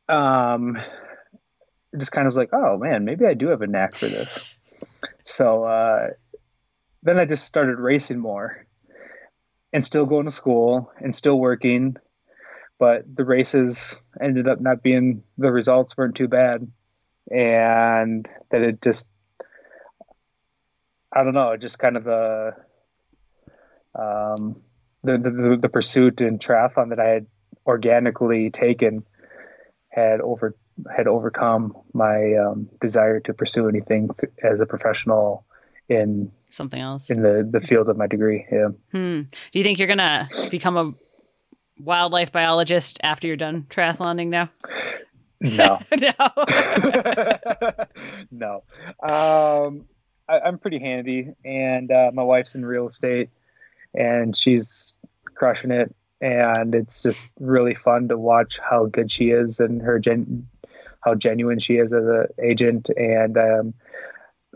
um, 0.09 0.77
it 0.77 1.99
just 1.99 2.13
kind 2.13 2.27
of 2.27 2.29
was 2.29 2.37
like, 2.37 2.51
oh 2.53 2.79
man, 2.79 3.05
maybe 3.05 3.27
I 3.27 3.35
do 3.35 3.49
have 3.49 3.63
a 3.63 3.67
knack 3.67 3.97
for 3.97 4.09
this. 4.09 4.39
So 5.25 5.65
uh, 5.65 6.09
then 7.03 7.19
I 7.19 7.25
just 7.25 7.45
started 7.45 7.79
racing 7.79 8.19
more, 8.19 8.67
and 9.73 9.85
still 9.85 10.07
going 10.07 10.27
to 10.27 10.31
school 10.31 10.93
and 11.01 11.15
still 11.15 11.39
working, 11.39 11.97
but 12.79 13.05
the 13.13 13.25
races 13.25 14.03
ended 14.21 14.49
up 14.49 14.61
not 14.61 14.83
being 14.83 15.23
the 15.37 15.51
results 15.51 15.97
weren't 15.97 16.15
too 16.15 16.29
bad 16.29 16.71
and 17.31 18.27
that 18.51 18.63
it 18.63 18.81
just 18.83 19.11
I 21.13 21.25
don't 21.25 21.35
know, 21.35 21.57
just 21.57 21.79
kind 21.79 21.97
of 21.97 22.05
the 22.05 22.55
um, 23.95 24.63
the, 25.03 25.19
the 25.19 25.59
the 25.61 25.69
pursuit 25.69 26.21
in 26.21 26.39
triathlon 26.39 26.91
that 26.91 27.01
I 27.01 27.09
had 27.09 27.27
organically 27.67 28.51
taken 28.51 29.05
had 29.91 30.21
over 30.21 30.57
had 30.95 31.07
overcome 31.07 31.77
my 31.93 32.35
um, 32.35 32.69
desire 32.81 33.21
to 33.21 33.35
pursue 33.35 33.69
anything 33.69 34.11
as 34.43 34.61
a 34.61 34.67
professional 34.67 35.45
in 35.89 36.31
something 36.51 36.81
else 36.81 37.11
in 37.11 37.23
the 37.23 37.49
the 37.51 37.61
field 37.61 37.89
of 37.89 37.97
my 37.97 38.07
degree. 38.07 38.47
Yeah. 38.51 38.69
Hmm. 38.93 39.23
Do 39.53 39.59
you 39.59 39.65
think 39.65 39.79
you're 39.79 39.89
gonna 39.89 40.29
become 40.51 40.77
a 40.77 40.93
wildlife 41.83 42.33
biologist 42.33 42.99
after 43.03 43.27
you're 43.27 43.37
done 43.37 43.67
triathloning 43.71 44.29
now? 44.29 44.51
No. 45.41 45.81
no. 46.01 46.23
no. 49.01 49.67
Um, 49.67 49.87
I, 50.29 50.49
am 50.49 50.59
pretty 50.59 50.79
handy, 50.79 51.33
and 51.45 51.91
uh, 51.91 52.11
my 52.13 52.23
wife's 52.23 52.55
in 52.55 52.65
real 52.65 52.87
estate, 52.87 53.31
and 53.95 54.37
she's 54.37 54.99
crushing 55.35 55.71
it. 55.71 55.95
And 56.21 56.75
it's 56.75 57.03
just 57.03 57.29
really 57.39 57.75
fun 57.75 58.09
to 58.09 58.19
watch 58.19 58.59
how 58.59 58.87
good 58.87 59.11
she 59.11 59.31
is 59.31 59.61
and 59.61 59.81
her 59.81 60.01
gen, 60.01 60.49
how 61.01 61.15
genuine 61.15 61.61
she 61.61 61.75
is 61.75 61.93
as 61.93 62.05
an 62.05 62.27
agent, 62.43 62.91
and 62.97 63.39
um, 63.39 63.75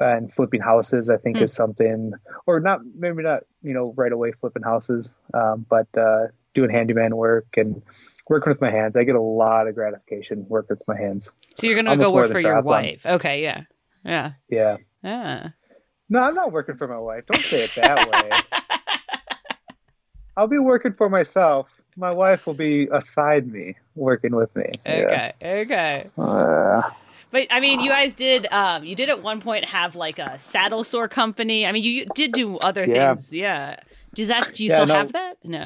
and 0.00 0.32
flipping 0.32 0.60
houses. 0.60 1.08
I 1.08 1.18
think 1.18 1.36
mm. 1.36 1.42
is 1.42 1.54
something, 1.54 2.12
or 2.46 2.58
not 2.58 2.80
maybe 2.96 3.22
not 3.22 3.44
you 3.62 3.74
know 3.74 3.94
right 3.96 4.12
away 4.12 4.32
flipping 4.32 4.64
houses, 4.64 5.08
um, 5.34 5.64
but 5.70 5.86
uh, 5.96 6.26
doing 6.52 6.70
handyman 6.70 7.16
work 7.16 7.46
and 7.56 7.80
working 8.28 8.50
with 8.50 8.60
my 8.60 8.70
hands. 8.70 8.96
I 8.96 9.04
get 9.04 9.14
a 9.14 9.20
lot 9.20 9.68
of 9.68 9.76
gratification 9.76 10.44
working 10.48 10.76
with 10.78 10.88
my 10.88 10.96
hands. 10.96 11.30
So 11.56 11.68
you're 11.68 11.76
gonna 11.80 11.96
go 11.96 12.12
work 12.12 12.32
for 12.32 12.40
your 12.40 12.60
wife. 12.60 13.06
Okay, 13.06 13.42
yeah. 13.42 13.62
Yeah. 14.04 14.32
Yeah. 14.48 14.76
Yeah. 15.02 15.48
No, 16.12 16.18
I'm 16.18 16.34
not 16.34 16.52
working 16.52 16.76
for 16.76 16.86
my 16.86 17.00
wife. 17.00 17.24
Don't 17.26 17.40
say 17.40 17.64
it 17.64 17.70
that 17.76 18.06
way. 18.06 18.58
I'll 20.36 20.46
be 20.46 20.58
working 20.58 20.92
for 20.92 21.08
myself. 21.08 21.70
My 21.96 22.10
wife 22.10 22.46
will 22.46 22.52
be 22.52 22.86
aside 22.92 23.50
me, 23.50 23.76
working 23.94 24.36
with 24.36 24.54
me. 24.54 24.72
Okay, 24.86 25.32
yeah. 25.40 25.48
okay. 25.48 26.10
Uh, 26.18 26.82
but 27.30 27.46
I 27.50 27.60
mean, 27.60 27.80
you 27.80 27.88
guys 27.88 28.14
did. 28.14 28.46
Um, 28.52 28.84
you 28.84 28.94
did 28.94 29.08
at 29.08 29.22
one 29.22 29.40
point 29.40 29.64
have 29.64 29.96
like 29.96 30.18
a 30.18 30.38
saddle 30.38 30.84
sore 30.84 31.08
company. 31.08 31.64
I 31.64 31.72
mean, 31.72 31.82
you, 31.82 31.90
you 31.90 32.06
did 32.14 32.32
do 32.32 32.58
other 32.58 32.84
yeah. 32.84 33.14
things. 33.14 33.32
Yeah. 33.32 33.76
Does 34.12 34.28
that? 34.28 34.52
Do 34.52 34.64
you 34.64 34.68
yeah, 34.68 34.76
still 34.76 34.88
no. 34.88 34.94
have 34.94 35.12
that? 35.12 35.38
No. 35.42 35.64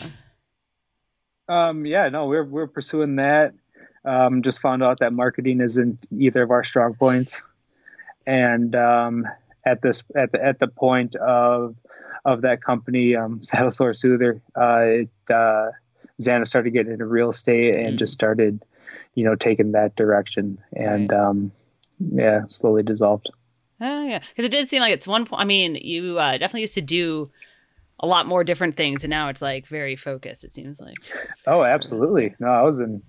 Um. 1.49 1.85
Yeah. 1.87 2.09
No. 2.09 2.27
We're 2.27 2.45
we're 2.45 2.69
pursuing 2.69 3.17
that. 3.17 3.53
Um. 4.05 4.43
Just 4.43 4.61
found 4.63 4.85
out 4.85 5.01
that 5.01 5.13
marketing 5.13 5.61
isn't 5.61 6.07
either 6.17 6.45
of 6.45 6.53
our 6.53 6.63
strong 6.63 6.95
points, 6.95 7.43
and 8.29 8.77
um, 8.77 9.27
at 9.67 9.83
this 9.83 10.03
at 10.14 10.33
the 10.33 10.43
at 10.43 10.61
the 10.61 10.69
point 10.69 11.17
of 11.17 11.77
of 12.25 12.43
that 12.43 12.62
company, 12.62 13.14
um, 13.14 13.43
Saddle 13.43 13.71
Sore 13.71 13.93
Soother, 13.93 14.41
uh, 14.59 14.81
it, 14.81 15.11
uh, 15.29 15.71
Xana 16.23 16.47
started 16.47 16.71
getting 16.71 16.93
into 16.93 17.05
real 17.05 17.31
estate 17.31 17.77
and 17.77 17.95
mm 17.95 17.99
just 17.99 18.12
started, 18.12 18.62
you 19.14 19.25
know, 19.25 19.35
taking 19.35 19.73
that 19.73 19.97
direction, 19.97 20.59
and 20.75 21.11
right. 21.11 21.19
um, 21.19 21.53
yeah, 21.99 22.43
slowly 22.47 22.83
dissolved. 22.83 23.29
Oh 23.81 24.07
yeah, 24.07 24.21
because 24.21 24.45
it 24.45 24.53
did 24.53 24.71
seem 24.71 24.81
like 24.81 24.93
it's 24.93 25.07
one 25.07 25.27
point. 25.27 25.43
I 25.43 25.45
mean, 25.45 25.75
you 25.75 26.19
uh, 26.19 26.33
definitely 26.33 26.62
used 26.62 26.75
to 26.75 26.83
do 26.83 27.31
a 28.01 28.07
lot 28.07 28.27
more 28.27 28.45
different 28.45 28.77
things, 28.77 29.05
and 29.05 29.11
now 29.11 29.29
it's 29.29 29.43
like 29.43 29.67
very 29.67 29.97
focused. 29.97 30.45
It 30.45 30.53
seems 30.53 30.81
like. 30.81 30.97
Oh, 31.47 31.62
absolutely. 31.62 32.35
No, 32.39 32.49
I 32.49 32.62
was 32.62 32.81
in, 32.81 33.03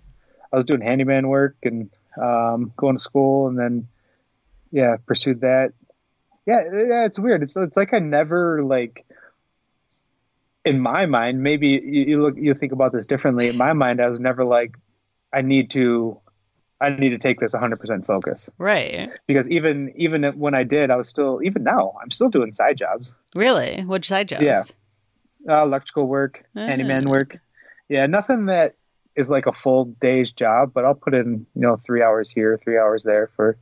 I 0.51 0.55
was 0.55 0.65
doing 0.65 0.81
handyman 0.81 1.27
work 1.27 1.55
and 1.63 1.89
um, 2.21 2.73
going 2.75 2.95
to 2.95 3.01
school, 3.01 3.47
and 3.47 3.57
then 3.57 3.87
yeah, 4.71 4.97
pursued 5.05 5.41
that. 5.41 5.73
Yeah, 6.47 6.61
yeah, 6.73 7.05
it's 7.05 7.19
weird. 7.19 7.43
It's 7.43 7.55
it's 7.57 7.77
like 7.77 7.93
I 7.93 7.99
never 7.99 8.63
like 8.63 9.05
in 10.67 10.79
my 10.79 11.05
mind, 11.05 11.41
maybe 11.41 11.67
you, 11.69 12.03
you 12.05 12.21
look 12.21 12.35
you 12.37 12.53
think 12.53 12.71
about 12.71 12.91
this 12.91 13.05
differently. 13.05 13.47
In 13.47 13.57
my 13.57 13.73
mind, 13.73 14.01
I 14.01 14.07
was 14.07 14.19
never 14.19 14.43
like, 14.43 14.75
I 15.33 15.41
need 15.41 15.71
to, 15.71 16.19
I 16.81 16.89
need 16.89 17.09
to 17.09 17.17
take 17.17 17.39
this 17.39 17.53
100% 17.53 18.05
focus. 18.05 18.49
Right. 18.57 19.09
Because 19.27 19.49
even 19.49 19.93
even 19.95 20.23
when 20.37 20.53
I 20.53 20.63
did, 20.63 20.91
I 20.91 20.95
was 20.95 21.09
still 21.09 21.41
even 21.43 21.63
now 21.63 21.95
I'm 22.01 22.11
still 22.11 22.29
doing 22.29 22.53
side 22.53 22.77
jobs. 22.77 23.13
Really? 23.33 23.83
Which 23.83 24.07
side 24.07 24.29
jobs? 24.29 24.43
Yeah, 24.43 24.63
uh, 25.49 25.63
electrical 25.63 26.07
work, 26.07 26.43
uh. 26.55 26.61
handyman 26.61 27.09
work. 27.09 27.37
Yeah, 27.89 28.05
nothing 28.05 28.45
that 28.47 28.75
is 29.15 29.29
like 29.29 29.47
a 29.47 29.53
full 29.53 29.85
day's 29.85 30.31
job, 30.31 30.71
but 30.73 30.85
I'll 30.85 30.93
put 30.95 31.13
in 31.13 31.45
you 31.55 31.61
know 31.61 31.77
three 31.77 32.03
hours 32.03 32.29
here, 32.29 32.59
three 32.63 32.77
hours 32.77 33.03
there 33.03 33.27
for 33.35 33.57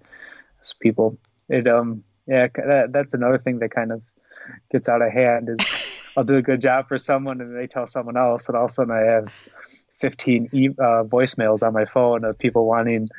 people. 0.80 1.18
It 1.48 1.68
um 1.68 2.04
yeah 2.28 2.48
that, 2.56 2.90
that's 2.92 3.14
another 3.14 3.38
thing 3.38 3.60
that 3.60 3.72
kind 3.72 3.92
of 3.92 4.02
gets 4.72 4.90
out 4.90 5.02
of 5.02 5.12
hand 5.12 5.50
is 5.50 5.68
I'll 6.18 6.24
do 6.24 6.38
a 6.38 6.42
good 6.42 6.62
job 6.62 6.88
for 6.88 6.98
someone 6.98 7.42
and 7.42 7.56
they 7.56 7.68
tell 7.68 7.88
someone 7.88 8.18
else, 8.18 8.48
and 8.48 8.58
all 8.58 8.66
of 8.66 8.72
a 8.72 8.74
sudden 8.74 8.94
I 8.94 9.02
have 9.02 9.34
15 9.96 10.50
e- 10.54 10.70
uh, 10.70 11.04
voicemails 11.04 11.66
on 11.66 11.74
my 11.74 11.86
phone 11.86 12.24
of 12.24 12.38
people 12.38 12.66
wanting 12.66 13.10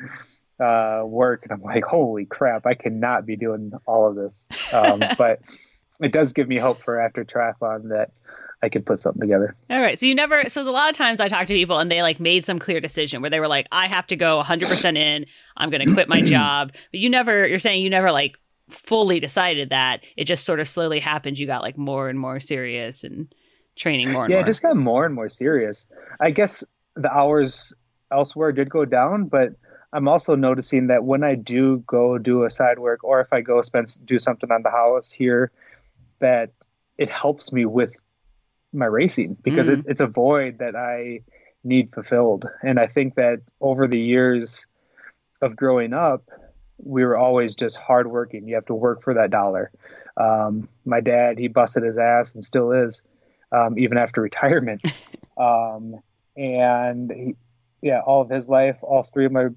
uh, 0.59 1.03
work, 1.05 1.43
and 1.43 1.51
I'm 1.51 1.61
like, 1.61 1.83
holy 1.83 2.25
crap, 2.25 2.65
I 2.65 2.73
cannot 2.73 3.25
be 3.25 3.35
doing 3.35 3.71
all 3.85 4.07
of 4.07 4.15
this. 4.15 4.47
Um, 4.73 5.03
but 5.17 5.41
it 5.99 6.11
does 6.11 6.33
give 6.33 6.47
me 6.47 6.57
hope 6.57 6.81
for 6.81 6.99
after 6.99 7.23
triathlon 7.23 7.89
that 7.89 8.11
I 8.63 8.69
could 8.69 8.85
put 8.85 9.01
something 9.01 9.21
together. 9.21 9.55
All 9.69 9.81
right. 9.81 9.99
So 9.99 10.07
you 10.07 10.15
never, 10.15 10.49
so 10.49 10.67
a 10.67 10.71
lot 10.71 10.89
of 10.89 10.97
times 10.97 11.19
I 11.19 11.27
talk 11.27 11.45
to 11.47 11.53
people 11.53 11.77
and 11.77 11.91
they 11.91 12.01
like 12.01 12.19
made 12.19 12.43
some 12.43 12.57
clear 12.57 12.79
decision 12.79 13.21
where 13.21 13.29
they 13.29 13.39
were 13.39 13.47
like, 13.47 13.67
I 13.71 13.87
have 13.87 14.07
to 14.07 14.15
go 14.15 14.41
100% 14.43 14.97
in. 14.97 15.27
I'm 15.55 15.69
going 15.69 15.85
to 15.85 15.93
quit 15.93 16.09
my 16.09 16.21
job. 16.23 16.71
But 16.91 16.99
you 16.99 17.09
never, 17.09 17.47
you're 17.47 17.59
saying 17.59 17.83
you 17.83 17.91
never 17.91 18.11
like 18.11 18.35
fully 18.69 19.19
decided 19.19 19.69
that. 19.69 20.03
It 20.15 20.25
just 20.25 20.45
sort 20.45 20.59
of 20.59 20.67
slowly 20.67 20.99
happened. 20.99 21.39
You 21.39 21.47
got 21.47 21.61
like 21.61 21.77
more 21.77 22.09
and 22.09 22.19
more 22.19 22.39
serious 22.39 23.03
and 23.03 23.33
training 23.75 24.11
more 24.11 24.25
and 24.25 24.31
yeah, 24.31 24.37
more. 24.37 24.43
it 24.43 24.47
just 24.47 24.61
got 24.61 24.75
more 24.75 25.05
and 25.05 25.13
more 25.13 25.29
serious. 25.29 25.85
I 26.19 26.31
guess 26.31 26.63
the 26.95 27.11
hours 27.11 27.73
elsewhere 28.11 28.51
did 28.51 28.69
go 28.69 28.85
down, 28.85 29.25
but 29.25 29.53
I'm 29.93 30.07
also 30.07 30.35
noticing 30.35 30.87
that 30.87 31.05
when 31.05 31.23
I 31.23 31.35
do 31.35 31.83
go 31.87 32.17
do 32.17 32.43
a 32.43 32.49
side 32.49 32.79
work 32.79 33.03
or 33.03 33.21
if 33.21 33.31
I 33.31 33.41
go 33.41 33.61
spend 33.61 33.95
do 34.05 34.19
something 34.19 34.51
on 34.51 34.63
the 34.63 34.71
house 34.71 35.09
here, 35.09 35.51
that 36.19 36.51
it 36.97 37.09
helps 37.09 37.53
me 37.53 37.65
with 37.65 37.95
my 38.73 38.85
racing 38.85 39.37
because 39.43 39.67
mm-hmm. 39.67 39.79
it's 39.79 39.85
it's 39.85 40.01
a 40.01 40.07
void 40.07 40.59
that 40.59 40.75
I 40.75 41.21
need 41.63 41.93
fulfilled. 41.93 42.45
And 42.63 42.79
I 42.79 42.87
think 42.87 43.15
that 43.15 43.41
over 43.61 43.87
the 43.87 43.99
years 43.99 44.65
of 45.41 45.55
growing 45.55 45.93
up, 45.93 46.23
we 46.77 47.05
were 47.05 47.17
always 47.17 47.55
just 47.55 47.77
hardworking. 47.77 48.47
You 48.47 48.55
have 48.55 48.65
to 48.67 48.73
work 48.73 49.01
for 49.01 49.13
that 49.13 49.31
dollar. 49.31 49.71
Um, 50.17 50.67
my 50.85 50.99
dad, 50.99 51.37
he 51.37 51.47
busted 51.47 51.83
his 51.83 51.97
ass 51.97 52.33
and 52.33 52.43
still 52.43 52.71
is, 52.71 53.03
um, 53.51 53.77
even 53.77 53.97
after 53.97 54.21
retirement. 54.29 54.81
um, 55.37 56.01
and 56.35 57.11
he, 57.11 57.35
yeah, 57.81 58.01
all 58.01 58.21
of 58.21 58.29
his 58.29 58.49
life, 58.49 58.77
all 58.81 59.03
three 59.03 59.25
of 59.25 59.31
my 59.31 59.47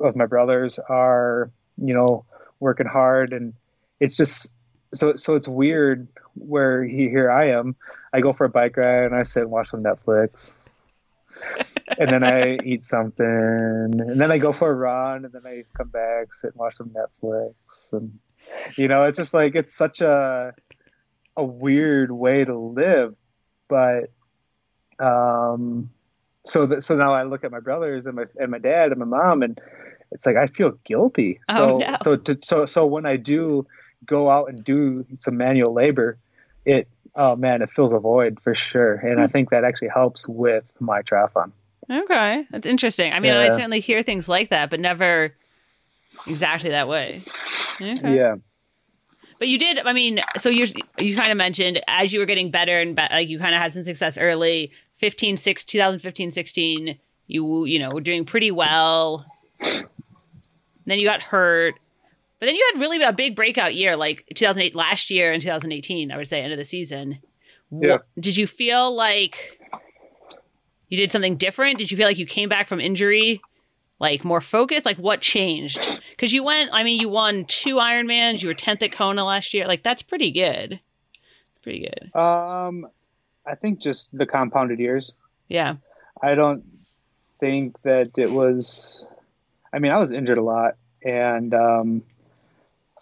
of 0.00 0.16
my 0.16 0.26
brothers 0.26 0.78
are, 0.88 1.50
you 1.78 1.94
know, 1.94 2.24
working 2.60 2.86
hard, 2.86 3.32
and 3.32 3.54
it's 4.00 4.16
just 4.16 4.54
so 4.94 5.16
so 5.16 5.34
it's 5.34 5.48
weird 5.48 6.08
where 6.34 6.84
he, 6.84 7.08
here 7.08 7.30
I 7.30 7.50
am. 7.50 7.76
I 8.12 8.20
go 8.20 8.32
for 8.32 8.44
a 8.44 8.48
bike 8.48 8.76
ride 8.76 9.04
and 9.04 9.14
I 9.14 9.22
sit 9.22 9.42
and 9.42 9.50
watch 9.50 9.70
some 9.70 9.82
Netflix 9.82 10.52
and 11.98 12.10
then 12.10 12.24
I 12.24 12.58
eat 12.64 12.84
something, 12.84 13.24
and 13.26 14.20
then 14.20 14.30
I 14.30 14.38
go 14.38 14.52
for 14.52 14.70
a 14.70 14.74
run, 14.74 15.24
and 15.24 15.32
then 15.32 15.42
I 15.46 15.64
come 15.76 15.88
back, 15.88 16.32
sit 16.32 16.52
and 16.52 16.56
watch 16.56 16.76
some 16.76 16.90
Netflix, 16.90 17.52
and 17.92 18.18
you 18.76 18.88
know, 18.88 19.04
it's 19.04 19.18
just 19.18 19.34
like 19.34 19.54
it's 19.54 19.74
such 19.74 20.00
a 20.00 20.54
a 21.36 21.44
weird 21.44 22.10
way 22.10 22.44
to 22.44 22.56
live, 22.56 23.14
but 23.68 24.10
um, 24.98 25.90
so 26.44 26.66
that 26.66 26.82
so 26.82 26.96
now 26.96 27.14
I 27.14 27.22
look 27.22 27.44
at 27.44 27.50
my 27.50 27.60
brothers 27.60 28.06
and 28.06 28.16
my 28.16 28.24
and 28.38 28.50
my 28.50 28.58
dad 28.58 28.90
and 28.90 28.98
my 28.98 29.06
mom, 29.06 29.42
and 29.42 29.58
it's 30.10 30.26
like 30.26 30.36
I 30.36 30.46
feel 30.46 30.72
guilty. 30.84 31.40
Oh, 31.48 31.56
so 31.56 31.78
no. 31.78 31.96
so 31.96 32.16
to, 32.16 32.38
so 32.42 32.66
so 32.66 32.86
when 32.86 33.06
I 33.06 33.16
do 33.16 33.66
go 34.04 34.30
out 34.30 34.48
and 34.48 34.64
do 34.64 35.04
some 35.18 35.36
manual 35.36 35.72
labor, 35.72 36.18
it 36.64 36.88
oh 37.18 37.36
man, 37.36 37.60
it 37.60 37.68
fills 37.68 37.92
a 37.92 37.98
void 37.98 38.38
for 38.40 38.54
sure. 38.54 38.94
And 38.94 39.20
I 39.20 39.26
hmm. 39.26 39.32
think 39.32 39.50
that 39.50 39.64
actually 39.64 39.88
helps 39.88 40.26
with 40.26 40.72
my 40.80 41.02
triathlon. 41.02 41.52
Okay. 41.90 42.46
That's 42.50 42.66
interesting. 42.66 43.12
I 43.12 43.20
mean, 43.20 43.32
yeah. 43.32 43.40
I 43.40 43.50
certainly 43.50 43.80
hear 43.80 44.02
things 44.02 44.28
like 44.28 44.50
that, 44.50 44.70
but 44.70 44.80
never 44.80 45.34
exactly 46.26 46.70
that 46.70 46.88
way. 46.88 47.20
Okay. 47.80 48.14
Yeah. 48.16 48.36
But 49.38 49.48
you 49.48 49.58
did, 49.58 49.78
I 49.78 49.92
mean, 49.92 50.20
so 50.36 50.48
you 50.48 50.66
you 51.00 51.14
kind 51.14 51.30
of 51.30 51.36
mentioned 51.36 51.80
as 51.86 52.12
you 52.12 52.18
were 52.18 52.26
getting 52.26 52.50
better 52.50 52.80
and 52.80 52.96
be, 52.96 53.02
like 53.10 53.28
you 53.28 53.38
kind 53.38 53.54
of 53.54 53.60
had 53.60 53.72
some 53.72 53.84
success 53.84 54.18
early, 54.18 54.72
15, 54.96 55.36
6, 55.36 55.64
2015, 55.64 56.30
16, 56.30 56.98
you, 57.28 57.64
you 57.64 57.78
know, 57.78 57.90
were 57.90 58.00
doing 58.00 58.24
pretty 58.24 58.50
well. 58.50 59.24
then 60.86 60.98
you 60.98 61.06
got 61.06 61.22
hurt 61.22 61.74
but 62.38 62.46
then 62.46 62.54
you 62.54 62.70
had 62.72 62.80
really 62.80 63.00
a 63.00 63.12
big 63.12 63.34
breakout 63.34 63.74
year, 63.74 63.96
like 63.96 64.24
2008 64.34 64.74
last 64.74 65.10
year 65.10 65.32
and 65.32 65.42
2018. 65.42 66.12
I 66.12 66.16
would 66.16 66.28
say 66.28 66.40
end 66.40 66.52
of 66.52 66.58
the 66.58 66.64
season. 66.64 67.18
Yeah. 67.70 67.92
What, 67.92 68.06
did 68.18 68.36
you 68.36 68.46
feel 68.46 68.94
like 68.94 69.58
you 70.88 70.96
did 70.96 71.12
something 71.12 71.36
different? 71.36 71.78
Did 71.78 71.90
you 71.90 71.96
feel 71.96 72.06
like 72.06 72.18
you 72.18 72.26
came 72.26 72.48
back 72.48 72.68
from 72.68 72.80
injury 72.80 73.40
like 73.98 74.24
more 74.24 74.40
focused? 74.40 74.86
Like 74.86 74.98
what 74.98 75.20
changed? 75.20 76.02
Because 76.10 76.32
you 76.32 76.42
went. 76.44 76.70
I 76.72 76.82
mean, 76.82 77.00
you 77.00 77.08
won 77.08 77.44
two 77.46 77.76
Ironmans. 77.76 78.42
You 78.42 78.48
were 78.48 78.54
10th 78.54 78.82
at 78.82 78.92
Kona 78.92 79.24
last 79.24 79.52
year. 79.52 79.66
Like 79.66 79.82
that's 79.82 80.02
pretty 80.02 80.30
good. 80.30 80.80
Pretty 81.62 81.80
good. 81.80 82.14
Um, 82.18 82.86
I 83.46 83.54
think 83.54 83.80
just 83.80 84.16
the 84.16 84.26
compounded 84.26 84.78
years. 84.78 85.14
Yeah. 85.48 85.76
I 86.22 86.34
don't 86.34 86.64
think 87.40 87.80
that 87.82 88.10
it 88.16 88.30
was. 88.30 89.06
I 89.72 89.78
mean, 89.78 89.92
I 89.92 89.98
was 89.98 90.12
injured 90.12 90.38
a 90.38 90.42
lot, 90.42 90.76
and 91.02 91.52
um, 91.52 92.02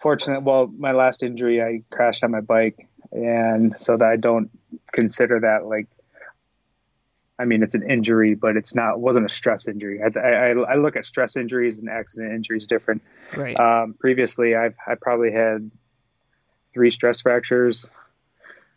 fortunate. 0.00 0.42
Well, 0.42 0.66
my 0.78 0.92
last 0.92 1.22
injury, 1.22 1.62
I 1.62 1.82
crashed 1.90 2.24
on 2.24 2.30
my 2.30 2.40
bike, 2.40 2.88
and 3.12 3.74
so 3.78 3.96
that 3.96 4.06
I 4.06 4.16
don't 4.16 4.50
consider 4.92 5.40
that 5.40 5.66
like. 5.66 5.86
I 7.38 7.44
mean, 7.44 7.62
it's 7.62 7.74
an 7.74 7.88
injury, 7.88 8.34
but 8.34 8.56
it's 8.56 8.74
not. 8.74 8.98
wasn't 8.98 9.26
a 9.26 9.28
stress 9.28 9.68
injury. 9.68 10.00
I, 10.02 10.18
I, 10.18 10.48
I 10.52 10.74
look 10.76 10.96
at 10.96 11.04
stress 11.04 11.36
injuries 11.36 11.80
and 11.80 11.90
accident 11.90 12.32
injuries 12.32 12.66
different. 12.66 13.02
Right. 13.36 13.58
Um, 13.58 13.94
previously, 13.98 14.54
I've 14.54 14.74
I 14.86 14.94
probably 14.94 15.32
had 15.32 15.70
three 16.72 16.90
stress 16.90 17.20
fractures. 17.20 17.90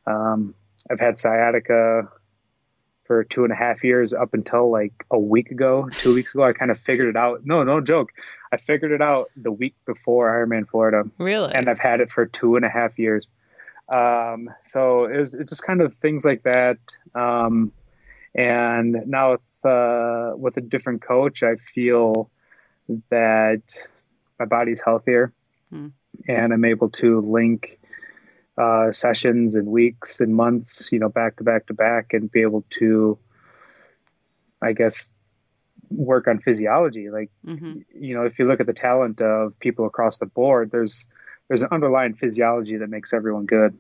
Um, 0.05 0.55
I've 0.89 0.99
had 0.99 1.19
sciatica 1.19 2.09
for 3.09 3.23
two 3.23 3.43
and 3.43 3.51
a 3.51 3.55
half 3.55 3.83
years 3.83 4.13
up 4.13 4.35
until 4.35 4.69
like 4.69 4.93
a 5.09 5.17
week 5.17 5.49
ago, 5.49 5.89
two 5.97 6.13
weeks 6.13 6.35
ago. 6.35 6.43
I 6.43 6.53
kind 6.53 6.69
of 6.69 6.79
figured 6.79 7.09
it 7.09 7.15
out. 7.15 7.43
No, 7.43 7.63
no 7.63 7.81
joke. 7.81 8.11
I 8.51 8.57
figured 8.57 8.91
it 8.91 9.01
out 9.01 9.31
the 9.35 9.51
week 9.51 9.73
before 9.87 10.29
Ironman 10.29 10.69
Florida. 10.69 11.09
Really? 11.17 11.51
And 11.51 11.67
I've 11.67 11.79
had 11.79 12.01
it 12.01 12.11
for 12.11 12.27
two 12.27 12.55
and 12.55 12.63
a 12.63 12.69
half 12.69 12.99
years. 12.99 13.27
Um, 13.91 14.51
so 14.61 15.05
it 15.05 15.17
was 15.17 15.33
it's 15.33 15.53
just 15.53 15.63
kind 15.65 15.81
of 15.81 15.95
things 15.95 16.23
like 16.23 16.43
that. 16.43 16.77
Um, 17.15 17.71
and 18.35 18.95
now 19.07 19.31
with, 19.31 19.41
uh, 19.65 20.33
with 20.35 20.57
a 20.57 20.61
different 20.61 21.01
coach, 21.01 21.41
I 21.41 21.55
feel 21.55 22.29
that 23.09 23.63
my 24.37 24.45
body's 24.45 24.83
healthier 24.85 25.33
hmm. 25.71 25.87
and 26.27 26.53
I'm 26.53 26.63
able 26.63 26.91
to 26.91 27.21
link 27.21 27.78
uh, 28.59 28.91
sessions 28.91 29.55
and 29.55 29.67
weeks 29.67 30.19
and 30.19 30.35
months, 30.35 30.91
you 30.91 30.99
know, 30.99 31.09
back 31.09 31.37
to 31.37 31.43
back 31.43 31.65
to 31.67 31.73
back, 31.73 32.13
and 32.13 32.31
be 32.31 32.41
able 32.41 32.65
to, 32.71 33.17
I 34.61 34.73
guess, 34.73 35.09
work 35.89 36.27
on 36.27 36.39
physiology. 36.39 37.09
Like, 37.09 37.31
mm-hmm. 37.45 37.79
you 37.95 38.13
know, 38.13 38.23
if 38.23 38.37
you 38.37 38.45
look 38.45 38.59
at 38.59 38.67
the 38.67 38.73
talent 38.73 39.21
of 39.21 39.57
people 39.59 39.85
across 39.85 40.17
the 40.17 40.25
board, 40.25 40.71
there's 40.71 41.07
there's 41.47 41.63
an 41.63 41.69
underlying 41.71 42.13
physiology 42.13 42.77
that 42.77 42.89
makes 42.89 43.13
everyone 43.13 43.45
good. 43.45 43.77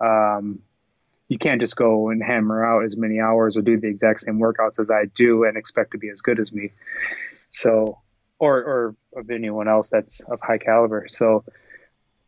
Um, 0.00 0.60
you 1.28 1.38
can't 1.38 1.60
just 1.60 1.76
go 1.76 2.08
and 2.08 2.22
hammer 2.22 2.64
out 2.64 2.84
as 2.84 2.96
many 2.96 3.20
hours 3.20 3.56
or 3.56 3.62
do 3.62 3.78
the 3.78 3.86
exact 3.86 4.20
same 4.20 4.38
workouts 4.38 4.78
as 4.78 4.90
I 4.90 5.06
do 5.14 5.44
and 5.44 5.56
expect 5.56 5.92
to 5.92 5.98
be 5.98 6.08
as 6.08 6.20
good 6.20 6.40
as 6.40 6.52
me. 6.52 6.72
So, 7.50 7.98
or 8.38 8.56
or 8.56 8.96
of 9.14 9.30
anyone 9.30 9.68
else 9.68 9.90
that's 9.90 10.20
of 10.20 10.40
high 10.40 10.58
caliber. 10.58 11.06
So, 11.10 11.44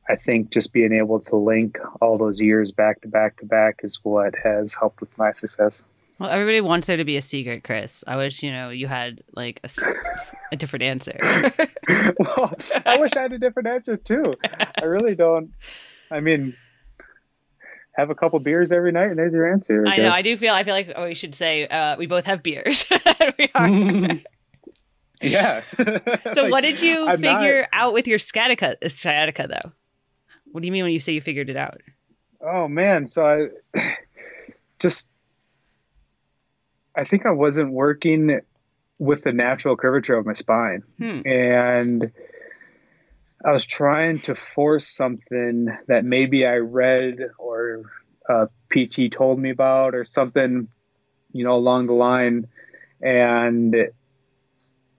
I 0.08 0.16
think 0.16 0.50
just 0.50 0.72
being 0.72 0.92
able 0.92 1.20
to 1.20 1.36
link 1.36 1.78
all 2.00 2.18
those 2.18 2.40
years 2.40 2.72
back 2.72 3.00
to 3.02 3.08
back 3.08 3.38
to 3.38 3.46
back 3.46 3.80
is 3.82 4.00
what 4.02 4.34
has 4.42 4.74
helped 4.74 5.00
with 5.00 5.16
my 5.16 5.32
success. 5.32 5.82
Well, 6.18 6.30
everybody 6.30 6.60
wants 6.60 6.86
there 6.86 6.96
to 6.96 7.04
be 7.04 7.16
a 7.16 7.22
secret, 7.22 7.64
Chris. 7.64 8.04
I 8.06 8.16
wish 8.16 8.42
you 8.42 8.52
know 8.52 8.70
you 8.70 8.86
had 8.86 9.22
like 9.34 9.60
a, 9.64 9.70
a 10.52 10.56
different 10.56 10.84
answer. 10.84 11.18
well, 12.18 12.54
I 12.86 12.98
wish 12.98 13.16
I 13.16 13.22
had 13.22 13.32
a 13.32 13.38
different 13.38 13.68
answer 13.68 13.96
too. 13.96 14.34
I 14.80 14.84
really 14.84 15.14
don't. 15.14 15.52
I 16.10 16.20
mean, 16.20 16.54
have 17.96 18.10
a 18.10 18.14
couple 18.14 18.38
beers 18.38 18.70
every 18.72 18.92
night, 18.92 19.08
and 19.08 19.18
there's 19.18 19.32
your 19.32 19.50
answer. 19.50 19.84
I, 19.86 19.94
I 19.94 19.96
know. 19.96 20.10
I 20.10 20.22
do 20.22 20.36
feel. 20.36 20.52
I 20.52 20.62
feel 20.64 20.74
like 20.74 20.92
oh, 20.94 21.06
we 21.06 21.14
should 21.14 21.34
say 21.34 21.66
uh, 21.66 21.96
we 21.96 22.06
both 22.06 22.26
have 22.26 22.42
beers. 22.42 22.84
yeah. 25.20 25.62
so, 25.76 26.42
like, 26.42 26.50
what 26.50 26.60
did 26.60 26.80
you 26.82 27.08
I'm 27.08 27.20
figure 27.20 27.60
not... 27.60 27.68
out 27.72 27.92
with 27.92 28.06
your 28.06 28.18
sciatica? 28.18 28.76
Sciatica, 28.88 29.48
though. 29.48 29.72
What 30.54 30.60
do 30.62 30.66
you 30.66 30.72
mean 30.72 30.84
when 30.84 30.92
you 30.92 31.00
say 31.00 31.12
you 31.12 31.20
figured 31.20 31.50
it 31.50 31.56
out? 31.56 31.80
Oh 32.40 32.68
man, 32.68 33.08
so 33.08 33.50
I 33.74 33.80
just 34.78 35.10
I 36.94 37.02
think 37.02 37.26
I 37.26 37.32
wasn't 37.32 37.72
working 37.72 38.38
with 39.00 39.24
the 39.24 39.32
natural 39.32 39.76
curvature 39.76 40.16
of 40.16 40.26
my 40.26 40.32
spine. 40.32 40.84
Hmm. 40.98 41.22
And 41.26 42.12
I 43.44 43.50
was 43.50 43.66
trying 43.66 44.20
to 44.20 44.36
force 44.36 44.86
something 44.86 45.76
that 45.88 46.04
maybe 46.04 46.46
I 46.46 46.58
read 46.58 47.18
or 47.36 47.90
a 48.28 48.48
PT 48.70 49.10
told 49.10 49.40
me 49.40 49.50
about 49.50 49.96
or 49.96 50.04
something, 50.04 50.68
you 51.32 51.42
know, 51.42 51.56
along 51.56 51.88
the 51.88 51.94
line. 51.94 52.46
And 53.02 53.74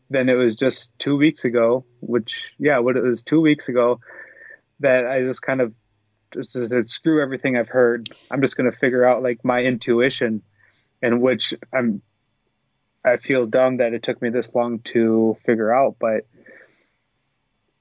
then 0.10 0.28
it 0.28 0.34
was 0.34 0.58
just 0.58 1.00
two 1.00 1.16
weeks 1.16 1.46
ago, 1.46 1.86
which, 2.02 2.54
yeah, 2.60 2.80
what 2.80 2.98
it 2.98 3.04
was 3.04 3.24
two 3.24 3.40
weeks 3.40 3.70
ago 3.70 4.02
that 4.80 5.06
I 5.06 5.22
just 5.22 5.42
kind 5.42 5.62
of 5.62 5.74
just 6.32 6.54
said, 6.54 6.90
screw 6.90 7.22
everything 7.22 7.58
I've 7.58 7.70
heard. 7.70 8.10
I'm 8.30 8.42
just 8.42 8.58
going 8.58 8.70
to 8.70 8.78
figure 8.78 9.06
out 9.06 9.24
like 9.24 9.44
my 9.44 9.62
intuition, 9.64 10.42
and 11.02 11.22
which 11.22 11.54
I'm. 11.74 12.02
I 13.04 13.18
feel 13.18 13.46
dumb 13.46 13.78
that 13.78 13.94
it 13.94 14.02
took 14.02 14.20
me 14.20 14.30
this 14.30 14.56
long 14.56 14.80
to 14.80 15.38
figure 15.46 15.72
out, 15.72 15.98
but 16.00 16.26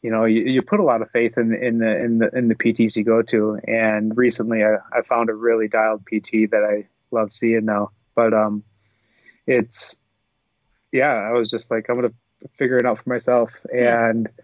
you 0.02 0.10
know, 0.10 0.26
you, 0.26 0.42
you 0.42 0.60
put 0.60 0.80
a 0.80 0.84
lot 0.84 1.00
of 1.00 1.10
faith 1.10 1.38
in 1.38 1.54
in 1.54 1.78
the 1.78 2.04
in 2.04 2.18
the 2.18 2.28
in 2.36 2.48
the 2.48 2.54
PTs 2.54 2.94
you 2.94 3.04
go 3.04 3.22
to, 3.22 3.58
and 3.66 4.14
recently 4.16 4.62
I, 4.62 4.76
I 4.92 5.00
found 5.02 5.30
a 5.30 5.34
really 5.34 5.66
dialed 5.66 6.04
PT 6.04 6.50
that 6.50 6.62
I 6.62 6.86
love 7.10 7.32
seeing 7.32 7.64
now. 7.64 7.90
But 8.14 8.34
um, 8.34 8.62
it's 9.46 10.02
yeah, 10.92 11.14
I 11.14 11.32
was 11.32 11.48
just 11.48 11.70
like 11.70 11.88
I'm 11.88 11.96
gonna 11.96 12.12
figure 12.58 12.76
it 12.76 12.86
out 12.86 12.98
for 12.98 13.08
myself, 13.08 13.52
and. 13.72 14.28
Yeah 14.36 14.43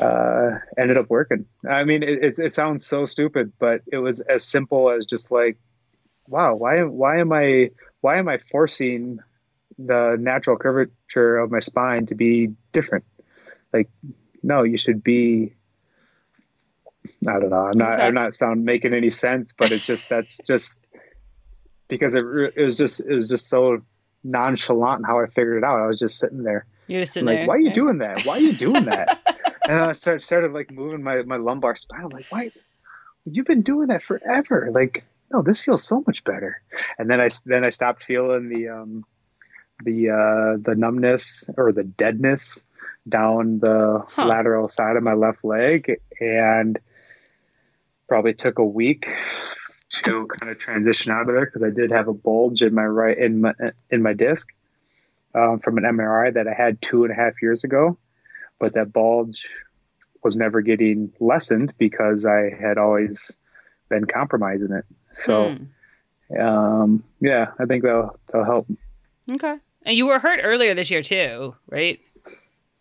uh, 0.00 0.58
ended 0.76 0.96
up 0.96 1.08
working. 1.08 1.46
I 1.68 1.84
mean, 1.84 2.02
it, 2.02 2.22
it, 2.22 2.38
it, 2.38 2.52
sounds 2.52 2.84
so 2.84 3.06
stupid, 3.06 3.52
but 3.58 3.82
it 3.86 3.98
was 3.98 4.20
as 4.20 4.44
simple 4.44 4.90
as 4.90 5.06
just 5.06 5.30
like, 5.30 5.56
wow, 6.28 6.54
why, 6.54 6.82
why 6.82 7.18
am 7.18 7.32
I, 7.32 7.70
why 8.00 8.18
am 8.18 8.28
I 8.28 8.38
forcing 8.38 9.20
the 9.78 10.16
natural 10.18 10.56
curvature 10.56 11.38
of 11.38 11.50
my 11.50 11.60
spine 11.60 12.06
to 12.06 12.14
be 12.14 12.48
different? 12.72 13.04
Like, 13.72 13.88
no, 14.42 14.64
you 14.64 14.76
should 14.76 15.02
be, 15.02 15.54
I 17.26 17.38
don't 17.38 17.50
know. 17.50 17.66
I'm 17.66 17.78
not, 17.78 17.94
okay. 17.94 18.02
I'm 18.02 18.14
not 18.14 18.34
sound 18.34 18.64
making 18.64 18.92
any 18.92 19.10
sense, 19.10 19.52
but 19.52 19.72
it's 19.72 19.86
just, 19.86 20.08
that's 20.08 20.40
just 20.46 20.88
because 21.88 22.14
it, 22.14 22.24
it 22.56 22.62
was 22.62 22.76
just, 22.76 23.06
it 23.06 23.14
was 23.14 23.28
just 23.28 23.48
so 23.48 23.80
nonchalant 24.24 25.06
how 25.06 25.20
I 25.20 25.26
figured 25.26 25.58
it 25.58 25.64
out. 25.64 25.80
I 25.80 25.86
was 25.86 25.98
just 25.98 26.18
sitting 26.18 26.42
there. 26.42 26.66
You're 26.88 27.02
just 27.02 27.14
sitting 27.14 27.26
like, 27.26 27.38
there. 27.38 27.46
why 27.46 27.54
are 27.54 27.60
you 27.60 27.72
doing 27.72 27.98
that? 27.98 28.24
Why 28.26 28.36
are 28.36 28.40
you 28.40 28.52
doing 28.52 28.84
that? 28.86 29.20
and 29.68 29.78
I 29.78 29.92
started, 29.92 30.22
started 30.22 30.52
like 30.52 30.70
moving 30.70 31.02
my, 31.02 31.22
my 31.22 31.36
lumbar 31.36 31.76
spine. 31.76 32.04
I'm 32.04 32.10
like, 32.10 32.26
why? 32.30 32.50
You've 33.24 33.46
been 33.46 33.62
doing 33.62 33.88
that 33.88 34.02
forever. 34.02 34.70
Like, 34.72 35.04
no, 35.32 35.42
this 35.42 35.62
feels 35.62 35.82
so 35.82 36.02
much 36.06 36.24
better. 36.24 36.62
And 36.98 37.10
then 37.10 37.20
I 37.20 37.28
then 37.44 37.64
I 37.64 37.70
stopped 37.70 38.04
feeling 38.04 38.48
the 38.48 38.68
um, 38.68 39.04
the 39.84 40.10
uh, 40.10 40.62
the 40.62 40.74
numbness 40.76 41.50
or 41.56 41.72
the 41.72 41.84
deadness 41.84 42.60
down 43.08 43.58
the 43.58 44.04
huh. 44.08 44.26
lateral 44.26 44.68
side 44.68 44.96
of 44.96 45.02
my 45.02 45.14
left 45.14 45.44
leg, 45.44 46.00
and 46.20 46.78
probably 48.08 48.34
took 48.34 48.58
a 48.58 48.64
week 48.64 49.08
to 49.88 50.26
kind 50.38 50.50
of 50.50 50.58
transition 50.58 51.12
out 51.12 51.22
of 51.22 51.34
there 51.34 51.46
because 51.46 51.62
I 51.62 51.70
did 51.70 51.90
have 51.90 52.08
a 52.08 52.12
bulge 52.12 52.62
in 52.62 52.74
my 52.74 52.84
right 52.84 53.16
in 53.16 53.40
my 53.40 53.52
in 53.90 54.02
my 54.02 54.12
disc 54.12 54.48
um, 55.34 55.58
from 55.58 55.78
an 55.78 55.84
MRI 55.84 56.34
that 56.34 56.46
I 56.48 56.54
had 56.54 56.80
two 56.80 57.04
and 57.04 57.12
a 57.12 57.16
half 57.16 57.40
years 57.42 57.64
ago 57.64 57.98
but 58.58 58.74
that 58.74 58.92
bulge 58.92 59.48
was 60.22 60.36
never 60.36 60.60
getting 60.60 61.12
lessened 61.20 61.72
because 61.78 62.26
I 62.26 62.50
had 62.58 62.78
always 62.78 63.36
been 63.88 64.06
compromising 64.06 64.72
it. 64.72 64.84
So, 65.18 65.56
hmm. 66.30 66.40
um, 66.40 67.04
yeah, 67.20 67.52
I 67.58 67.66
think 67.66 67.84
that'll, 67.84 68.18
that'll 68.26 68.44
help. 68.44 68.66
Okay. 69.30 69.56
And 69.84 69.96
you 69.96 70.06
were 70.06 70.18
hurt 70.18 70.40
earlier 70.42 70.74
this 70.74 70.90
year 70.90 71.02
too, 71.02 71.54
right? 71.68 72.00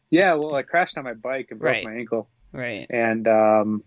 Yeah. 0.09 0.33
Well, 0.33 0.55
I 0.55 0.63
crashed 0.63 0.97
on 0.97 1.03
my 1.03 1.13
bike 1.13 1.47
and 1.51 1.59
broke 1.59 1.73
right. 1.73 1.85
my 1.85 1.93
ankle. 1.93 2.27
Right. 2.51 2.87
And, 2.89 3.27
um, 3.27 3.83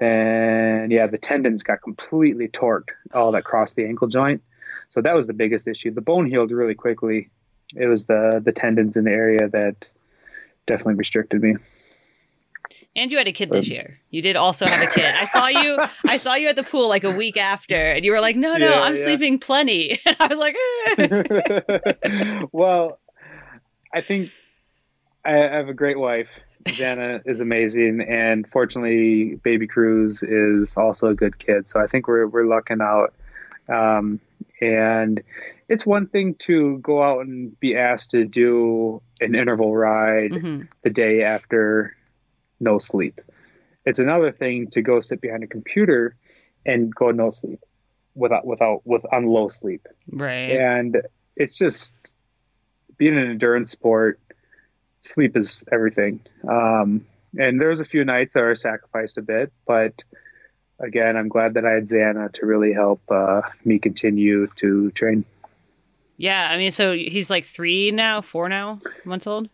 and 0.00 0.90
yeah, 0.90 1.06
the 1.06 1.18
tendons 1.18 1.62
got 1.62 1.82
completely 1.82 2.48
torqued, 2.48 2.90
all 3.12 3.32
that 3.32 3.44
crossed 3.44 3.76
the 3.76 3.84
ankle 3.84 4.08
joint. 4.08 4.42
So 4.88 5.00
that 5.02 5.14
was 5.14 5.26
the 5.26 5.32
biggest 5.32 5.68
issue. 5.68 5.92
The 5.92 6.00
bone 6.00 6.26
healed 6.26 6.50
really 6.50 6.74
quickly. 6.74 7.30
It 7.74 7.86
was 7.86 8.06
the 8.06 8.40
the 8.44 8.52
tendons 8.52 8.96
in 8.96 9.04
the 9.04 9.10
area 9.10 9.48
that 9.48 9.88
definitely 10.66 10.94
restricted 10.94 11.42
me. 11.42 11.56
And 12.96 13.10
you 13.10 13.18
had 13.18 13.26
a 13.26 13.32
kid 13.32 13.50
this 13.50 13.68
year. 13.68 13.98
You 14.10 14.22
did 14.22 14.36
also 14.36 14.66
have 14.66 14.88
a 14.88 14.92
kid. 14.92 15.04
I 15.04 15.24
saw 15.24 15.48
you. 15.48 15.78
I 16.06 16.16
saw 16.16 16.34
you 16.34 16.48
at 16.48 16.56
the 16.56 16.62
pool 16.62 16.88
like 16.88 17.02
a 17.02 17.10
week 17.10 17.36
after, 17.36 17.74
and 17.74 18.04
you 18.04 18.12
were 18.12 18.20
like, 18.20 18.36
"No, 18.36 18.56
no, 18.56 18.68
yeah, 18.68 18.80
I'm 18.82 18.94
yeah. 18.94 19.04
sleeping 19.04 19.38
plenty." 19.40 19.98
I 20.20 20.26
was 20.28 20.38
like, 20.38 20.56
eh. 20.98 22.44
"Well, 22.52 23.00
I 23.92 24.00
think 24.00 24.30
I 25.24 25.32
have 25.32 25.68
a 25.68 25.74
great 25.74 25.98
wife. 25.98 26.28
Xana 26.66 27.20
is 27.26 27.40
amazing, 27.40 28.00
and 28.00 28.46
fortunately, 28.48 29.40
Baby 29.42 29.66
Cruz 29.66 30.22
is 30.22 30.76
also 30.76 31.08
a 31.08 31.14
good 31.14 31.38
kid. 31.38 31.68
So 31.68 31.80
I 31.80 31.88
think 31.88 32.06
we're 32.06 32.28
we're 32.28 32.46
lucking 32.46 32.80
out. 32.80 33.12
Um, 33.68 34.20
and 34.60 35.22
it's 35.68 35.86
one 35.86 36.06
thing 36.06 36.34
to 36.34 36.78
go 36.78 37.02
out 37.02 37.20
and 37.26 37.58
be 37.60 37.76
asked 37.76 38.10
to 38.12 38.24
do 38.24 39.02
an 39.20 39.34
interval 39.34 39.74
ride 39.74 40.32
mm-hmm. 40.32 40.62
the 40.82 40.90
day 40.90 41.22
after 41.22 41.96
no 42.60 42.78
sleep. 42.78 43.20
It's 43.84 43.98
another 43.98 44.32
thing 44.32 44.68
to 44.70 44.82
go 44.82 45.00
sit 45.00 45.20
behind 45.20 45.42
a 45.44 45.46
computer 45.46 46.16
and 46.64 46.94
go 46.94 47.10
no 47.10 47.30
sleep 47.30 47.60
without 48.14 48.46
without 48.46 48.82
with 48.84 49.04
on 49.12 49.26
low 49.26 49.48
sleep. 49.48 49.86
Right. 50.10 50.52
And 50.52 51.02
it's 51.36 51.58
just 51.58 51.96
being 52.96 53.18
an 53.18 53.30
endurance 53.30 53.72
sport, 53.72 54.20
sleep 55.02 55.36
is 55.36 55.64
everything. 55.72 56.20
Um, 56.48 57.04
and 57.36 57.60
there's 57.60 57.80
a 57.80 57.84
few 57.84 58.04
nights 58.04 58.34
that 58.34 58.44
are 58.44 58.54
sacrificed 58.54 59.18
a 59.18 59.22
bit, 59.22 59.52
but 59.66 60.04
again, 60.78 61.16
I'm 61.16 61.28
glad 61.28 61.54
that 61.54 61.64
I 61.64 61.72
had 61.72 61.84
Xana 61.84 62.32
to 62.32 62.46
really 62.46 62.72
help 62.72 63.00
uh, 63.10 63.42
me 63.64 63.78
continue 63.78 64.46
to 64.56 64.90
train. 64.92 65.24
Yeah, 66.16 66.48
I 66.48 66.56
mean, 66.56 66.70
so 66.70 66.92
he's 66.92 67.30
like 67.30 67.44
three 67.44 67.90
now, 67.90 68.20
four 68.20 68.48
now, 68.48 68.80
months 69.04 69.26
old. 69.26 69.48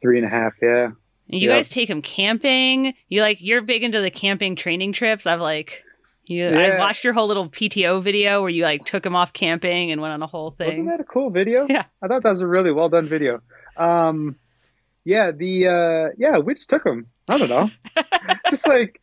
Three 0.00 0.18
and 0.18 0.26
a 0.26 0.30
half, 0.30 0.54
yeah. 0.60 0.90
And 1.30 1.40
you 1.40 1.48
yep. 1.48 1.58
guys 1.58 1.70
take 1.70 1.88
him 1.88 2.02
camping. 2.02 2.94
You 3.08 3.22
like 3.22 3.38
you're 3.40 3.62
big 3.62 3.82
into 3.82 4.00
the 4.00 4.10
camping 4.10 4.56
training 4.56 4.92
trips. 4.92 5.26
I've 5.26 5.40
like 5.40 5.82
you 6.26 6.44
yeah. 6.44 6.74
I 6.74 6.78
watched 6.78 7.04
your 7.04 7.12
whole 7.12 7.26
little 7.26 7.48
PTO 7.48 8.02
video 8.02 8.40
where 8.40 8.50
you 8.50 8.64
like 8.64 8.84
took 8.84 9.04
him 9.04 9.16
off 9.16 9.32
camping 9.32 9.90
and 9.90 10.00
went 10.00 10.12
on 10.12 10.22
a 10.22 10.26
whole 10.26 10.50
thing. 10.50 10.66
Wasn't 10.66 10.88
that 10.88 11.00
a 11.00 11.04
cool 11.04 11.30
video? 11.30 11.66
Yeah. 11.70 11.84
I 12.02 12.08
thought 12.08 12.22
that 12.22 12.30
was 12.30 12.40
a 12.40 12.46
really 12.46 12.72
well 12.72 12.88
done 12.88 13.08
video. 13.08 13.40
Um 13.76 14.36
yeah, 15.04 15.32
the 15.32 15.68
uh 15.68 16.14
yeah, 16.18 16.38
we 16.38 16.54
just 16.54 16.70
took 16.70 16.84
him. 16.84 17.06
I 17.28 17.38
don't 17.38 17.48
know. 17.48 17.70
just 18.50 18.66
like 18.66 19.00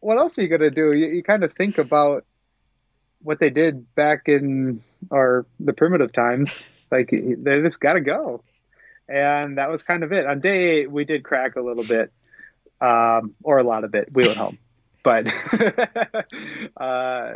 what 0.00 0.18
else 0.18 0.38
are 0.38 0.42
you 0.42 0.48
gonna 0.48 0.70
do? 0.70 0.92
You, 0.92 1.06
you 1.08 1.22
kind 1.22 1.44
of 1.44 1.52
think 1.52 1.78
about 1.78 2.24
what 3.22 3.38
they 3.38 3.50
did 3.50 3.94
back 3.94 4.22
in 4.26 4.82
our 5.10 5.46
the 5.60 5.72
primitive 5.72 6.12
times. 6.12 6.60
Like 6.90 7.10
they 7.10 7.60
just 7.60 7.80
got 7.80 7.94
to 7.94 8.00
go, 8.00 8.42
and 9.08 9.58
that 9.58 9.70
was 9.70 9.82
kind 9.82 10.02
of 10.02 10.12
it. 10.12 10.26
On 10.26 10.40
day 10.40 10.80
eight, 10.80 10.90
we 10.90 11.04
did 11.04 11.22
crack 11.22 11.56
a 11.56 11.60
little 11.60 11.84
bit, 11.84 12.12
um, 12.80 13.34
or 13.42 13.58
a 13.58 13.64
lot 13.64 13.84
of 13.84 13.94
it. 13.94 14.08
We 14.12 14.26
went 14.26 14.38
home, 14.38 14.58
but 15.02 15.26
uh, 16.76 17.32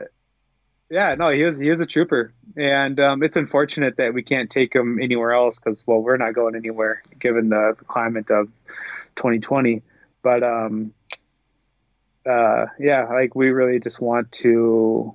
yeah, 0.88 1.14
no, 1.14 1.30
he 1.30 1.42
was 1.42 1.58
he 1.58 1.68
was 1.68 1.80
a 1.80 1.86
trooper, 1.86 2.32
and 2.56 2.98
um, 3.00 3.22
it's 3.22 3.36
unfortunate 3.36 3.96
that 3.96 4.14
we 4.14 4.22
can't 4.22 4.50
take 4.50 4.74
him 4.74 4.98
anywhere 5.00 5.32
else 5.32 5.58
because 5.58 5.82
well, 5.86 6.00
we're 6.00 6.16
not 6.16 6.34
going 6.34 6.54
anywhere 6.54 7.02
given 7.18 7.48
the, 7.48 7.74
the 7.78 7.84
climate 7.84 8.30
of 8.30 8.48
2020. 9.16 9.82
But 10.22 10.46
um, 10.46 10.94
uh, 12.28 12.66
yeah, 12.78 13.06
like 13.06 13.34
we 13.34 13.50
really 13.50 13.80
just 13.80 14.00
want 14.00 14.30
to 14.32 15.14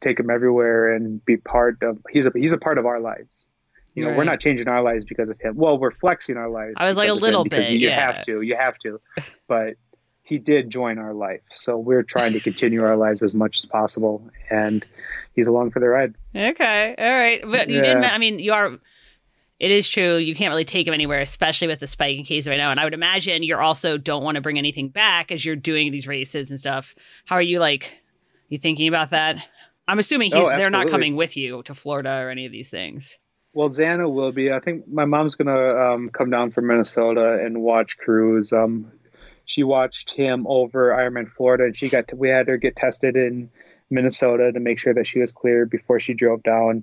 take 0.00 0.18
him 0.18 0.30
everywhere 0.30 0.94
and 0.94 1.24
be 1.24 1.36
part 1.36 1.82
of. 1.82 1.98
He's 2.10 2.26
a 2.26 2.32
he's 2.34 2.52
a 2.52 2.58
part 2.58 2.78
of 2.78 2.86
our 2.86 3.00
lives. 3.00 3.48
You 3.94 4.04
know, 4.04 4.10
right. 4.10 4.18
we're 4.18 4.24
not 4.24 4.40
changing 4.40 4.68
our 4.68 4.82
lives 4.82 5.04
because 5.04 5.28
of 5.28 5.38
him. 5.38 5.54
Well, 5.56 5.76
we're 5.78 5.90
flexing 5.90 6.38
our 6.38 6.48
lives. 6.48 6.74
I 6.78 6.86
was 6.86 6.96
like 6.96 7.10
a 7.10 7.14
little 7.14 7.44
bit. 7.44 7.68
You, 7.68 7.78
you 7.78 7.88
yeah. 7.88 8.00
have 8.00 8.24
to. 8.24 8.40
You 8.40 8.56
have 8.56 8.78
to. 8.80 9.00
But 9.48 9.74
he 10.22 10.38
did 10.38 10.70
join 10.70 10.98
our 10.98 11.12
life, 11.12 11.42
so 11.52 11.76
we're 11.76 12.04
trying 12.04 12.32
to 12.32 12.40
continue 12.40 12.82
our 12.82 12.96
lives 12.96 13.22
as 13.22 13.34
much 13.34 13.58
as 13.58 13.66
possible, 13.66 14.26
and 14.48 14.82
he's 15.34 15.46
along 15.46 15.72
for 15.72 15.80
the 15.80 15.88
ride. 15.88 16.14
Okay, 16.34 16.94
all 16.96 17.10
right. 17.10 17.42
But 17.42 17.68
you 17.68 17.82
yeah. 17.82 17.94
did. 17.94 18.04
I 18.04 18.16
mean, 18.16 18.38
you 18.38 18.54
are 18.54 18.70
it 19.62 19.70
is 19.70 19.88
true 19.88 20.16
you 20.16 20.34
can't 20.34 20.50
really 20.50 20.64
take 20.64 20.86
them 20.86 20.92
anywhere, 20.92 21.20
especially 21.20 21.68
with 21.68 21.78
the 21.78 21.86
spike 21.86 22.18
in 22.18 22.24
cases 22.24 22.48
right 22.48 22.56
now. 22.56 22.72
And 22.72 22.80
I 22.80 22.84
would 22.84 22.94
imagine 22.94 23.44
you're 23.44 23.62
also 23.62 23.96
don't 23.96 24.24
want 24.24 24.34
to 24.34 24.40
bring 24.40 24.58
anything 24.58 24.88
back 24.88 25.30
as 25.30 25.44
you're 25.44 25.54
doing 25.54 25.92
these 25.92 26.08
races 26.08 26.50
and 26.50 26.58
stuff. 26.58 26.96
How 27.26 27.36
are 27.36 27.42
you 27.42 27.60
like? 27.60 27.96
You 28.48 28.58
thinking 28.58 28.88
about 28.88 29.10
that? 29.10 29.36
I'm 29.86 30.00
assuming 30.00 30.34
oh, 30.34 30.48
they're 30.48 30.68
not 30.68 30.88
coming 30.88 31.14
with 31.14 31.36
you 31.36 31.62
to 31.62 31.74
Florida 31.74 32.10
or 32.10 32.28
any 32.28 32.44
of 32.44 32.50
these 32.50 32.70
things. 32.70 33.18
Well, 33.52 33.68
Xana 33.68 34.12
will 34.12 34.32
be. 34.32 34.50
I 34.50 34.58
think 34.58 34.88
my 34.88 35.04
mom's 35.04 35.36
gonna 35.36 35.76
um, 35.76 36.10
come 36.10 36.28
down 36.28 36.50
from 36.50 36.66
Minnesota 36.66 37.38
and 37.40 37.62
watch 37.62 37.98
Cruz. 37.98 38.52
Um, 38.52 38.90
she 39.44 39.62
watched 39.62 40.10
him 40.10 40.44
over 40.48 40.90
Ironman 40.90 41.30
Florida, 41.30 41.64
and 41.64 41.76
she 41.76 41.88
got 41.88 42.08
to, 42.08 42.16
we 42.16 42.30
had 42.30 42.48
her 42.48 42.56
get 42.56 42.74
tested 42.74 43.14
in 43.14 43.48
Minnesota 43.90 44.50
to 44.50 44.58
make 44.58 44.80
sure 44.80 44.94
that 44.94 45.06
she 45.06 45.20
was 45.20 45.30
clear 45.30 45.66
before 45.66 46.00
she 46.00 46.14
drove 46.14 46.42
down, 46.42 46.82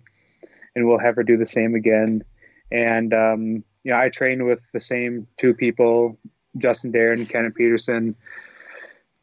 and 0.76 0.88
we'll 0.88 1.00
have 1.00 1.18
her 1.18 1.24
do 1.24 1.36
the 1.36 1.46
same 1.46 1.76
again. 1.76 2.24
And 2.72 3.14
um, 3.14 3.64
you 3.84 3.92
know, 3.92 4.00
I 4.00 4.10
trained 4.10 4.46
with 4.46 4.62
the 4.74 4.80
same 4.80 5.28
two 5.38 5.54
people, 5.54 6.18
Justin 6.58 6.92
Darin, 6.92 7.26
Kenneth 7.26 7.56
Peterson, 7.56 8.16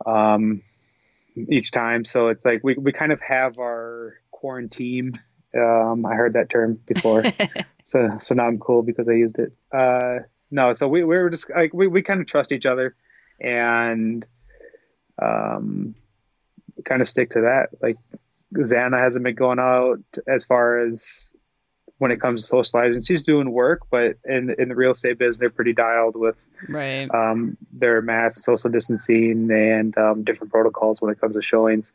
um, 0.05 0.63
each 1.49 1.71
time. 1.71 2.05
So 2.05 2.29
it's 2.29 2.45
like 2.45 2.63
we 2.65 2.75
we 2.75 2.93
kind 2.93 3.13
of 3.13 3.21
have 3.21 3.59
our 3.59 4.15
quarantine. 4.31 5.21
Um, 5.55 6.05
I 6.05 6.15
heard 6.15 6.35
that 6.35 6.51
term 6.51 6.81
before, 6.87 7.25
so 7.85 8.17
so 8.19 8.35
now 8.35 8.47
I'm 8.47 8.59
cool 8.59 8.83
because 8.83 9.09
I 9.09 9.13
used 9.13 9.39
it. 9.39 9.53
Uh, 9.73 10.21
no, 10.51 10.73
so 10.73 10.89
we 10.89 11.05
we 11.05 11.17
were 11.17 11.31
just 11.31 11.51
like 11.51 11.73
we 11.73 11.87
we 11.87 12.03
kind 12.03 12.21
of 12.21 12.27
trust 12.27 12.53
each 12.53 12.67
other, 12.67 12.95
and 13.41 14.25
um, 15.21 15.95
kind 16.85 17.01
of 17.01 17.09
stick 17.09 17.31
to 17.31 17.43
that. 17.43 17.69
Like 17.83 17.97
Xana 18.55 19.03
hasn't 19.03 19.25
been 19.25 19.35
going 19.35 19.59
out 19.59 20.03
as 20.27 20.47
far 20.47 20.79
as 20.87 21.33
when 21.99 22.11
it 22.11 22.21
comes 22.21 22.43
to 22.43 22.47
socializing. 22.47 23.03
She's 23.03 23.23
doing 23.23 23.53
work, 23.53 23.83
but 23.91 24.17
in 24.25 24.55
in 24.59 24.69
the 24.69 24.75
real 24.75 24.93
estate 24.93 25.19
biz, 25.19 25.39
they're 25.39 25.51
pretty 25.51 25.73
dialed 25.73 26.17
with 26.17 26.43
right 26.69 27.09
um, 27.13 27.57
their 27.73 28.03
mass 28.03 28.45
social 28.45 28.71
distancing 28.71 29.51
and 29.51 29.97
um, 29.97 30.25
different 30.25 30.53
protocols 30.53 31.01
when 31.01 31.11
it 31.11 31.21
comes 31.21 31.35
to 31.35 31.43
showings. 31.43 31.93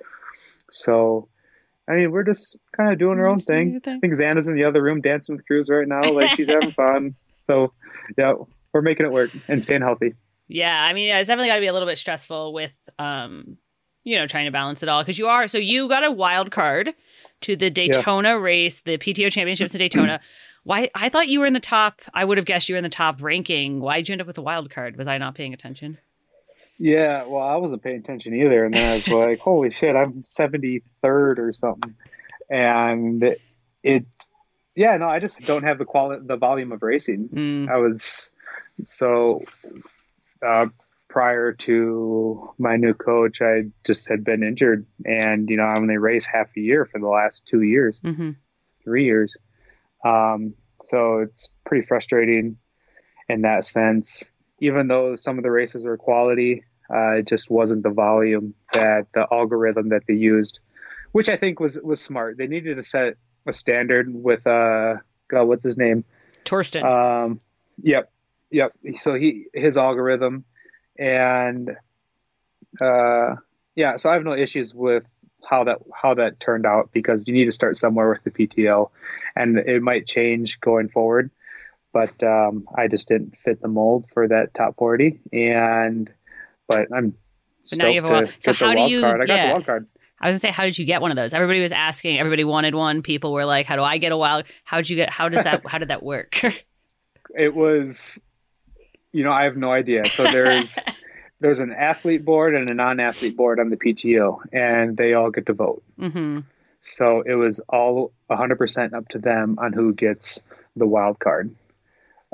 So, 0.72 1.28
I 1.88 1.94
mean, 1.94 2.12
we're 2.12 2.24
just 2.24 2.58
kind 2.72 2.92
of 2.92 2.98
doing 2.98 3.20
our 3.20 3.28
own 3.28 3.40
thing. 3.40 3.82
I 3.86 4.00
think 4.00 4.14
Xana's 4.14 4.48
in 4.48 4.56
the 4.56 4.64
other 4.64 4.82
room 4.82 5.02
dancing 5.02 5.36
with 5.36 5.46
Cruz 5.46 5.70
right 5.70 5.88
now, 5.88 6.12
like 6.12 6.32
she's 6.32 6.50
having 6.50 6.72
fun. 6.72 7.16
So, 7.46 7.74
yeah, 8.18 8.34
we're 8.74 8.82
making 8.82 9.06
it 9.06 9.12
work 9.12 9.32
and 9.48 9.64
staying 9.64 9.82
healthy. 9.82 10.16
Yeah, 10.48 10.82
I 10.82 10.94
mean, 10.94 11.14
it's 11.16 11.28
definitely 11.28 11.50
got 11.50 11.56
to 11.56 11.62
be 11.62 11.68
a 11.68 11.74
little 11.74 11.88
bit 11.88 11.98
stressful 11.98 12.54
with, 12.54 12.72
um, 13.00 13.58
you 14.04 14.18
know, 14.18 14.28
trying 14.28 14.46
to 14.46 14.52
balance 14.52 14.84
it 14.84 14.90
all 14.90 15.02
because 15.02 15.18
you 15.18 15.28
are. 15.28 15.48
So 15.48 15.58
you 15.58 15.88
got 15.88 16.04
a 16.04 16.12
wild 16.12 16.52
card 16.52 16.94
to 17.42 17.56
the 17.56 17.70
Daytona 17.70 18.30
yeah. 18.30 18.36
race, 18.36 18.82
the 18.82 18.98
PTO 18.98 19.32
championships 19.32 19.74
in 19.74 19.80
Daytona. 19.80 20.20
Why 20.64 20.92
I 20.94 21.10
thought 21.10 21.28
you 21.28 21.40
were 21.40 21.48
in 21.48 21.54
the 21.54 21.60
top. 21.60 22.02
I 22.14 22.24
would 22.24 22.38
have 22.38 22.46
guessed 22.46 22.70
you 22.70 22.76
were 22.76 22.78
in 22.78 22.84
the 22.84 22.90
top 22.90 23.22
ranking. 23.22 23.80
Why 23.80 23.98
did 23.98 24.10
you 24.10 24.14
end 24.14 24.22
up 24.22 24.28
with 24.28 24.38
a 24.38 24.44
wild 24.44 24.70
card? 24.70 24.96
Was 24.96 25.08
I 25.08 25.18
not 25.18 25.34
paying 25.34 25.54
attention? 25.54 25.98
Yeah, 26.78 27.26
well, 27.26 27.44
I 27.44 27.56
wasn't 27.58 27.84
paying 27.84 27.98
attention 27.98 28.34
either, 28.34 28.66
and 28.66 28.74
then 28.74 28.92
I 28.92 28.96
was 28.96 29.08
like, 29.08 29.40
"Holy 29.40 29.72
shit, 29.72 29.96
I'm 29.96 30.24
73rd 30.24 30.84
or 31.40 31.54
something," 31.54 31.96
and 32.50 33.36
it, 33.84 34.06
yeah, 34.76 34.98
no, 34.98 35.08
I 35.08 35.20
just 35.20 35.42
don't 35.42 35.64
have 35.64 35.78
the 35.78 35.86
quality, 35.86 36.24
the 36.26 36.38
volume 36.38 36.72
of 36.72 36.82
racing. 36.82 37.30
Mm. 37.30 37.70
I 37.70 37.78
was 37.78 38.32
so 38.86 39.44
uh, 40.46 40.68
prior 41.12 41.52
to 41.52 42.54
my 42.58 42.78
new 42.78 42.94
coach, 42.94 43.42
I 43.42 43.66
just 43.84 44.08
had 44.08 44.24
been 44.24 44.44
injured, 44.44 44.86
and 45.06 45.50
you 45.50 45.58
know 45.58 45.64
I 45.64 45.78
only 45.78 45.98
race 45.98 46.26
half 46.26 46.48
a 46.56 46.62
year 46.62 46.86
for 46.86 47.00
the 47.00 47.08
last 47.08 47.46
two 47.46 47.62
years, 47.62 48.00
mm-hmm. 48.00 48.32
three 48.84 49.04
years. 49.04 49.36
Um, 50.06 50.54
so 50.84 51.20
it's 51.20 51.50
pretty 51.66 51.86
frustrating 51.86 52.58
in 53.28 53.42
that 53.42 53.66
sense. 53.66 54.24
Even 54.60 54.88
though 54.88 55.16
some 55.16 55.38
of 55.38 55.44
the 55.44 55.52
races 55.52 55.86
were 55.86 55.98
quality, 55.98 56.64
uh, 56.90 57.18
it 57.18 57.28
just 57.28 57.52
wasn't 57.52 57.84
the 57.84 57.90
volume 57.90 58.54
that 58.74 59.08
the 59.14 59.28
algorithm 59.32 59.90
that 59.90 60.04
they 60.08 60.14
used, 60.14 60.60
which 61.12 61.28
I 61.28 61.36
think 61.36 61.60
was 61.60 61.80
was 61.82 62.00
smart. 62.00 62.38
They 62.38 62.48
needed 62.48 62.76
to 62.76 62.84
set 62.84 63.18
a 63.46 63.52
standard 63.52 64.08
with 64.14 64.48
uh, 64.48 64.96
God, 65.28 65.44
what's 65.44 65.66
his 65.66 65.78
name? 65.78 66.06
Thorsten. 66.46 66.86
Um, 66.86 67.42
yep, 67.84 68.10
yep. 68.50 68.72
So 69.00 69.16
he 69.16 69.48
his 69.54 69.78
algorithm 69.78 70.46
and 70.98 71.76
uh, 72.80 73.36
yeah, 73.76 73.96
so 73.96 74.10
I 74.10 74.14
have 74.14 74.24
no 74.24 74.34
issues 74.34 74.74
with 74.74 75.04
how 75.44 75.64
that 75.64 75.80
how 75.94 76.14
that 76.14 76.40
turned 76.40 76.66
out 76.66 76.92
because 76.92 77.28
you 77.28 77.34
need 77.34 77.46
to 77.46 77.52
start 77.52 77.78
somewhere 77.78 78.10
with 78.10 78.24
the 78.24 78.32
PTO, 78.32 78.90
and 79.36 79.58
it 79.58 79.82
might 79.82 80.08
change 80.08 80.60
going 80.60 80.90
forward. 80.90 81.32
But 81.94 82.24
um, 82.24 82.68
I 82.76 82.88
just 82.88 83.08
didn't 83.10 83.38
fit 83.38 83.62
the 83.62 83.68
mold 83.68 84.10
for 84.10 84.28
that 84.28 84.54
top 84.54 84.78
forty, 84.78 85.20
and 85.34 86.10
but 86.68 86.88
I'm 86.94 87.16
but 87.70 87.80
now 87.80 87.88
you 87.88 88.02
have 88.02 88.24
a, 88.24 88.32
so 88.40 88.54
how 88.54 88.74
do 88.74 88.92
you? 88.92 89.02
Card. 89.02 89.22
I 89.22 89.26
got 89.26 89.46
the 89.46 89.52
wild 89.54 89.66
card. 89.66 89.88
I 90.20 90.28
was 90.28 90.34
gonna 90.34 90.52
say, 90.52 90.56
how 90.56 90.64
did 90.64 90.78
you 90.78 90.86
get 90.86 91.02
one 91.02 91.12
of 91.12 91.18
those? 91.18 91.34
Everybody 91.34 91.62
was 91.62 91.72
asking. 91.72 92.20
Everybody 92.20 92.44
wanted 92.44 92.76
one. 92.76 93.02
People 93.02 93.34
were 93.34 93.46
like, 93.46 93.66
"How 93.66 93.76
do 93.76 93.84
I 93.84 93.98
get 93.98 94.12
a 94.12 94.18
wild? 94.18 94.46
How 94.64 94.78
did 94.78 94.90
you 94.90 94.96
get? 94.96 95.10
How 95.10 95.30
does 95.30 95.44
that? 95.44 95.66
how 95.66 95.80
did 95.80 95.90
that 95.90 96.04
work?" 96.04 96.42
it 97.36 97.56
was 97.56 98.24
you 99.12 99.24
know, 99.24 99.32
I 99.32 99.44
have 99.44 99.58
no 99.58 99.72
idea. 99.72 100.06
So 100.06 100.24
there's 100.24 100.78
there's 101.40 101.60
an 101.60 101.74
athlete 101.74 102.24
board 102.24 102.56
and 102.56 102.70
a 102.70 102.74
non-athlete 102.74 103.36
board 103.36 103.60
on 103.60 103.70
the 103.70 103.78
PTO, 103.78 104.40
and 104.54 104.96
they 104.96 105.14
all 105.14 105.32
get 105.32 105.48
to 105.48 105.54
vote. 105.54 105.84
Mm-hmm. 106.00 106.40
So 106.82 107.22
it 107.22 107.36
was 107.36 107.60
all 107.70 108.12
100% 108.30 108.94
up 108.94 109.08
to 109.10 109.20
them 109.20 109.58
on 109.60 109.74
who 109.74 109.94
gets 109.94 110.42
the 110.76 110.88
wild 110.88 111.20
card. 111.20 111.54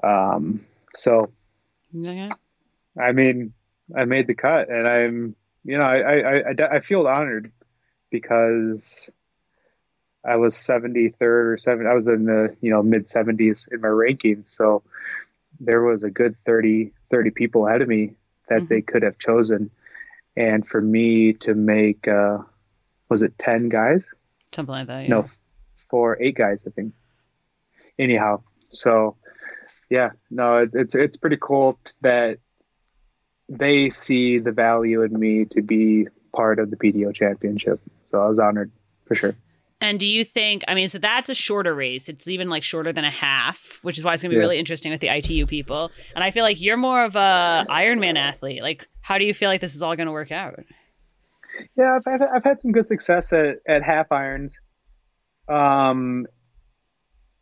Um, 0.03 0.65
so, 0.93 1.31
yeah. 1.91 2.29
I 2.99 3.11
mean, 3.11 3.53
I 3.95 4.05
made 4.05 4.27
the 4.27 4.35
cut, 4.35 4.69
and 4.69 4.87
I'm, 4.87 5.35
you 5.63 5.77
know, 5.77 5.83
I, 5.83 5.97
I, 5.97 6.37
I, 6.39 6.75
I 6.75 6.79
feel 6.79 7.07
honored 7.07 7.51
because 8.09 9.09
I 10.25 10.35
was 10.35 10.55
73rd 10.55 11.21
or 11.21 11.57
7. 11.57 11.87
I 11.87 11.93
was 11.93 12.07
in 12.07 12.25
the 12.25 12.55
you 12.61 12.69
know 12.69 12.83
mid 12.83 13.05
70s 13.05 13.71
in 13.71 13.81
my 13.81 13.87
ranking, 13.87 14.43
so 14.45 14.83
there 15.59 15.81
was 15.81 16.03
a 16.03 16.09
good 16.09 16.35
30, 16.45 16.91
30 17.09 17.31
people 17.31 17.67
ahead 17.67 17.81
of 17.81 17.87
me 17.87 18.13
that 18.49 18.59
mm-hmm. 18.59 18.67
they 18.67 18.81
could 18.81 19.03
have 19.03 19.17
chosen. 19.17 19.69
And 20.35 20.67
for 20.67 20.81
me 20.81 21.33
to 21.33 21.53
make, 21.53 22.07
uh, 22.07 22.39
was 23.09 23.23
it 23.23 23.37
10 23.39 23.69
guys? 23.69 24.05
Something 24.53 24.71
like 24.71 24.87
that. 24.87 25.03
Yeah. 25.03 25.09
No, 25.09 25.25
four, 25.89 26.21
eight 26.21 26.35
guys, 26.35 26.63
I 26.67 26.71
think. 26.71 26.93
Anyhow, 27.97 28.43
so 28.69 29.17
yeah, 29.89 30.11
no, 30.29 30.57
it, 30.57 30.71
it's, 30.73 30.95
it's 30.95 31.17
pretty 31.17 31.37
cool 31.41 31.79
that 32.01 32.39
they 33.49 33.89
see 33.89 34.39
the 34.39 34.51
value 34.51 35.01
in 35.03 35.17
me 35.17 35.45
to 35.45 35.61
be 35.61 36.07
part 36.35 36.59
of 36.59 36.69
the 36.69 36.75
PTO 36.75 37.13
championship. 37.13 37.79
So 38.05 38.21
I 38.21 38.27
was 38.27 38.39
honored 38.39 38.71
for 39.05 39.15
sure. 39.15 39.35
And 39.79 39.99
do 39.99 40.07
you 40.07 40.23
think, 40.23 40.63
I 40.67 40.73
mean, 40.73 40.89
so 40.89 40.97
that's 40.97 41.29
a 41.29 41.35
shorter 41.35 41.75
race. 41.75 42.09
It's 42.09 42.27
even 42.27 42.49
like 42.49 42.63
shorter 42.63 42.91
than 42.91 43.05
a 43.05 43.11
half, 43.11 43.79
which 43.83 43.97
is 43.97 44.03
why 44.03 44.13
it's 44.13 44.23
going 44.23 44.31
to 44.31 44.33
be 44.33 44.37
yeah. 44.37 44.41
really 44.41 44.57
interesting 44.57 44.91
with 44.91 45.01
the 45.01 45.09
ITU 45.09 45.45
people. 45.45 45.91
And 46.15 46.23
I 46.23 46.31
feel 46.31 46.43
like 46.43 46.59
you're 46.59 46.77
more 46.77 47.03
of 47.03 47.15
a 47.15 47.65
Ironman 47.69 48.17
athlete. 48.17 48.63
Like, 48.63 48.87
how 49.01 49.19
do 49.19 49.25
you 49.25 49.35
feel 49.35 49.49
like 49.49 49.61
this 49.61 49.75
is 49.75 49.83
all 49.83 49.95
going 49.95 50.07
to 50.07 50.11
work 50.11 50.31
out? 50.31 50.59
Yeah, 51.77 51.95
I've, 51.95 52.07
I've, 52.07 52.27
I've 52.37 52.43
had 52.43 52.59
some 52.59 52.71
good 52.71 52.87
success 52.87 53.31
at, 53.33 53.57
at 53.67 53.83
half 53.83 54.11
irons. 54.11 54.59
Um, 55.47 56.25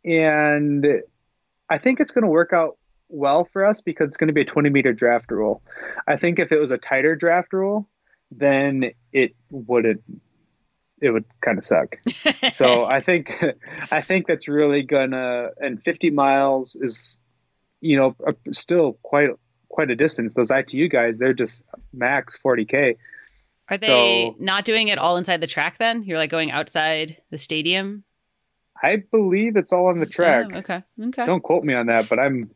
and 0.04 0.86
I 1.70 1.78
think 1.78 2.00
it's 2.00 2.12
going 2.12 2.24
to 2.24 2.30
work 2.30 2.52
out 2.52 2.76
well 3.08 3.48
for 3.50 3.64
us 3.64 3.80
because 3.80 4.08
it's 4.08 4.16
going 4.16 4.28
to 4.28 4.34
be 4.34 4.42
a 4.42 4.44
20 4.46 4.68
meter 4.68 4.92
draft 4.92 5.30
rule. 5.30 5.62
I 6.06 6.16
think 6.16 6.38
if 6.38 6.52
it 6.52 6.58
was 6.58 6.70
a 6.70 6.78
tighter 6.78 7.16
draft 7.16 7.52
rule, 7.52 7.88
then 8.30 8.90
it 9.12 9.34
wouldn't 9.50 10.02
it 11.00 11.10
would 11.10 11.24
kind 11.44 11.58
of 11.58 11.64
suck. 11.64 11.96
so 12.48 12.84
I 12.90 13.00
think 13.00 13.44
I 13.90 14.00
think 14.00 14.26
that's 14.26 14.48
really 14.48 14.82
gonna 14.82 15.50
and 15.58 15.82
50 15.82 16.10
miles 16.10 16.76
is 16.76 17.20
you 17.80 17.96
know 17.96 18.16
still 18.52 18.98
quite 19.02 19.30
quite 19.68 19.90
a 19.90 19.96
distance. 19.96 20.34
Those 20.34 20.50
ITU 20.50 20.88
guys 20.88 21.18
they're 21.18 21.34
just 21.34 21.64
max 21.92 22.38
40k. 22.44 22.96
Are 23.68 23.76
they 23.76 23.86
so, 23.86 24.36
not 24.38 24.64
doing 24.64 24.88
it 24.88 24.98
all 24.98 25.16
inside 25.16 25.40
the 25.40 25.46
track 25.46 25.78
then? 25.78 26.04
You're 26.04 26.18
like 26.18 26.30
going 26.30 26.52
outside 26.52 27.16
the 27.30 27.38
stadium? 27.38 28.04
I 28.80 28.96
believe 28.96 29.56
it's 29.56 29.72
all 29.72 29.86
on 29.86 29.98
the 29.98 30.06
track. 30.06 30.46
Oh, 30.52 30.58
okay. 30.58 30.82
Okay. 31.02 31.26
Don't 31.26 31.42
quote 31.42 31.64
me 31.64 31.74
on 31.74 31.86
that, 31.86 32.08
but 32.08 32.18
I'm 32.18 32.50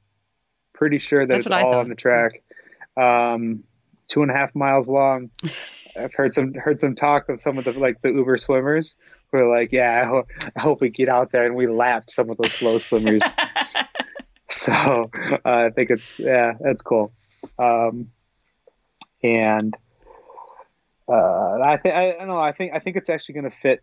pretty 0.72 0.99
sure 0.99 1.26
that 1.26 1.32
That's 1.32 1.47
it's 1.47 1.53
all 1.53 1.76
on 1.76 1.88
the 1.88 1.95
track. 1.95 2.43
Um, 2.97 3.64
two 4.09 4.22
and 4.22 4.30
a 4.30 4.34
half 4.34 4.55
miles 4.55 4.88
long. 4.88 5.30
I've 6.01 6.14
heard 6.14 6.34
some 6.34 6.55
heard 6.55 6.80
some 6.80 6.94
talk 6.94 7.28
of 7.28 7.40
some 7.40 7.59
of 7.59 7.64
the 7.64 7.72
like 7.72 8.01
the 8.03 8.11
Uber 8.11 8.38
swimmers 8.38 8.96
who 9.30 9.38
are 9.38 9.59
like, 9.59 9.72
yeah, 9.72 10.03
I, 10.03 10.07
ho- 10.07 10.26
I 10.57 10.61
hope 10.61 10.80
we 10.80 10.88
get 10.90 11.09
out 11.09 11.32
there 11.32 11.46
and 11.46 11.55
we 11.55 11.66
lap 11.66 12.11
some 12.11 12.30
of 12.30 12.36
those 12.36 12.53
slow 12.53 12.78
swimmers. 12.78 13.22
so 14.51 14.72
uh, 14.74 15.38
I 15.44 15.70
think 15.70 15.90
it's 15.90 16.18
yeah, 16.18 16.55
that's 16.61 16.82
cool. 16.82 17.12
Um, 17.59 18.11
and 19.22 19.76
uh, 21.09 21.59
I 21.62 21.76
think 21.76 21.94
I, 21.94 22.12
don't 22.12 22.28
know. 22.28 22.38
I 22.38 22.53
think 22.53 22.72
I 22.74 22.78
think 22.78 22.96
it's 22.96 23.11
actually 23.11 23.34
going 23.34 23.51
to 23.51 23.57
fit 23.57 23.82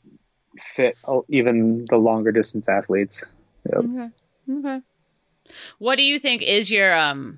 fit 0.59 0.97
even 1.29 1.85
the 1.89 1.97
longer 1.97 2.31
distance 2.31 2.67
athletes. 2.69 3.23
Yep. 3.65 3.77
Okay. 3.77 4.09
Okay. 4.49 4.81
What 5.77 5.95
do 5.95 6.03
you 6.03 6.19
think 6.19 6.41
is 6.41 6.71
your 6.71 6.93
um 6.95 7.37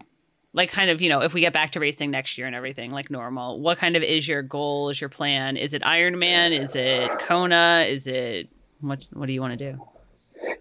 like 0.60 0.72
kind 0.72 0.90
of 0.90 1.02
you 1.02 1.08
know 1.08 1.22
if 1.22 1.34
we 1.34 1.40
get 1.40 1.54
back 1.54 1.72
to 1.72 1.80
racing 1.80 2.12
next 2.12 2.38
year 2.38 2.46
and 2.46 2.54
everything 2.54 2.92
like 2.92 3.10
normal 3.10 3.62
what 3.62 3.78
kind 3.78 3.96
of 3.96 4.04
is 4.04 4.28
your 4.28 4.42
goal 4.42 4.90
is 4.90 5.00
your 5.00 5.10
plan? 5.10 5.56
Is 5.56 5.74
it 5.74 5.82
ironman 5.84 6.52
is 6.52 6.76
it 6.76 7.10
kona? 7.22 7.86
Is 7.88 8.08
it 8.08 8.50
what 8.82 9.08
what 9.14 9.28
do 9.28 9.34
you 9.34 9.40
want 9.40 9.58
to 9.58 9.72
do? 9.72 9.82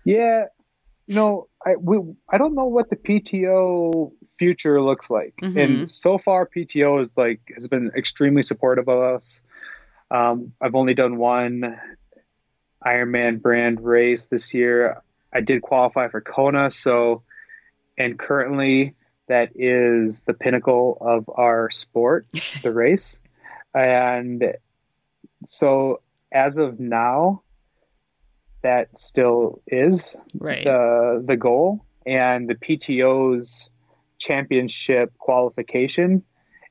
Yeah 0.05 0.45
you 1.09 1.15
know 1.15 1.49
i 1.67 1.75
we 1.75 1.99
i 2.31 2.39
don't 2.39 2.55
know 2.55 2.67
what 2.67 2.89
the 2.91 2.97
pto 2.97 4.13
future 4.39 4.81
looks 4.81 5.11
like. 5.11 5.35
Mm-hmm. 5.43 5.59
and 5.59 5.93
so 5.93 6.17
far 6.17 6.47
pto 6.47 7.01
is 7.01 7.11
like 7.17 7.41
has 7.55 7.67
been 7.67 7.91
extremely 7.97 8.43
supportive 8.43 8.89
of 8.89 9.01
us. 9.01 9.41
Um, 10.13 10.53
i've 10.61 10.77
only 10.77 10.95
done 10.95 11.17
one 11.17 11.77
ironman 12.87 13.43
brand 13.43 13.83
race 13.83 14.27
this 14.27 14.55
year. 14.55 15.03
I 15.33 15.41
did 15.41 15.63
qualify 15.63 16.07
for 16.09 16.21
kona 16.21 16.71
so 16.71 17.23
and 17.99 18.17
currently 18.17 18.95
that 19.29 19.51
is 19.55 20.23
the 20.23 20.35
pinnacle 20.35 20.99
of 21.01 21.29
our 21.35 21.71
sport, 21.71 22.27
the 22.63 22.73
race. 22.73 23.19
And 23.75 24.55
so 25.47 26.01
as 26.33 26.59
of 26.59 26.81
now, 26.81 27.43
that 28.63 28.99
still 28.99 29.63
is 29.67 30.17
right. 30.35 30.65
the 30.65 31.23
the 31.25 31.37
goal. 31.37 31.85
And 32.07 32.49
the 32.49 32.55
PTO's 32.55 33.71
championship 34.19 35.17
qualification 35.19 36.25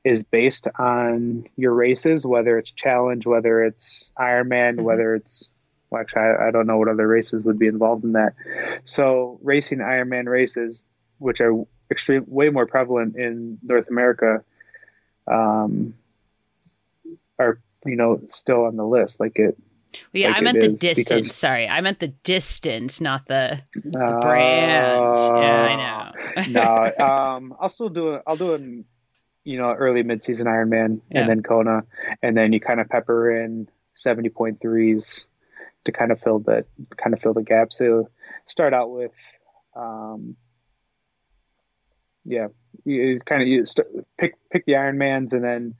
is 0.04 0.24
based 0.24 0.68
on 0.78 1.46
your 1.56 1.72
races, 1.72 2.26
whether 2.26 2.58
it's 2.58 2.72
challenge, 2.72 3.26
whether 3.26 3.62
it's 3.62 4.12
Ironman, 4.18 4.74
mm-hmm. 4.74 4.82
whether 4.82 5.14
it's 5.14 5.50
well, 5.90 6.00
actually, 6.02 6.22
I, 6.22 6.48
I, 6.48 6.50
don't 6.50 6.66
know 6.66 6.76
what 6.76 6.88
other 6.88 7.08
races 7.08 7.44
would 7.44 7.58
be 7.58 7.66
involved 7.66 8.04
in 8.04 8.12
that. 8.12 8.34
So, 8.84 9.38
racing 9.42 9.78
Ironman 9.78 10.26
races, 10.26 10.86
which 11.18 11.40
are 11.40 11.54
extreme, 11.90 12.24
way 12.26 12.50
more 12.50 12.66
prevalent 12.66 13.16
in 13.16 13.58
North 13.62 13.88
America, 13.88 14.42
um, 15.26 15.94
are 17.38 17.60
you 17.84 17.96
know 17.96 18.20
still 18.28 18.64
on 18.64 18.76
the 18.76 18.84
list. 18.84 19.20
Like 19.20 19.38
it. 19.38 19.56
Well, 20.12 20.22
yeah, 20.22 20.28
like 20.28 20.36
I 20.36 20.40
meant 20.40 20.60
the 20.60 20.68
distance. 20.68 21.08
Because, 21.08 21.34
Sorry, 21.34 21.66
I 21.66 21.80
meant 21.80 21.98
the 21.98 22.08
distance, 22.08 23.00
not 23.00 23.26
the, 23.26 23.62
the 23.74 24.04
uh, 24.04 24.20
brand. 24.20 25.18
Yeah, 25.18 26.12
I 26.44 26.44
know. 26.46 26.92
no, 26.98 27.04
um, 27.06 27.54
I'll 27.58 27.70
still 27.70 27.88
do 27.88 28.14
it. 28.14 28.22
I'll 28.26 28.36
do 28.36 28.54
it. 28.54 28.84
You 29.44 29.56
know, 29.56 29.72
early 29.72 30.02
mid-season 30.02 30.46
Ironman, 30.46 31.00
yeah. 31.10 31.20
and 31.20 31.28
then 31.28 31.42
Kona, 31.42 31.84
and 32.22 32.36
then 32.36 32.52
you 32.52 32.60
kind 32.60 32.80
of 32.80 32.88
pepper 32.90 33.34
in 33.34 33.68
seventy 33.94 34.28
point 34.28 34.60
threes 34.60 35.26
to 35.84 35.92
kind 35.92 36.12
of 36.12 36.20
fill 36.20 36.38
the 36.40 36.66
kind 36.96 37.14
of 37.14 37.20
fill 37.22 37.32
the 37.32 37.42
gap. 37.42 37.72
So 37.72 38.10
start 38.46 38.74
out 38.74 38.90
with 38.90 39.12
um, 39.74 40.36
yeah, 42.28 42.48
you 42.84 43.18
kind 43.24 43.42
of 43.42 43.48
you 43.48 43.64
st- 43.64 43.88
pick 44.18 44.34
pick 44.50 44.66
the 44.66 44.72
Ironmans 44.72 45.32
and 45.32 45.42
then 45.42 45.74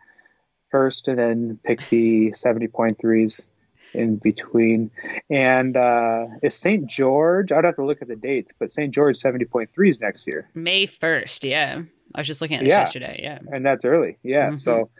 first, 0.70 1.08
and 1.08 1.18
then 1.18 1.58
pick 1.64 1.86
the 1.90 2.32
seventy 2.34 2.66
point 2.66 2.98
threes 2.98 3.46
in 3.94 4.16
between. 4.16 4.90
And 5.30 5.76
uh, 5.76 6.26
is 6.42 6.54
St. 6.54 6.86
George? 6.86 7.52
I'd 7.52 7.64
have 7.64 7.76
to 7.76 7.84
look 7.84 8.02
at 8.02 8.08
the 8.08 8.16
dates, 8.16 8.52
but 8.58 8.70
St. 8.70 8.92
George 8.92 9.16
seventy 9.16 9.44
point 9.44 9.70
threes 9.74 10.00
next 10.00 10.26
year. 10.26 10.48
May 10.54 10.86
first, 10.86 11.44
yeah. 11.44 11.82
I 12.14 12.20
was 12.20 12.26
just 12.26 12.40
looking 12.40 12.56
at 12.56 12.64
this 12.64 12.70
yeah. 12.70 12.78
yesterday. 12.78 13.20
Yeah, 13.22 13.38
and 13.52 13.64
that's 13.64 13.84
early. 13.84 14.18
Yeah, 14.22 14.48
mm-hmm. 14.48 14.56
so 14.56 14.90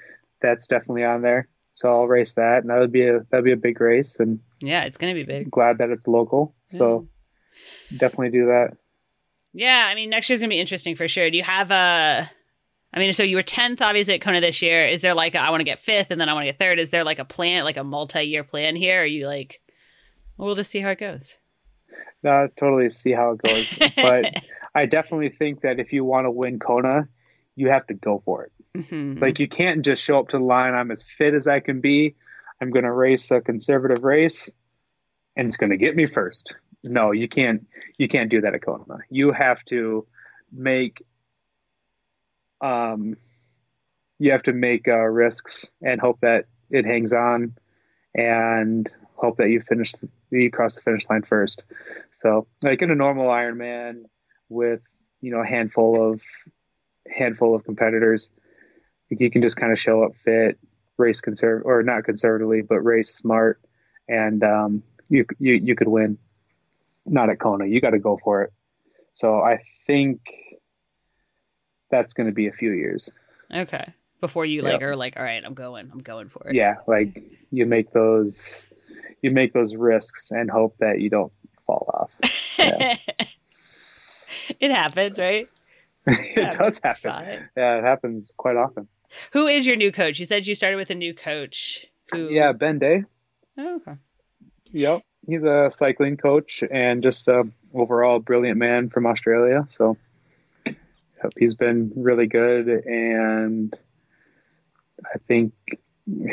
that's 0.42 0.66
definitely 0.66 1.04
on 1.04 1.22
there. 1.22 1.48
So 1.72 1.88
I'll 1.88 2.06
race 2.06 2.34
that, 2.34 2.58
and 2.58 2.70
that 2.70 2.78
would 2.78 2.92
be 2.92 3.06
a 3.06 3.20
that'd 3.30 3.44
be 3.44 3.52
a 3.52 3.56
big 3.56 3.80
race. 3.80 4.20
And 4.20 4.40
yeah, 4.60 4.82
it's 4.82 4.98
gonna 4.98 5.14
be 5.14 5.24
big. 5.24 5.50
Glad 5.50 5.78
that 5.78 5.90
it's 5.90 6.06
local. 6.06 6.54
So 6.70 7.08
definitely 7.96 8.30
do 8.30 8.46
that. 8.46 8.76
Yeah, 9.52 9.86
I 9.86 9.94
mean, 9.94 10.10
next 10.10 10.28
year's 10.28 10.40
gonna 10.40 10.50
be 10.50 10.60
interesting 10.60 10.96
for 10.96 11.08
sure. 11.08 11.30
Do 11.30 11.36
you 11.36 11.42
have 11.42 11.70
a? 11.70 12.30
I 12.92 12.98
mean, 12.98 13.12
so 13.12 13.22
you 13.22 13.36
were 13.36 13.42
tenth, 13.42 13.82
obviously 13.82 14.14
at 14.14 14.22
Kona 14.22 14.40
this 14.40 14.62
year. 14.62 14.86
Is 14.86 15.02
there 15.02 15.14
like 15.14 15.34
a, 15.34 15.38
I 15.38 15.50
want 15.50 15.60
to 15.60 15.64
get 15.64 15.78
fifth, 15.78 16.10
and 16.10 16.20
then 16.20 16.28
I 16.28 16.32
want 16.32 16.44
to 16.44 16.52
get 16.52 16.58
third? 16.58 16.78
Is 16.78 16.90
there 16.90 17.04
like 17.04 17.18
a 17.18 17.24
plan, 17.24 17.64
like 17.64 17.76
a 17.76 17.84
multi-year 17.84 18.44
plan 18.44 18.76
here? 18.76 19.00
Or 19.00 19.02
are 19.02 19.06
you 19.06 19.26
like, 19.26 19.60
well, 20.36 20.46
we'll 20.46 20.54
just 20.54 20.70
see 20.70 20.80
how 20.80 20.90
it 20.90 20.98
goes? 20.98 21.36
No, 22.22 22.48
totally 22.58 22.88
see 22.90 23.12
how 23.12 23.32
it 23.32 23.42
goes. 23.42 23.74
but 23.96 24.42
I 24.74 24.86
definitely 24.86 25.30
think 25.30 25.62
that 25.62 25.80
if 25.80 25.92
you 25.92 26.04
want 26.04 26.26
to 26.26 26.30
win 26.30 26.58
Kona, 26.58 27.08
you 27.56 27.68
have 27.68 27.86
to 27.88 27.94
go 27.94 28.22
for 28.24 28.44
it. 28.44 28.52
Mm-hmm. 28.76 29.18
Like 29.18 29.38
you 29.38 29.48
can't 29.48 29.84
just 29.84 30.02
show 30.02 30.18
up 30.18 30.28
to 30.28 30.38
the 30.38 30.44
line. 30.44 30.74
I'm 30.74 30.90
as 30.90 31.04
fit 31.04 31.34
as 31.34 31.46
I 31.46 31.60
can 31.60 31.80
be. 31.80 32.16
I'm 32.60 32.70
going 32.70 32.84
to 32.84 32.92
race 32.92 33.30
a 33.30 33.40
conservative 33.40 34.02
race, 34.02 34.50
and 35.36 35.46
it's 35.46 35.56
going 35.56 35.70
to 35.70 35.76
get 35.76 35.94
me 35.94 36.06
first 36.06 36.54
no, 36.82 37.12
you 37.12 37.28
can't. 37.28 37.66
You 37.96 38.08
can't 38.08 38.30
do 38.30 38.40
that 38.42 38.54
at 38.54 38.62
Kona. 38.62 38.98
You 39.10 39.32
have 39.32 39.64
to 39.66 40.06
make. 40.52 41.04
Um, 42.60 43.16
you 44.18 44.32
have 44.32 44.42
to 44.44 44.52
make 44.52 44.88
uh, 44.88 44.96
risks 44.96 45.70
and 45.82 46.00
hope 46.00 46.20
that 46.20 46.46
it 46.70 46.84
hangs 46.84 47.12
on, 47.12 47.54
and 48.14 48.90
hope 49.14 49.36
that 49.38 49.50
you 49.50 49.60
finish 49.60 49.92
the, 49.92 50.08
you 50.30 50.50
cross 50.50 50.76
the 50.76 50.82
finish 50.82 51.08
line 51.08 51.22
first. 51.22 51.64
So, 52.12 52.46
like 52.62 52.82
in 52.82 52.90
a 52.90 52.94
normal 52.94 53.28
Ironman, 53.28 54.04
with 54.48 54.82
you 55.20 55.32
know 55.32 55.40
a 55.40 55.46
handful 55.46 56.12
of 56.12 56.22
handful 57.08 57.54
of 57.54 57.64
competitors, 57.64 58.30
you 59.08 59.30
can 59.30 59.42
just 59.42 59.56
kind 59.56 59.72
of 59.72 59.80
show 59.80 60.04
up 60.04 60.16
fit, 60.16 60.58
race 60.96 61.20
conserv 61.20 61.62
or 61.64 61.82
not 61.82 62.04
conservatively, 62.04 62.62
but 62.62 62.80
race 62.80 63.14
smart, 63.14 63.60
and 64.08 64.44
um, 64.44 64.82
you 65.08 65.24
you 65.40 65.54
you 65.54 65.74
could 65.74 65.88
win 65.88 66.18
not 67.10 67.30
at 67.30 67.38
Kona. 67.38 67.66
You 67.66 67.80
got 67.80 67.90
to 67.90 67.98
go 67.98 68.18
for 68.22 68.42
it. 68.42 68.52
So 69.12 69.40
I 69.40 69.60
think 69.86 70.20
that's 71.90 72.14
going 72.14 72.26
to 72.28 72.32
be 72.32 72.46
a 72.46 72.52
few 72.52 72.72
years. 72.72 73.10
Okay. 73.52 73.92
Before 74.20 74.44
you 74.44 74.62
like 74.62 74.74
yep. 74.74 74.82
are 74.82 74.96
like, 74.96 75.16
all 75.16 75.22
right, 75.22 75.42
I'm 75.44 75.54
going, 75.54 75.90
I'm 75.92 76.00
going 76.00 76.28
for 76.28 76.48
it. 76.48 76.54
Yeah, 76.54 76.76
like 76.86 77.22
you 77.50 77.66
make 77.66 77.92
those, 77.92 78.66
you 79.22 79.30
make 79.30 79.52
those 79.52 79.76
risks 79.76 80.32
and 80.32 80.50
hope 80.50 80.76
that 80.78 81.00
you 81.00 81.10
don't 81.10 81.32
fall 81.66 81.90
off. 81.94 82.14
Yeah. 82.58 82.96
it 84.58 84.72
happens, 84.72 85.16
right? 85.16 85.48
it, 86.08 86.36
it 86.36 86.58
does 86.58 86.80
happen. 86.82 87.12
Fine. 87.12 87.48
Yeah, 87.56 87.78
it 87.78 87.84
happens 87.84 88.32
quite 88.36 88.56
often. 88.56 88.88
Who 89.32 89.46
is 89.46 89.64
your 89.64 89.76
new 89.76 89.92
coach? 89.92 90.18
You 90.18 90.24
said 90.24 90.48
you 90.48 90.56
started 90.56 90.76
with 90.76 90.90
a 90.90 90.96
new 90.96 91.14
coach. 91.14 91.86
Who? 92.10 92.30
Yeah, 92.30 92.50
Ben 92.50 92.80
Day. 92.80 93.04
Oh, 93.56 93.76
okay. 93.76 93.94
Yep 94.72 95.02
he's 95.28 95.44
a 95.44 95.68
cycling 95.70 96.16
coach 96.16 96.64
and 96.70 97.02
just 97.02 97.28
a 97.28 97.46
overall 97.74 98.18
brilliant 98.18 98.56
man 98.56 98.88
from 98.88 99.06
Australia. 99.06 99.66
So 99.68 99.96
he's 101.38 101.54
been 101.54 101.92
really 101.94 102.26
good, 102.26 102.66
and 102.68 103.76
I 105.04 105.18
think 105.28 105.52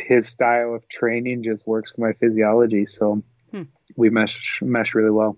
his 0.07 0.27
style 0.27 0.73
of 0.73 0.87
training 0.87 1.43
just 1.43 1.67
works 1.67 1.91
for 1.91 2.01
my 2.01 2.13
physiology. 2.13 2.85
So 2.85 3.21
hmm. 3.51 3.63
we 3.95 4.09
mesh 4.09 4.61
mesh 4.63 4.95
really 4.95 5.11
well. 5.11 5.37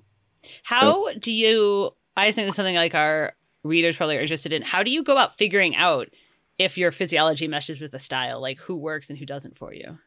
How 0.64 1.08
so, 1.08 1.20
do 1.20 1.32
you? 1.32 1.92
I 2.16 2.32
think 2.32 2.48
it's 2.48 2.56
something 2.56 2.76
like 2.76 2.96
our 2.96 3.34
readers 3.64 3.98
probably 3.98 4.18
are 4.18 4.22
interested 4.22 4.54
in. 4.54 4.62
How 4.62 4.84
do 4.84 4.92
you 4.92 5.04
go 5.04 5.14
about 5.14 5.38
figuring 5.38 5.76
out 5.76 6.10
if 6.58 6.78
your 6.78 6.92
physiology 6.92 7.48
meshes 7.48 7.82
with 7.82 7.92
the 7.92 8.00
style? 8.00 8.40
Like 8.40 8.60
who 8.60 8.76
works 8.76 9.10
and 9.10 9.18
who 9.18 9.26
doesn't 9.26 9.58
for 9.58 9.74
you? 9.74 9.98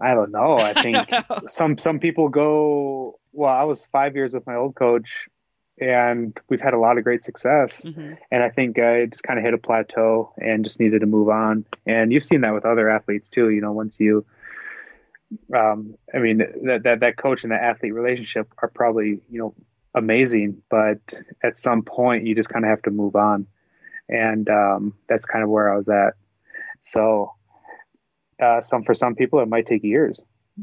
I 0.00 0.14
don't 0.14 0.30
know. 0.30 0.56
I 0.56 0.72
think 0.82 1.08
some 1.48 1.78
some 1.78 1.98
people 1.98 2.28
go. 2.28 3.18
Well, 3.32 3.52
I 3.52 3.64
was 3.64 3.84
five 3.86 4.14
years 4.14 4.34
with 4.34 4.46
my 4.46 4.54
old 4.54 4.74
coach, 4.74 5.28
and 5.80 6.38
we've 6.48 6.60
had 6.60 6.74
a 6.74 6.78
lot 6.78 6.98
of 6.98 7.04
great 7.04 7.20
success. 7.20 7.84
Mm-hmm. 7.84 8.14
And 8.30 8.42
I 8.42 8.50
think 8.50 8.78
I 8.78 9.06
just 9.06 9.24
kind 9.24 9.38
of 9.38 9.44
hit 9.44 9.54
a 9.54 9.58
plateau 9.58 10.32
and 10.36 10.64
just 10.64 10.80
needed 10.80 11.00
to 11.00 11.06
move 11.06 11.28
on. 11.28 11.64
And 11.86 12.12
you've 12.12 12.24
seen 12.24 12.42
that 12.42 12.54
with 12.54 12.64
other 12.64 12.88
athletes 12.88 13.28
too. 13.28 13.50
You 13.50 13.60
know, 13.60 13.72
once 13.72 13.98
you, 13.98 14.24
um, 15.54 15.96
I 16.14 16.18
mean, 16.18 16.38
that 16.38 16.82
that 16.84 17.00
that 17.00 17.16
coach 17.16 17.44
and 17.44 17.52
that 17.52 17.62
athlete 17.62 17.94
relationship 17.94 18.52
are 18.58 18.68
probably 18.68 19.20
you 19.30 19.38
know 19.38 19.54
amazing, 19.94 20.62
but 20.68 20.98
at 21.42 21.56
some 21.56 21.82
point 21.82 22.26
you 22.26 22.34
just 22.34 22.48
kind 22.48 22.64
of 22.64 22.68
have 22.68 22.82
to 22.82 22.90
move 22.90 23.16
on, 23.16 23.46
and 24.08 24.48
um, 24.48 24.94
that's 25.08 25.26
kind 25.26 25.42
of 25.42 25.50
where 25.50 25.72
I 25.72 25.76
was 25.76 25.88
at. 25.88 26.14
So 26.82 27.32
uh, 28.44 28.60
some 28.60 28.82
for 28.82 28.94
some 28.94 29.14
people 29.14 29.40
it 29.40 29.48
might 29.48 29.66
take 29.66 29.82
years, 29.82 30.22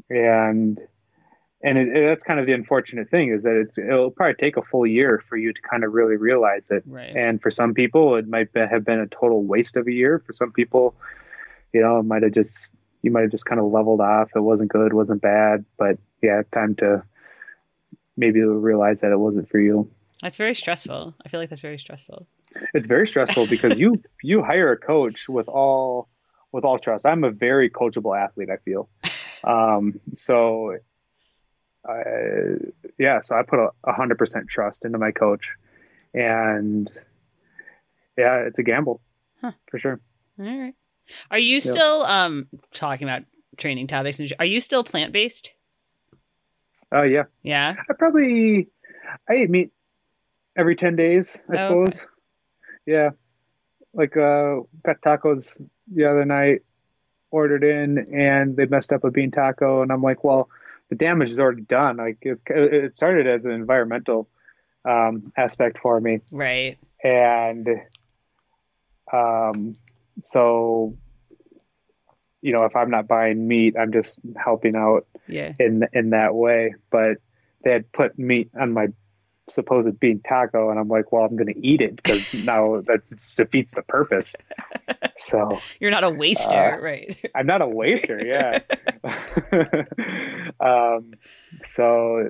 and 0.10 0.80
and 1.64 1.78
it, 1.78 1.88
it, 1.90 2.06
that's 2.08 2.24
kind 2.24 2.40
of 2.40 2.46
the 2.46 2.54
unfortunate 2.54 3.10
thing 3.10 3.32
is 3.32 3.44
that 3.44 3.56
it's 3.56 3.78
it'll 3.78 4.12
probably 4.12 4.36
take 4.36 4.58
a 4.58 4.62
full 4.62 4.86
year 4.86 5.24
for 5.28 5.38
you 5.38 5.54
to 5.54 5.62
kind 5.62 5.84
of 5.84 5.94
really 5.94 6.18
realize 6.18 6.72
it. 6.72 6.84
Right. 6.86 7.16
And 7.16 7.42
for 7.42 7.52
some 7.52 7.74
people, 7.74 8.16
it 8.16 8.28
might 8.28 8.52
be, 8.54 8.60
have 8.60 8.86
been 8.86 9.00
a 9.00 9.08
total 9.08 9.44
waste 9.44 9.78
of 9.78 9.88
a 9.88 9.92
year. 9.92 10.20
For 10.20 10.34
some 10.34 10.52
people, 10.52 10.96
you 11.74 11.82
know, 11.82 12.00
it 12.00 12.04
might 12.04 12.24
have 12.24 12.34
just 12.34 12.76
you 13.02 13.12
might 13.12 13.22
have 13.22 13.32
just 13.32 13.46
kind 13.46 13.60
of 13.60 13.72
leveled 13.72 14.02
off. 14.02 14.32
It 14.36 14.42
wasn't 14.42 14.72
good, 14.72 14.94
wasn't 14.94 15.22
bad, 15.22 15.66
but 15.78 15.98
yeah, 16.22 16.44
time 16.54 16.76
to 16.76 17.04
maybe 18.18 18.42
realize 18.42 19.02
that 19.02 19.12
it 19.12 19.20
wasn't 19.20 19.50
for 19.50 19.60
you. 19.60 19.90
That's 20.22 20.38
very 20.38 20.54
stressful. 20.54 21.16
I 21.26 21.30
feel 21.30 21.40
like 21.40 21.50
that's 21.50 21.64
very 21.64 21.80
stressful. 21.80 22.28
It's 22.74 22.86
very 22.86 23.08
stressful 23.08 23.48
because 23.48 23.80
you 23.80 24.02
you 24.24 24.44
hire 24.44 24.72
a 24.72 24.78
coach 24.78 25.28
with 25.28 25.48
all 25.48 26.08
with 26.52 26.66
all 26.66 26.80
trust. 26.80 27.06
I'm 27.06 27.24
a 27.24 27.32
very 27.32 27.70
coachable 27.70 28.18
athlete. 28.18 28.50
I 28.50 28.58
feel, 28.58 28.90
um, 29.44 30.00
so 30.14 30.78
I, 31.88 32.02
yeah. 32.98 33.22
So 33.22 33.38
I 33.38 33.44
put 33.44 33.60
a 33.60 33.94
hundred 33.94 34.18
percent 34.18 34.48
trust 34.48 34.86
into 34.86 34.98
my 34.98 35.12
coach, 35.12 35.56
and 36.14 36.92
yeah, 38.18 38.38
it's 38.40 38.60
a 38.60 38.64
gamble 38.64 39.02
huh. 39.42 39.52
for 39.70 39.78
sure. 39.78 40.00
All 40.40 40.46
right. 40.46 40.76
Are 41.30 41.40
you 41.40 41.56
yep. 41.56 41.64
still 41.64 42.04
um 42.04 42.48
talking 42.74 43.08
about 43.08 43.24
training 43.58 43.88
topics? 43.88 44.22
Are 44.40 44.46
you 44.46 44.62
still 44.62 44.84
plant 44.84 45.12
based? 45.14 45.52
Oh 46.92 47.00
uh, 47.00 47.04
yeah. 47.04 47.24
Yeah. 47.44 47.76
I 47.90 47.94
probably 47.94 48.68
I 49.30 49.36
eat 49.36 49.50
meat 49.50 49.72
every 50.58 50.76
ten 50.76 50.96
days. 50.96 51.42
I 51.50 51.54
oh, 51.54 51.58
suppose. 51.58 52.02
Okay. 52.02 52.08
Yeah. 52.86 53.10
Like 53.94 54.16
uh, 54.16 54.62
got 54.84 55.02
tacos 55.02 55.62
the 55.94 56.06
other 56.06 56.26
night, 56.26 56.62
ordered 57.30 57.64
in, 57.64 58.14
and 58.14 58.56
they 58.56 58.66
messed 58.66 58.94
up 58.94 59.04
a 59.04 59.12
bean 59.12 59.32
taco, 59.32 59.82
and 59.82 59.92
I'm 59.92 60.02
like, 60.02 60.24
well, 60.24 60.50
the 60.90 60.96
damage 60.96 61.32
is 61.32 61.40
already 61.40 61.64
done. 61.64 61.98
Like 61.98 62.18
it's 62.22 62.44
it 62.48 62.94
started 62.94 63.28
as 63.28 63.46
an 63.46 63.54
environmental 63.54 64.28
um, 64.86 65.32
aspect 65.38 65.80
for 65.80 66.00
me, 66.00 66.20
right? 66.32 66.78
And 67.04 67.68
um, 69.12 69.76
so 70.20 70.98
you 72.42 72.52
know, 72.52 72.66
if 72.66 72.76
I'm 72.76 72.90
not 72.90 73.08
buying 73.08 73.48
meat, 73.48 73.76
I'm 73.80 73.94
just 73.94 74.20
helping 74.36 74.76
out 74.76 75.08
yeah. 75.28 75.54
in 75.60 75.88
in 75.94 76.12
that 76.12 76.36
way. 76.36 76.76
But 76.90 77.18
they 77.64 77.72
had 77.72 77.92
put 77.92 78.18
meat 78.18 78.50
on 78.60 78.74
my 78.74 78.88
supposed 79.50 80.00
bean 80.00 80.22
taco, 80.28 80.70
and 80.70 80.80
I'm 80.80 80.88
like, 80.88 81.12
well, 81.12 81.24
I'm 81.24 81.36
going 81.36 81.54
to 81.54 81.68
eat 81.68 81.82
it 81.82 81.96
because 81.96 82.34
now 82.46 82.82
that 82.88 83.08
defeats 83.38 83.76
the 83.76 83.84
purpose. 83.84 84.36
So 85.16 85.60
you're 85.80 85.92
not 85.92 86.04
a 86.04 86.10
waster, 86.10 86.76
uh, 86.76 86.82
right? 86.82 87.18
I'm 87.36 87.48
not 87.48 87.62
a 87.62 87.68
waster, 87.68 88.22
yeah. 88.26 88.60
um, 90.60 91.14
so 91.64 92.30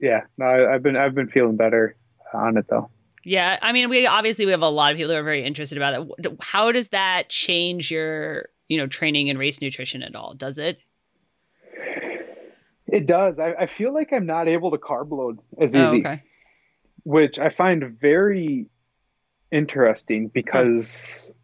yeah, 0.00 0.22
no, 0.36 0.46
I, 0.46 0.74
I've 0.74 0.82
been 0.82 0.96
I've 0.96 1.14
been 1.14 1.28
feeling 1.28 1.56
better 1.56 1.96
on 2.34 2.56
it 2.56 2.66
though. 2.68 2.90
Yeah, 3.24 3.58
I 3.62 3.72
mean, 3.72 3.88
we 3.88 4.06
obviously 4.06 4.46
we 4.46 4.52
have 4.52 4.62
a 4.62 4.68
lot 4.68 4.90
of 4.90 4.98
people 4.98 5.12
who 5.12 5.18
are 5.18 5.22
very 5.22 5.44
interested 5.44 5.78
about 5.78 6.08
it. 6.18 6.36
How 6.40 6.72
does 6.72 6.88
that 6.88 7.28
change 7.28 7.90
your, 7.90 8.48
you 8.68 8.76
know, 8.76 8.88
training 8.88 9.30
and 9.30 9.38
race 9.38 9.60
nutrition 9.60 10.02
at 10.02 10.16
all? 10.16 10.34
Does 10.34 10.58
it? 10.58 10.78
It 12.92 13.06
does. 13.06 13.40
I, 13.40 13.52
I 13.52 13.66
feel 13.66 13.92
like 13.92 14.12
I'm 14.12 14.26
not 14.26 14.48
able 14.48 14.70
to 14.72 14.78
carb 14.78 15.10
load 15.10 15.38
as 15.58 15.74
easy, 15.74 16.04
oh, 16.04 16.10
okay. 16.10 16.22
which 17.04 17.38
I 17.38 17.48
find 17.48 17.98
very 17.98 18.66
interesting 19.50 20.28
because 20.28 21.34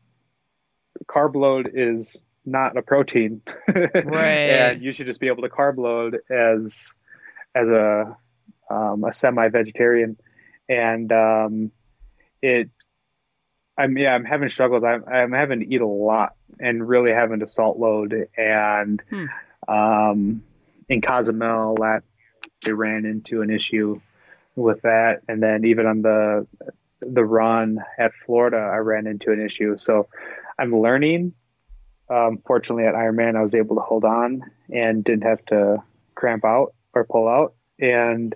carb 1.06 1.34
load 1.34 1.70
is 1.72 2.22
not 2.44 2.76
a 2.76 2.82
protein, 2.82 3.40
right? 3.74 4.14
and 4.14 4.82
you 4.82 4.92
should 4.92 5.06
just 5.06 5.20
be 5.20 5.28
able 5.28 5.42
to 5.42 5.48
carb 5.48 5.78
load 5.78 6.18
as 6.30 6.94
as 7.54 7.68
a 7.68 8.16
um, 8.70 9.04
a 9.04 9.12
semi-vegetarian 9.12 10.18
and 10.68 11.10
um, 11.12 11.72
it 12.42 12.70
I'm 13.78 13.96
yeah 13.96 14.14
I'm 14.14 14.24
having 14.24 14.48
struggles. 14.48 14.84
I'm 14.84 15.04
I'm 15.08 15.32
having 15.32 15.60
to 15.60 15.74
eat 15.74 15.80
a 15.80 15.86
lot 15.86 16.34
and 16.60 16.86
really 16.86 17.12
having 17.12 17.40
to 17.40 17.46
salt 17.46 17.78
load 17.78 18.28
and 18.36 19.02
hmm. 19.08 19.26
um, 19.66 20.42
in 20.88 21.00
Cozumel 21.00 21.76
that 21.76 22.02
they 22.64 22.72
ran 22.72 23.04
into 23.04 23.42
an 23.42 23.50
issue 23.50 24.00
with 24.56 24.82
that, 24.82 25.22
and 25.28 25.42
then 25.42 25.64
even 25.64 25.86
on 25.86 26.02
the 26.02 26.46
the 27.00 27.24
run 27.24 27.78
at 27.98 28.12
Florida, 28.14 28.56
I 28.56 28.78
ran 28.78 29.06
into 29.06 29.30
an 29.30 29.40
issue. 29.40 29.76
So 29.76 30.08
I'm 30.58 30.74
learning. 30.74 31.34
Um, 32.10 32.42
fortunately, 32.44 32.84
at 32.84 32.94
Ironman, 32.94 33.36
I 33.36 33.42
was 33.42 33.54
able 33.54 33.76
to 33.76 33.82
hold 33.82 34.04
on 34.04 34.42
and 34.72 35.04
didn't 35.04 35.24
have 35.24 35.44
to 35.46 35.82
cramp 36.14 36.44
out 36.44 36.74
or 36.94 37.04
pull 37.04 37.28
out. 37.28 37.54
And 37.78 38.34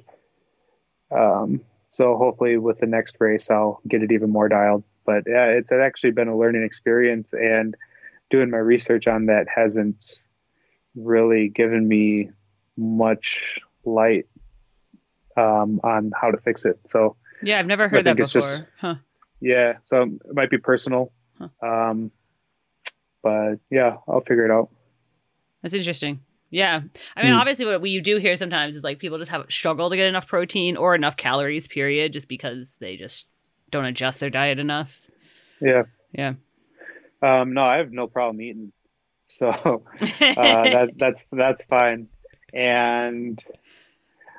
um, 1.10 1.62
so 1.86 2.16
hopefully 2.16 2.58
with 2.58 2.78
the 2.78 2.86
next 2.86 3.16
race, 3.18 3.50
I'll 3.50 3.80
get 3.88 4.02
it 4.02 4.12
even 4.12 4.30
more 4.30 4.48
dialed. 4.48 4.84
But 5.04 5.24
yeah, 5.26 5.46
it's 5.46 5.72
actually 5.72 6.12
been 6.12 6.28
a 6.28 6.36
learning 6.36 6.62
experience, 6.62 7.32
and 7.32 7.74
doing 8.30 8.50
my 8.50 8.58
research 8.58 9.08
on 9.08 9.26
that 9.26 9.46
hasn't 9.52 10.22
really 10.94 11.48
given 11.48 11.88
me 11.88 12.30
much 12.76 13.60
light 13.84 14.26
um, 15.36 15.80
on 15.82 16.12
how 16.18 16.30
to 16.30 16.38
fix 16.38 16.64
it. 16.64 16.80
So 16.84 17.16
yeah, 17.42 17.58
I've 17.58 17.66
never 17.66 17.88
heard 17.88 18.04
that 18.04 18.16
before. 18.16 18.40
Just, 18.40 18.64
huh. 18.80 18.96
Yeah, 19.40 19.74
so 19.84 20.02
it 20.02 20.34
might 20.34 20.50
be 20.50 20.58
personal, 20.58 21.12
huh. 21.38 21.48
um, 21.62 22.12
but 23.22 23.56
yeah, 23.70 23.96
I'll 24.08 24.20
figure 24.20 24.44
it 24.44 24.50
out. 24.50 24.70
That's 25.62 25.74
interesting. 25.74 26.20
Yeah. 26.52 26.82
I 27.16 27.22
mean, 27.22 27.32
mm. 27.32 27.38
obviously, 27.38 27.64
what 27.64 27.82
you 27.88 28.02
do 28.02 28.18
hear 28.18 28.36
sometimes 28.36 28.76
is 28.76 28.84
like 28.84 28.98
people 28.98 29.18
just 29.18 29.30
have 29.30 29.46
struggle 29.48 29.88
to 29.88 29.96
get 29.96 30.06
enough 30.06 30.26
protein 30.26 30.76
or 30.76 30.94
enough 30.94 31.16
calories, 31.16 31.66
period, 31.66 32.12
just 32.12 32.28
because 32.28 32.76
they 32.78 32.96
just 32.96 33.26
don't 33.70 33.86
adjust 33.86 34.20
their 34.20 34.28
diet 34.28 34.58
enough. 34.58 35.00
Yeah. 35.62 35.84
Yeah. 36.12 36.34
Um, 37.22 37.54
no, 37.54 37.64
I 37.64 37.78
have 37.78 37.90
no 37.90 38.06
problem 38.06 38.42
eating. 38.42 38.72
So 39.28 39.48
uh, 39.50 39.74
that, 40.00 40.90
that's 40.98 41.26
that's 41.32 41.64
fine. 41.64 42.08
And 42.52 43.42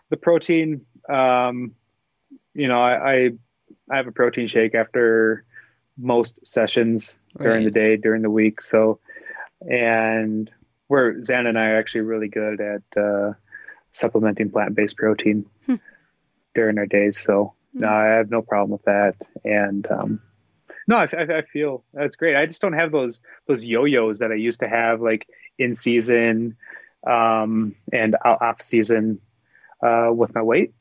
the 0.10 0.18
protein, 0.18 0.86
um, 1.10 1.76
you 2.54 2.68
know, 2.68 2.82
I, 2.82 3.12
I, 3.12 3.30
I 3.90 3.98
have 3.98 4.08
a 4.08 4.12
protein 4.12 4.48
shake 4.48 4.76
after 4.76 5.44
most 5.98 6.46
sessions 6.46 7.18
right. 7.36 7.46
during 7.46 7.66
the 7.66 7.72
day, 7.72 7.98
during 7.98 8.22
the 8.22 8.30
week. 8.30 8.62
So, 8.62 9.00
and 9.62 10.50
where 10.88 11.22
Zan 11.22 11.48
and 11.48 11.58
I 11.58 11.68
are 11.68 11.80
actually 11.80 12.02
really 12.02 12.28
good 12.28 12.62
at 12.62 13.02
uh, 13.02 13.34
supplementing 13.92 14.52
plant-based 14.52 14.98
protein 14.98 15.46
hmm. 15.66 15.76
during 16.54 16.78
our 16.78 16.86
days. 16.86 17.20
So 17.20 17.54
hmm. 17.74 17.80
no, 17.80 17.90
I 17.90 18.06
have 18.06 18.30
no 18.30 18.42
problem 18.42 18.72
with 18.72 18.84
that. 18.84 19.16
And 19.44 19.88
um, 19.90 20.22
no, 20.88 20.98
I, 20.98 21.04
I, 21.04 21.42
feel 21.42 21.84
that's 21.94 22.16
great. 22.16 22.36
I 22.36 22.46
just 22.46 22.62
don't 22.62 22.74
have 22.74 22.92
those 22.92 23.24
those 23.48 23.66
yo-yos 23.66 24.20
that 24.20 24.32
I 24.32 24.36
used 24.36 24.60
to 24.60 24.68
have, 24.68 25.02
like 25.02 25.28
in 25.58 25.76
season 25.76 26.58
um, 27.06 27.76
and 27.92 28.16
off 28.24 28.62
season 28.62 29.20
uh, 29.82 30.10
with 30.14 30.34
my 30.34 30.42
weight. 30.42 30.74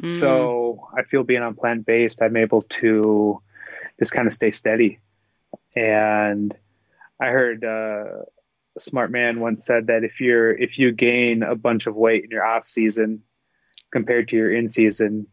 Mm. 0.00 0.08
So 0.08 0.88
I 0.96 1.02
feel 1.02 1.24
being 1.24 1.42
on 1.42 1.54
plant-based, 1.54 2.22
I'm 2.22 2.36
able 2.36 2.62
to 2.62 3.40
just 3.98 4.12
kind 4.12 4.26
of 4.26 4.32
stay 4.32 4.50
steady. 4.50 4.98
And 5.74 6.54
I 7.20 7.26
heard 7.26 7.64
uh, 7.64 8.22
a 8.76 8.80
smart 8.80 9.10
man 9.10 9.40
once 9.40 9.66
said 9.66 9.88
that 9.88 10.04
if 10.04 10.20
you're 10.20 10.50
if 10.50 10.78
you 10.78 10.92
gain 10.92 11.42
a 11.42 11.56
bunch 11.56 11.86
of 11.86 11.96
weight 11.96 12.24
in 12.24 12.30
your 12.30 12.44
off 12.44 12.66
season 12.66 13.22
compared 13.90 14.28
to 14.28 14.36
your 14.36 14.54
in 14.54 14.68
season, 14.68 15.26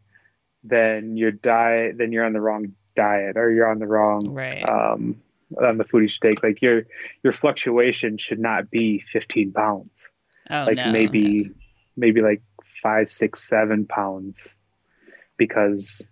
then 0.64 1.16
your 1.16 1.30
diet 1.30 1.96
then 1.98 2.12
you're 2.12 2.24
on 2.24 2.32
the 2.32 2.40
wrong 2.40 2.72
diet 2.96 3.36
or 3.36 3.50
you're 3.50 3.68
on 3.68 3.78
the 3.78 3.86
wrong 3.86 4.30
right. 4.30 4.68
um, 4.68 5.20
on 5.62 5.78
the 5.78 5.84
food 5.84 6.02
you 6.02 6.08
should 6.08 6.22
take. 6.22 6.42
Like 6.42 6.60
your 6.60 6.86
your 7.22 7.32
fluctuation 7.32 8.18
should 8.18 8.40
not 8.40 8.70
be 8.70 8.98
15 8.98 9.52
pounds. 9.52 10.10
Oh, 10.50 10.64
like 10.64 10.76
no, 10.76 10.92
maybe 10.92 11.50
maybe 11.96 12.20
like 12.20 12.42
five, 12.64 13.10
six, 13.10 13.48
seven 13.48 13.86
pounds 13.86 14.54
because 15.36 16.08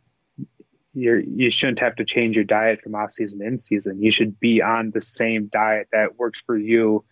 you're 0.95 1.21
you 1.21 1.51
shouldn't 1.51 1.81
have 1.81 1.97
to 1.97 2.05
change 2.05 2.37
your 2.37 2.45
diet 2.45 2.81
from 2.81 2.95
off 2.95 3.13
season 3.13 3.41
to 3.41 3.47
in 3.47 3.59
season. 3.59 4.03
You 4.03 4.11
should 4.11 4.39
be 4.39 4.63
on 4.63 4.91
the 4.91 5.01
same 5.01 5.47
diet 5.47 5.89
that 5.93 6.19
works 6.19 6.41
for 6.41 6.57
you 6.57 7.05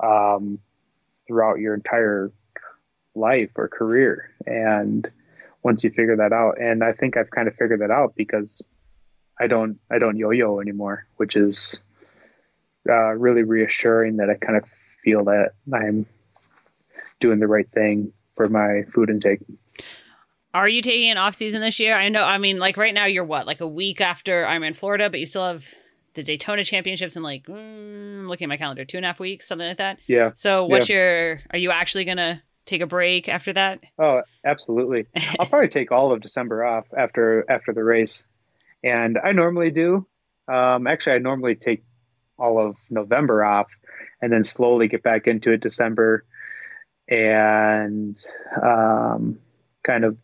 um, 0.00 0.58
throughout 1.26 1.58
your 1.58 1.74
entire 1.74 2.30
life 3.14 3.50
or 3.56 3.68
career. 3.68 4.30
And 4.46 5.10
once 5.62 5.82
you 5.84 5.90
figure 5.90 6.16
that 6.16 6.32
out, 6.32 6.60
and 6.60 6.84
I 6.84 6.92
think 6.92 7.16
I've 7.16 7.30
kind 7.30 7.48
of 7.48 7.54
figured 7.54 7.80
that 7.80 7.90
out 7.90 8.14
because 8.14 8.66
I 9.40 9.46
don't 9.46 9.78
I 9.90 9.98
don't 9.98 10.16
yo-yo 10.16 10.60
anymore, 10.60 11.06
which 11.16 11.36
is 11.36 11.82
uh, 12.88 13.12
really 13.12 13.42
reassuring 13.42 14.16
that 14.16 14.30
I 14.30 14.34
kind 14.34 14.56
of 14.56 14.68
feel 15.02 15.24
that 15.24 15.52
I'm 15.72 16.06
doing 17.20 17.38
the 17.38 17.46
right 17.46 17.70
thing 17.72 18.12
for 18.36 18.48
my 18.48 18.82
food 18.92 19.10
intake. 19.10 19.40
Are 20.54 20.68
you 20.68 20.80
taking 20.80 21.10
an 21.10 21.18
off 21.18 21.34
season 21.34 21.60
this 21.60 21.78
year? 21.78 21.94
I 21.94 22.08
know. 22.08 22.24
I 22.24 22.38
mean, 22.38 22.58
like 22.58 22.76
right 22.76 22.94
now, 22.94 23.04
you're 23.04 23.24
what, 23.24 23.46
like 23.46 23.60
a 23.60 23.66
week 23.66 24.00
after 24.00 24.46
I'm 24.46 24.62
in 24.62 24.74
Florida, 24.74 25.10
but 25.10 25.20
you 25.20 25.26
still 25.26 25.46
have 25.46 25.64
the 26.14 26.22
Daytona 26.22 26.64
Championships 26.64 27.16
in 27.16 27.22
like 27.22 27.44
mm, 27.44 28.26
looking 28.26 28.46
at 28.46 28.48
my 28.48 28.56
calendar, 28.56 28.84
two 28.84 28.96
and 28.96 29.04
a 29.04 29.08
half 29.08 29.20
weeks, 29.20 29.46
something 29.46 29.68
like 29.68 29.76
that. 29.76 29.98
Yeah. 30.06 30.32
So 30.34 30.64
what's 30.64 30.88
yeah. 30.88 30.96
your? 30.96 31.40
Are 31.50 31.58
you 31.58 31.70
actually 31.70 32.04
gonna 32.04 32.42
take 32.64 32.80
a 32.80 32.86
break 32.86 33.28
after 33.28 33.52
that? 33.52 33.80
Oh, 33.98 34.22
absolutely. 34.44 35.06
I'll 35.38 35.46
probably 35.46 35.68
take 35.68 35.92
all 35.92 36.12
of 36.12 36.20
December 36.20 36.64
off 36.64 36.86
after 36.96 37.44
after 37.50 37.72
the 37.72 37.84
race, 37.84 38.26
and 38.82 39.18
I 39.22 39.32
normally 39.32 39.70
do. 39.70 40.06
Um, 40.48 40.86
actually, 40.86 41.16
I 41.16 41.18
normally 41.18 41.54
take 41.54 41.84
all 42.38 42.58
of 42.58 42.76
November 42.88 43.44
off, 43.44 43.70
and 44.22 44.32
then 44.32 44.44
slowly 44.44 44.88
get 44.88 45.02
back 45.02 45.26
into 45.26 45.52
it 45.52 45.60
December, 45.60 46.24
and 47.08 48.18
um, 48.62 49.38
kind 49.82 50.04
of 50.04 50.16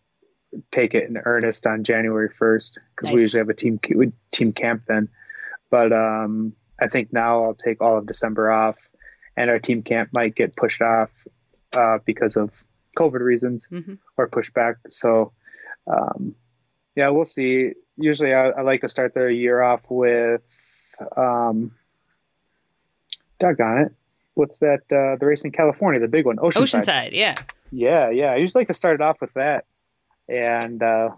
take 0.71 0.95
it 0.95 1.09
in 1.09 1.17
earnest 1.17 1.67
on 1.67 1.85
January 1.85 2.29
first 2.29 2.79
because 2.95 3.09
nice. 3.09 3.17
we 3.17 3.23
usually 3.23 3.41
have 3.41 3.49
a 3.49 3.55
team 3.55 3.81
team 4.31 4.53
camp 4.53 4.83
then. 4.87 5.09
But 5.71 5.93
um, 5.93 6.55
I 6.81 6.89
think 6.89 7.13
now 7.13 7.45
I'll 7.45 7.55
take 7.55 7.81
all 7.81 7.99
of 7.99 8.07
December 8.07 8.51
off, 8.51 8.77
and 9.37 9.51
our 9.51 9.59
team 9.59 9.83
camp 9.83 10.11
might 10.13 10.35
get 10.35 10.57
pushed 10.57 10.83
off 10.83 11.11
uh, 11.73 11.99
because 12.05 12.37
of 12.37 12.65
COVID 12.97 13.21
reasons 13.21 13.69
mm-hmm. 13.71 13.95
or 14.17 14.29
pushed 14.29 14.55
back. 14.55 14.77
So, 14.89 15.33
um, 15.87 16.35
yeah, 16.95 17.09
we'll 17.09 17.25
see. 17.25 17.73
Usually, 17.97 18.33
I, 18.33 18.51
I, 18.51 18.61
like 18.63 18.81
to 18.83 18.89
start 18.89 19.15
the 19.15 19.27
year 19.27 19.63
off 19.63 19.83
with, 19.89 20.43
um, 21.17 21.73
doggone 23.39 23.79
it, 23.79 23.93
what's 24.35 24.59
that? 24.59 24.81
Uh, 24.91 25.17
the 25.19 25.27
race 25.27 25.45
in 25.45 25.53
California, 25.53 26.01
the 26.01 26.09
big 26.09 26.27
one, 26.27 26.37
Oceanside. 26.37 26.85
Oceanside, 26.85 27.13
yeah. 27.13 27.35
Yeah, 27.73 28.11
yeah. 28.11 28.27
I 28.27 28.37
usually 28.37 28.61
like 28.61 28.69
to 28.69 28.75
start 28.75 28.97
it 28.97 29.01
off 29.01 29.21
with 29.21 29.33
that, 29.35 29.65
and 30.29 30.83
uh, 30.83 31.11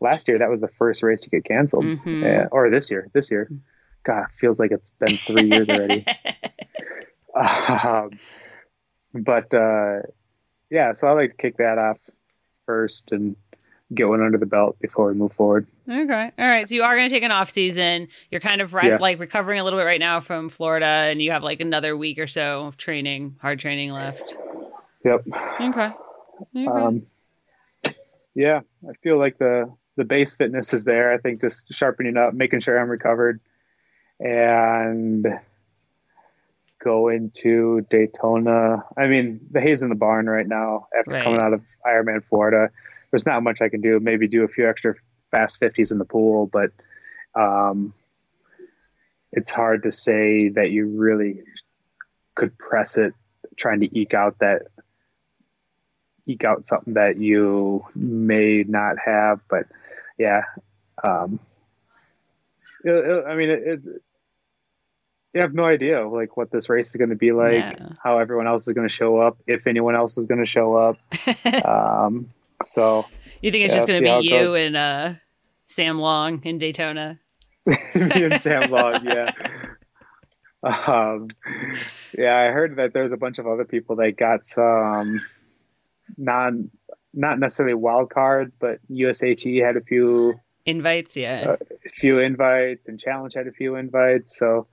last 0.00 0.28
year 0.28 0.38
that 0.38 0.50
was 0.50 0.60
the 0.60 0.68
first 0.68 1.02
race 1.02 1.22
to 1.22 1.30
get 1.30 1.44
canceled, 1.44 1.84
mm-hmm. 1.84 2.24
uh, 2.24 2.48
or 2.50 2.70
this 2.70 2.90
year. 2.90 3.08
This 3.12 3.30
year, 3.30 3.50
God, 4.04 4.26
feels 4.32 4.58
like 4.58 4.70
it's 4.72 4.90
been 4.98 5.16
three 5.16 5.48
years 5.48 5.68
already. 5.68 6.06
um, 7.34 8.18
but 9.12 9.52
uh, 9.52 10.00
yeah, 10.70 10.92
so 10.92 11.08
I 11.08 11.12
like 11.12 11.30
to 11.30 11.36
kick 11.36 11.56
that 11.58 11.78
off 11.78 11.98
first 12.66 13.12
and 13.12 13.36
get 13.94 14.08
one 14.08 14.22
under 14.22 14.38
the 14.38 14.46
belt 14.46 14.78
before 14.80 15.08
we 15.08 15.14
move 15.14 15.32
forward. 15.32 15.66
Okay. 15.88 16.32
All 16.38 16.46
right. 16.46 16.68
So 16.68 16.74
you 16.74 16.82
are 16.82 16.96
going 16.96 17.08
to 17.08 17.14
take 17.14 17.22
an 17.22 17.32
off 17.32 17.50
season. 17.50 18.08
You're 18.30 18.40
kind 18.40 18.60
of 18.60 18.74
re- 18.74 18.88
yeah. 18.88 18.98
like 18.98 19.18
recovering 19.18 19.58
a 19.58 19.64
little 19.64 19.78
bit 19.78 19.84
right 19.84 20.00
now 20.00 20.20
from 20.20 20.48
Florida, 20.48 20.86
and 20.86 21.20
you 21.20 21.30
have 21.32 21.42
like 21.42 21.60
another 21.60 21.96
week 21.96 22.18
or 22.18 22.26
so 22.26 22.66
of 22.66 22.76
training, 22.76 23.36
hard 23.40 23.58
training 23.58 23.92
left. 23.92 24.34
Yep. 25.04 25.24
Okay. 25.60 25.92
okay. 26.56 26.66
Um, 26.66 27.06
yeah, 28.34 28.60
I 28.88 28.92
feel 29.02 29.18
like 29.18 29.38
the 29.38 29.72
the 29.96 30.04
base 30.04 30.34
fitness 30.34 30.72
is 30.72 30.84
there. 30.84 31.12
I 31.12 31.18
think 31.18 31.40
just 31.40 31.72
sharpening 31.72 32.16
up, 32.16 32.32
making 32.32 32.60
sure 32.60 32.78
I'm 32.78 32.88
recovered, 32.88 33.40
and 34.20 35.26
go 36.82 37.08
into 37.08 37.86
Daytona. 37.90 38.84
I 38.96 39.06
mean, 39.06 39.40
the 39.50 39.60
hay's 39.60 39.82
in 39.82 39.90
the 39.90 39.94
barn 39.94 40.26
right 40.26 40.46
now 40.46 40.86
after 40.98 41.12
right. 41.12 41.24
coming 41.24 41.40
out 41.40 41.52
of 41.52 41.62
Ironman 41.86 42.24
Florida. 42.24 42.70
There's 43.10 43.26
not 43.26 43.42
much 43.42 43.60
I 43.60 43.68
can 43.68 43.80
do. 43.80 43.98
Maybe 44.00 44.28
do 44.28 44.44
a 44.44 44.48
few 44.48 44.68
extra 44.68 44.94
fast 45.30 45.60
50s 45.60 45.92
in 45.92 45.98
the 45.98 46.04
pool, 46.04 46.46
but 46.46 46.70
um, 47.34 47.94
it's 49.32 49.50
hard 49.50 49.84
to 49.84 49.92
say 49.92 50.48
that 50.50 50.70
you 50.70 50.86
really 50.86 51.42
could 52.34 52.56
press 52.58 52.98
it 52.98 53.14
trying 53.56 53.80
to 53.80 53.98
eke 53.98 54.14
out 54.14 54.38
that 54.40 54.62
eke 56.26 56.44
out 56.44 56.66
something 56.66 56.94
that 56.94 57.18
you 57.18 57.84
may 57.94 58.64
not 58.66 58.96
have 59.04 59.40
but 59.48 59.66
yeah 60.18 60.42
um, 61.06 61.40
it, 62.84 62.90
it, 62.90 63.24
i 63.26 63.34
mean 63.34 63.50
it, 63.50 63.62
it 63.66 63.80
you 65.34 65.40
have 65.40 65.54
no 65.54 65.64
idea 65.64 66.06
like 66.06 66.36
what 66.36 66.50
this 66.50 66.68
race 66.68 66.90
is 66.90 66.96
going 66.96 67.10
to 67.10 67.16
be 67.16 67.32
like, 67.32 67.54
yeah. 67.54 67.90
how 68.02 68.18
everyone 68.18 68.48
else 68.48 68.66
is 68.66 68.74
going 68.74 68.88
to 68.88 68.92
show 68.92 69.18
up, 69.18 69.38
if 69.46 69.66
anyone 69.66 69.94
else 69.94 70.18
is 70.18 70.26
going 70.26 70.40
to 70.40 70.46
show 70.46 70.74
up. 70.74 70.98
um, 71.64 72.30
so 72.64 73.06
you 73.40 73.50
think 73.50 73.64
it's 73.64 73.72
yeah, 73.72 73.78
just 73.78 73.88
going 73.88 74.02
to 74.02 74.20
be 74.20 74.28
you 74.28 74.54
and 74.54 74.76
uh, 74.76 75.14
Sam 75.66 75.98
Long 75.98 76.42
in 76.44 76.58
Daytona? 76.58 77.18
Me 77.94 78.24
and 78.24 78.40
Sam 78.40 78.70
Long, 78.70 79.04
yeah. 79.04 79.32
Um, 80.62 81.28
yeah, 82.16 82.36
I 82.36 82.52
heard 82.52 82.76
that 82.76 82.92
there's 82.92 83.12
a 83.12 83.16
bunch 83.16 83.38
of 83.38 83.46
other 83.46 83.64
people 83.64 83.96
that 83.96 84.16
got 84.16 84.44
some 84.44 85.22
non, 86.18 86.70
not 87.14 87.38
necessarily 87.38 87.74
wild 87.74 88.10
cards, 88.10 88.56
but 88.56 88.78
USHE 88.90 89.64
had 89.64 89.76
a 89.76 89.80
few 89.80 90.38
invites. 90.66 91.16
Yeah, 91.16 91.52
uh, 91.52 91.64
a 91.86 91.88
few 91.88 92.18
invites, 92.18 92.88
and 92.88 93.00
Challenge 93.00 93.34
had 93.34 93.46
a 93.46 93.52
few 93.52 93.76
invites. 93.76 94.38
So 94.38 94.66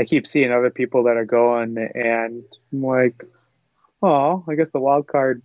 I 0.00 0.04
keep 0.04 0.26
seeing 0.26 0.52
other 0.52 0.70
people 0.70 1.04
that 1.04 1.16
are 1.16 1.26
going, 1.26 1.76
and 1.94 2.42
I'm 2.72 2.82
like, 2.82 3.22
oh, 4.02 4.44
I 4.48 4.54
guess 4.54 4.70
the 4.70 4.80
wild 4.80 5.06
card 5.06 5.42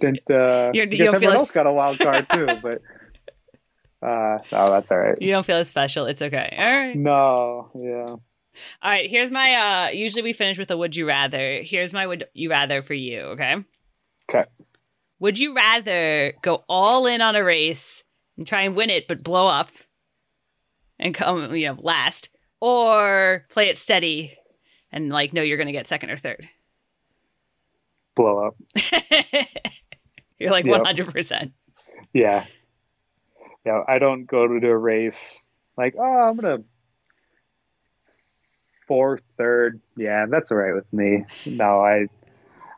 didn't. 0.00 0.30
Uh, 0.30 0.70
You're, 0.72 0.84
I 0.84 0.86
guess 0.86 1.12
everyone 1.12 1.36
else 1.36 1.50
got 1.50 1.66
a 1.66 1.72
wild 1.72 1.98
card 1.98 2.26
too, 2.32 2.46
but 2.62 2.82
uh, 4.02 4.38
oh, 4.52 4.70
that's 4.70 4.90
all 4.90 4.98
right. 4.98 5.20
You 5.20 5.30
don't 5.30 5.44
feel 5.44 5.58
as 5.58 5.68
special. 5.68 6.06
It's 6.06 6.22
okay. 6.22 6.54
All 6.58 6.72
right. 6.72 6.96
No, 6.96 7.70
yeah. 7.74 8.06
All 8.08 8.20
right. 8.82 9.08
Here's 9.10 9.30
my. 9.30 9.54
uh 9.54 9.90
Usually 9.90 10.22
we 10.22 10.32
finish 10.32 10.58
with 10.58 10.70
a 10.70 10.76
would 10.76 10.96
you 10.96 11.06
rather. 11.06 11.62
Here's 11.62 11.92
my 11.92 12.06
would 12.06 12.26
you 12.34 12.50
rather 12.50 12.82
for 12.82 12.94
you. 12.94 13.20
Okay. 13.20 13.56
Okay. 14.30 14.48
Would 15.18 15.38
you 15.38 15.54
rather 15.54 16.32
go 16.42 16.64
all 16.68 17.06
in 17.06 17.20
on 17.20 17.36
a 17.36 17.44
race 17.44 18.02
and 18.38 18.46
try 18.46 18.62
and 18.62 18.74
win 18.74 18.88
it, 18.90 19.06
but 19.06 19.22
blow 19.22 19.46
up 19.46 19.68
and 20.98 21.14
come, 21.14 21.54
you 21.54 21.66
know, 21.66 21.76
last, 21.80 22.30
or 22.60 23.44
play 23.50 23.68
it 23.68 23.76
steady 23.76 24.38
and 24.90 25.10
like 25.10 25.32
know 25.32 25.42
you're 25.42 25.58
going 25.58 25.66
to 25.66 25.72
get 25.72 25.86
second 25.86 26.10
or 26.10 26.18
third? 26.18 26.48
Blow 28.16 28.46
up. 28.48 28.56
you're 30.44 30.50
like 30.50 30.64
100%. 30.64 31.52
Yeah. 32.12 32.46
Yeah, 33.64 33.82
I 33.86 33.98
don't 33.98 34.24
go 34.24 34.46
to 34.46 34.68
a 34.68 34.76
race 34.76 35.44
like, 35.76 35.94
oh, 35.98 36.02
I'm 36.02 36.36
going 36.36 36.58
to 36.58 36.64
fourth, 38.88 39.22
third. 39.36 39.80
Yeah, 39.96 40.26
that's 40.28 40.50
all 40.50 40.58
right 40.58 40.74
with 40.74 40.90
me. 40.92 41.24
No, 41.46 41.80
I 41.80 42.06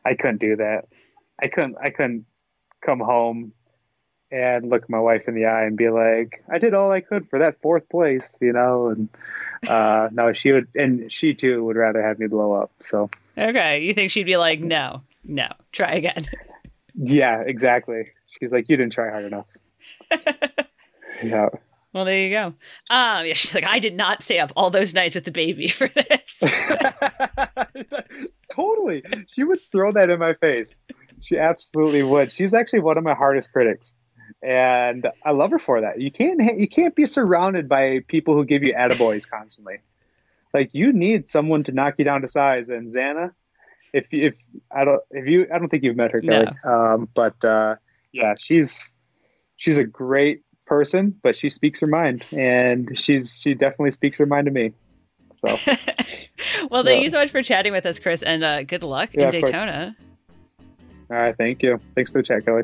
I 0.04 0.14
couldn't 0.14 0.40
do 0.40 0.56
that. 0.56 0.88
I 1.42 1.48
couldn't 1.48 1.76
I 1.80 1.90
couldn't 1.90 2.26
come 2.84 3.00
home 3.00 3.52
and 4.30 4.68
look 4.68 4.88
my 4.88 4.98
wife 4.98 5.28
in 5.28 5.34
the 5.34 5.44
eye 5.44 5.64
and 5.64 5.76
be 5.76 5.90
like, 5.90 6.42
I 6.50 6.58
did 6.58 6.74
all 6.74 6.90
I 6.90 7.00
could 7.00 7.28
for 7.28 7.38
that 7.38 7.60
fourth 7.60 7.88
place, 7.88 8.38
you 8.40 8.52
know, 8.52 8.88
and 8.88 9.08
uh, 9.68 10.08
no, 10.12 10.32
she 10.32 10.52
would, 10.52 10.68
and 10.74 11.12
she 11.12 11.34
too 11.34 11.62
would 11.64 11.76
rather 11.76 12.02
have 12.02 12.18
me 12.18 12.26
blow 12.26 12.52
up. 12.54 12.72
So, 12.80 13.10
okay. 13.36 13.80
You 13.80 13.92
think 13.92 14.10
she'd 14.10 14.24
be 14.24 14.38
like, 14.38 14.60
no, 14.60 15.02
no, 15.22 15.48
try 15.70 15.92
again. 15.92 16.28
Yeah, 16.94 17.42
exactly. 17.46 18.08
She's 18.38 18.52
like, 18.52 18.68
you 18.68 18.76
didn't 18.76 18.92
try 18.92 19.10
hard 19.10 19.24
enough. 19.24 19.46
yeah. 21.22 21.48
Well, 21.92 22.04
there 22.04 22.18
you 22.18 22.30
go. 22.30 22.46
Um, 22.90 23.26
yeah, 23.26 23.34
she's 23.34 23.54
like, 23.54 23.66
I 23.66 23.78
did 23.78 23.94
not 23.94 24.22
stay 24.22 24.38
up 24.38 24.52
all 24.56 24.70
those 24.70 24.94
nights 24.94 25.14
with 25.14 25.24
the 25.24 25.30
baby 25.30 25.68
for 25.68 25.88
this. 25.88 26.72
totally. 28.50 29.02
She 29.28 29.44
would 29.44 29.60
throw 29.70 29.92
that 29.92 30.08
in 30.10 30.18
my 30.18 30.34
face. 30.34 30.80
She 31.20 31.38
absolutely 31.38 32.02
would. 32.02 32.32
She's 32.32 32.54
actually 32.54 32.80
one 32.80 32.96
of 32.96 33.04
my 33.04 33.14
hardest 33.14 33.52
critics 33.52 33.94
and 34.42 35.06
I 35.24 35.30
love 35.30 35.52
her 35.52 35.58
for 35.58 35.80
that. 35.80 36.00
You 36.00 36.10
can't 36.10 36.40
you 36.58 36.68
can't 36.68 36.94
be 36.94 37.06
surrounded 37.06 37.68
by 37.68 38.00
people 38.08 38.34
who 38.34 38.44
give 38.44 38.62
you 38.62 38.74
attaboys 38.74 39.28
constantly. 39.28 39.78
Like 40.52 40.70
you 40.72 40.92
need 40.92 41.28
someone 41.28 41.64
to 41.64 41.72
knock 41.72 41.94
you 41.98 42.04
down 42.04 42.22
to 42.22 42.28
size. 42.28 42.68
And 42.68 42.88
Xana, 42.88 43.32
if 43.92 44.06
if 44.10 44.34
I 44.70 44.84
don't 44.84 45.02
if 45.10 45.26
you 45.26 45.46
I 45.52 45.58
don't 45.58 45.68
think 45.68 45.82
you've 45.82 45.96
met 45.96 46.12
her, 46.12 46.20
Kelly, 46.20 46.48
no. 46.64 46.70
um, 46.70 47.08
but 47.14 47.44
uh, 47.44 47.76
yeah, 48.12 48.34
she's 48.38 48.90
she's 49.56 49.78
a 49.78 49.84
great 49.84 50.42
person, 50.66 51.14
but 51.22 51.36
she 51.36 51.50
speaks 51.50 51.80
her 51.80 51.86
mind, 51.86 52.24
and 52.32 52.98
she's 52.98 53.40
she 53.40 53.54
definitely 53.54 53.90
speaks 53.90 54.18
her 54.18 54.26
mind 54.26 54.46
to 54.46 54.50
me. 54.50 54.72
So, 55.44 55.58
well, 56.70 56.84
thank 56.84 57.00
yeah. 57.00 57.04
you 57.04 57.10
so 57.10 57.18
much 57.18 57.30
for 57.30 57.42
chatting 57.42 57.72
with 57.72 57.84
us, 57.84 57.98
Chris, 57.98 58.22
and 58.22 58.44
uh, 58.44 58.62
good 58.62 58.82
luck 58.82 59.10
yeah, 59.12 59.26
in 59.26 59.30
Daytona. 59.30 59.96
All 61.10 61.16
right, 61.16 61.36
thank 61.36 61.62
you. 61.62 61.80
Thanks 61.94 62.10
for 62.10 62.18
the 62.18 62.22
chat, 62.22 62.46
Kelly. 62.46 62.62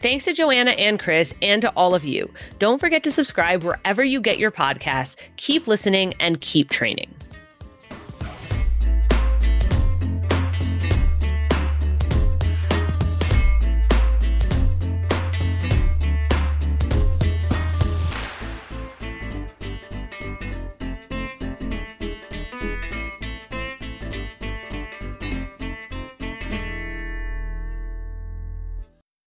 Thanks 0.00 0.24
to 0.24 0.32
Joanna 0.32 0.72
and 0.72 0.98
Chris, 0.98 1.34
and 1.40 1.62
to 1.62 1.70
all 1.70 1.94
of 1.94 2.04
you. 2.04 2.30
Don't 2.58 2.78
forget 2.78 3.02
to 3.04 3.12
subscribe 3.12 3.62
wherever 3.62 4.04
you 4.04 4.20
get 4.20 4.38
your 4.38 4.50
podcasts. 4.50 5.16
Keep 5.36 5.66
listening 5.66 6.14
and 6.20 6.40
keep 6.40 6.68
training. 6.68 7.14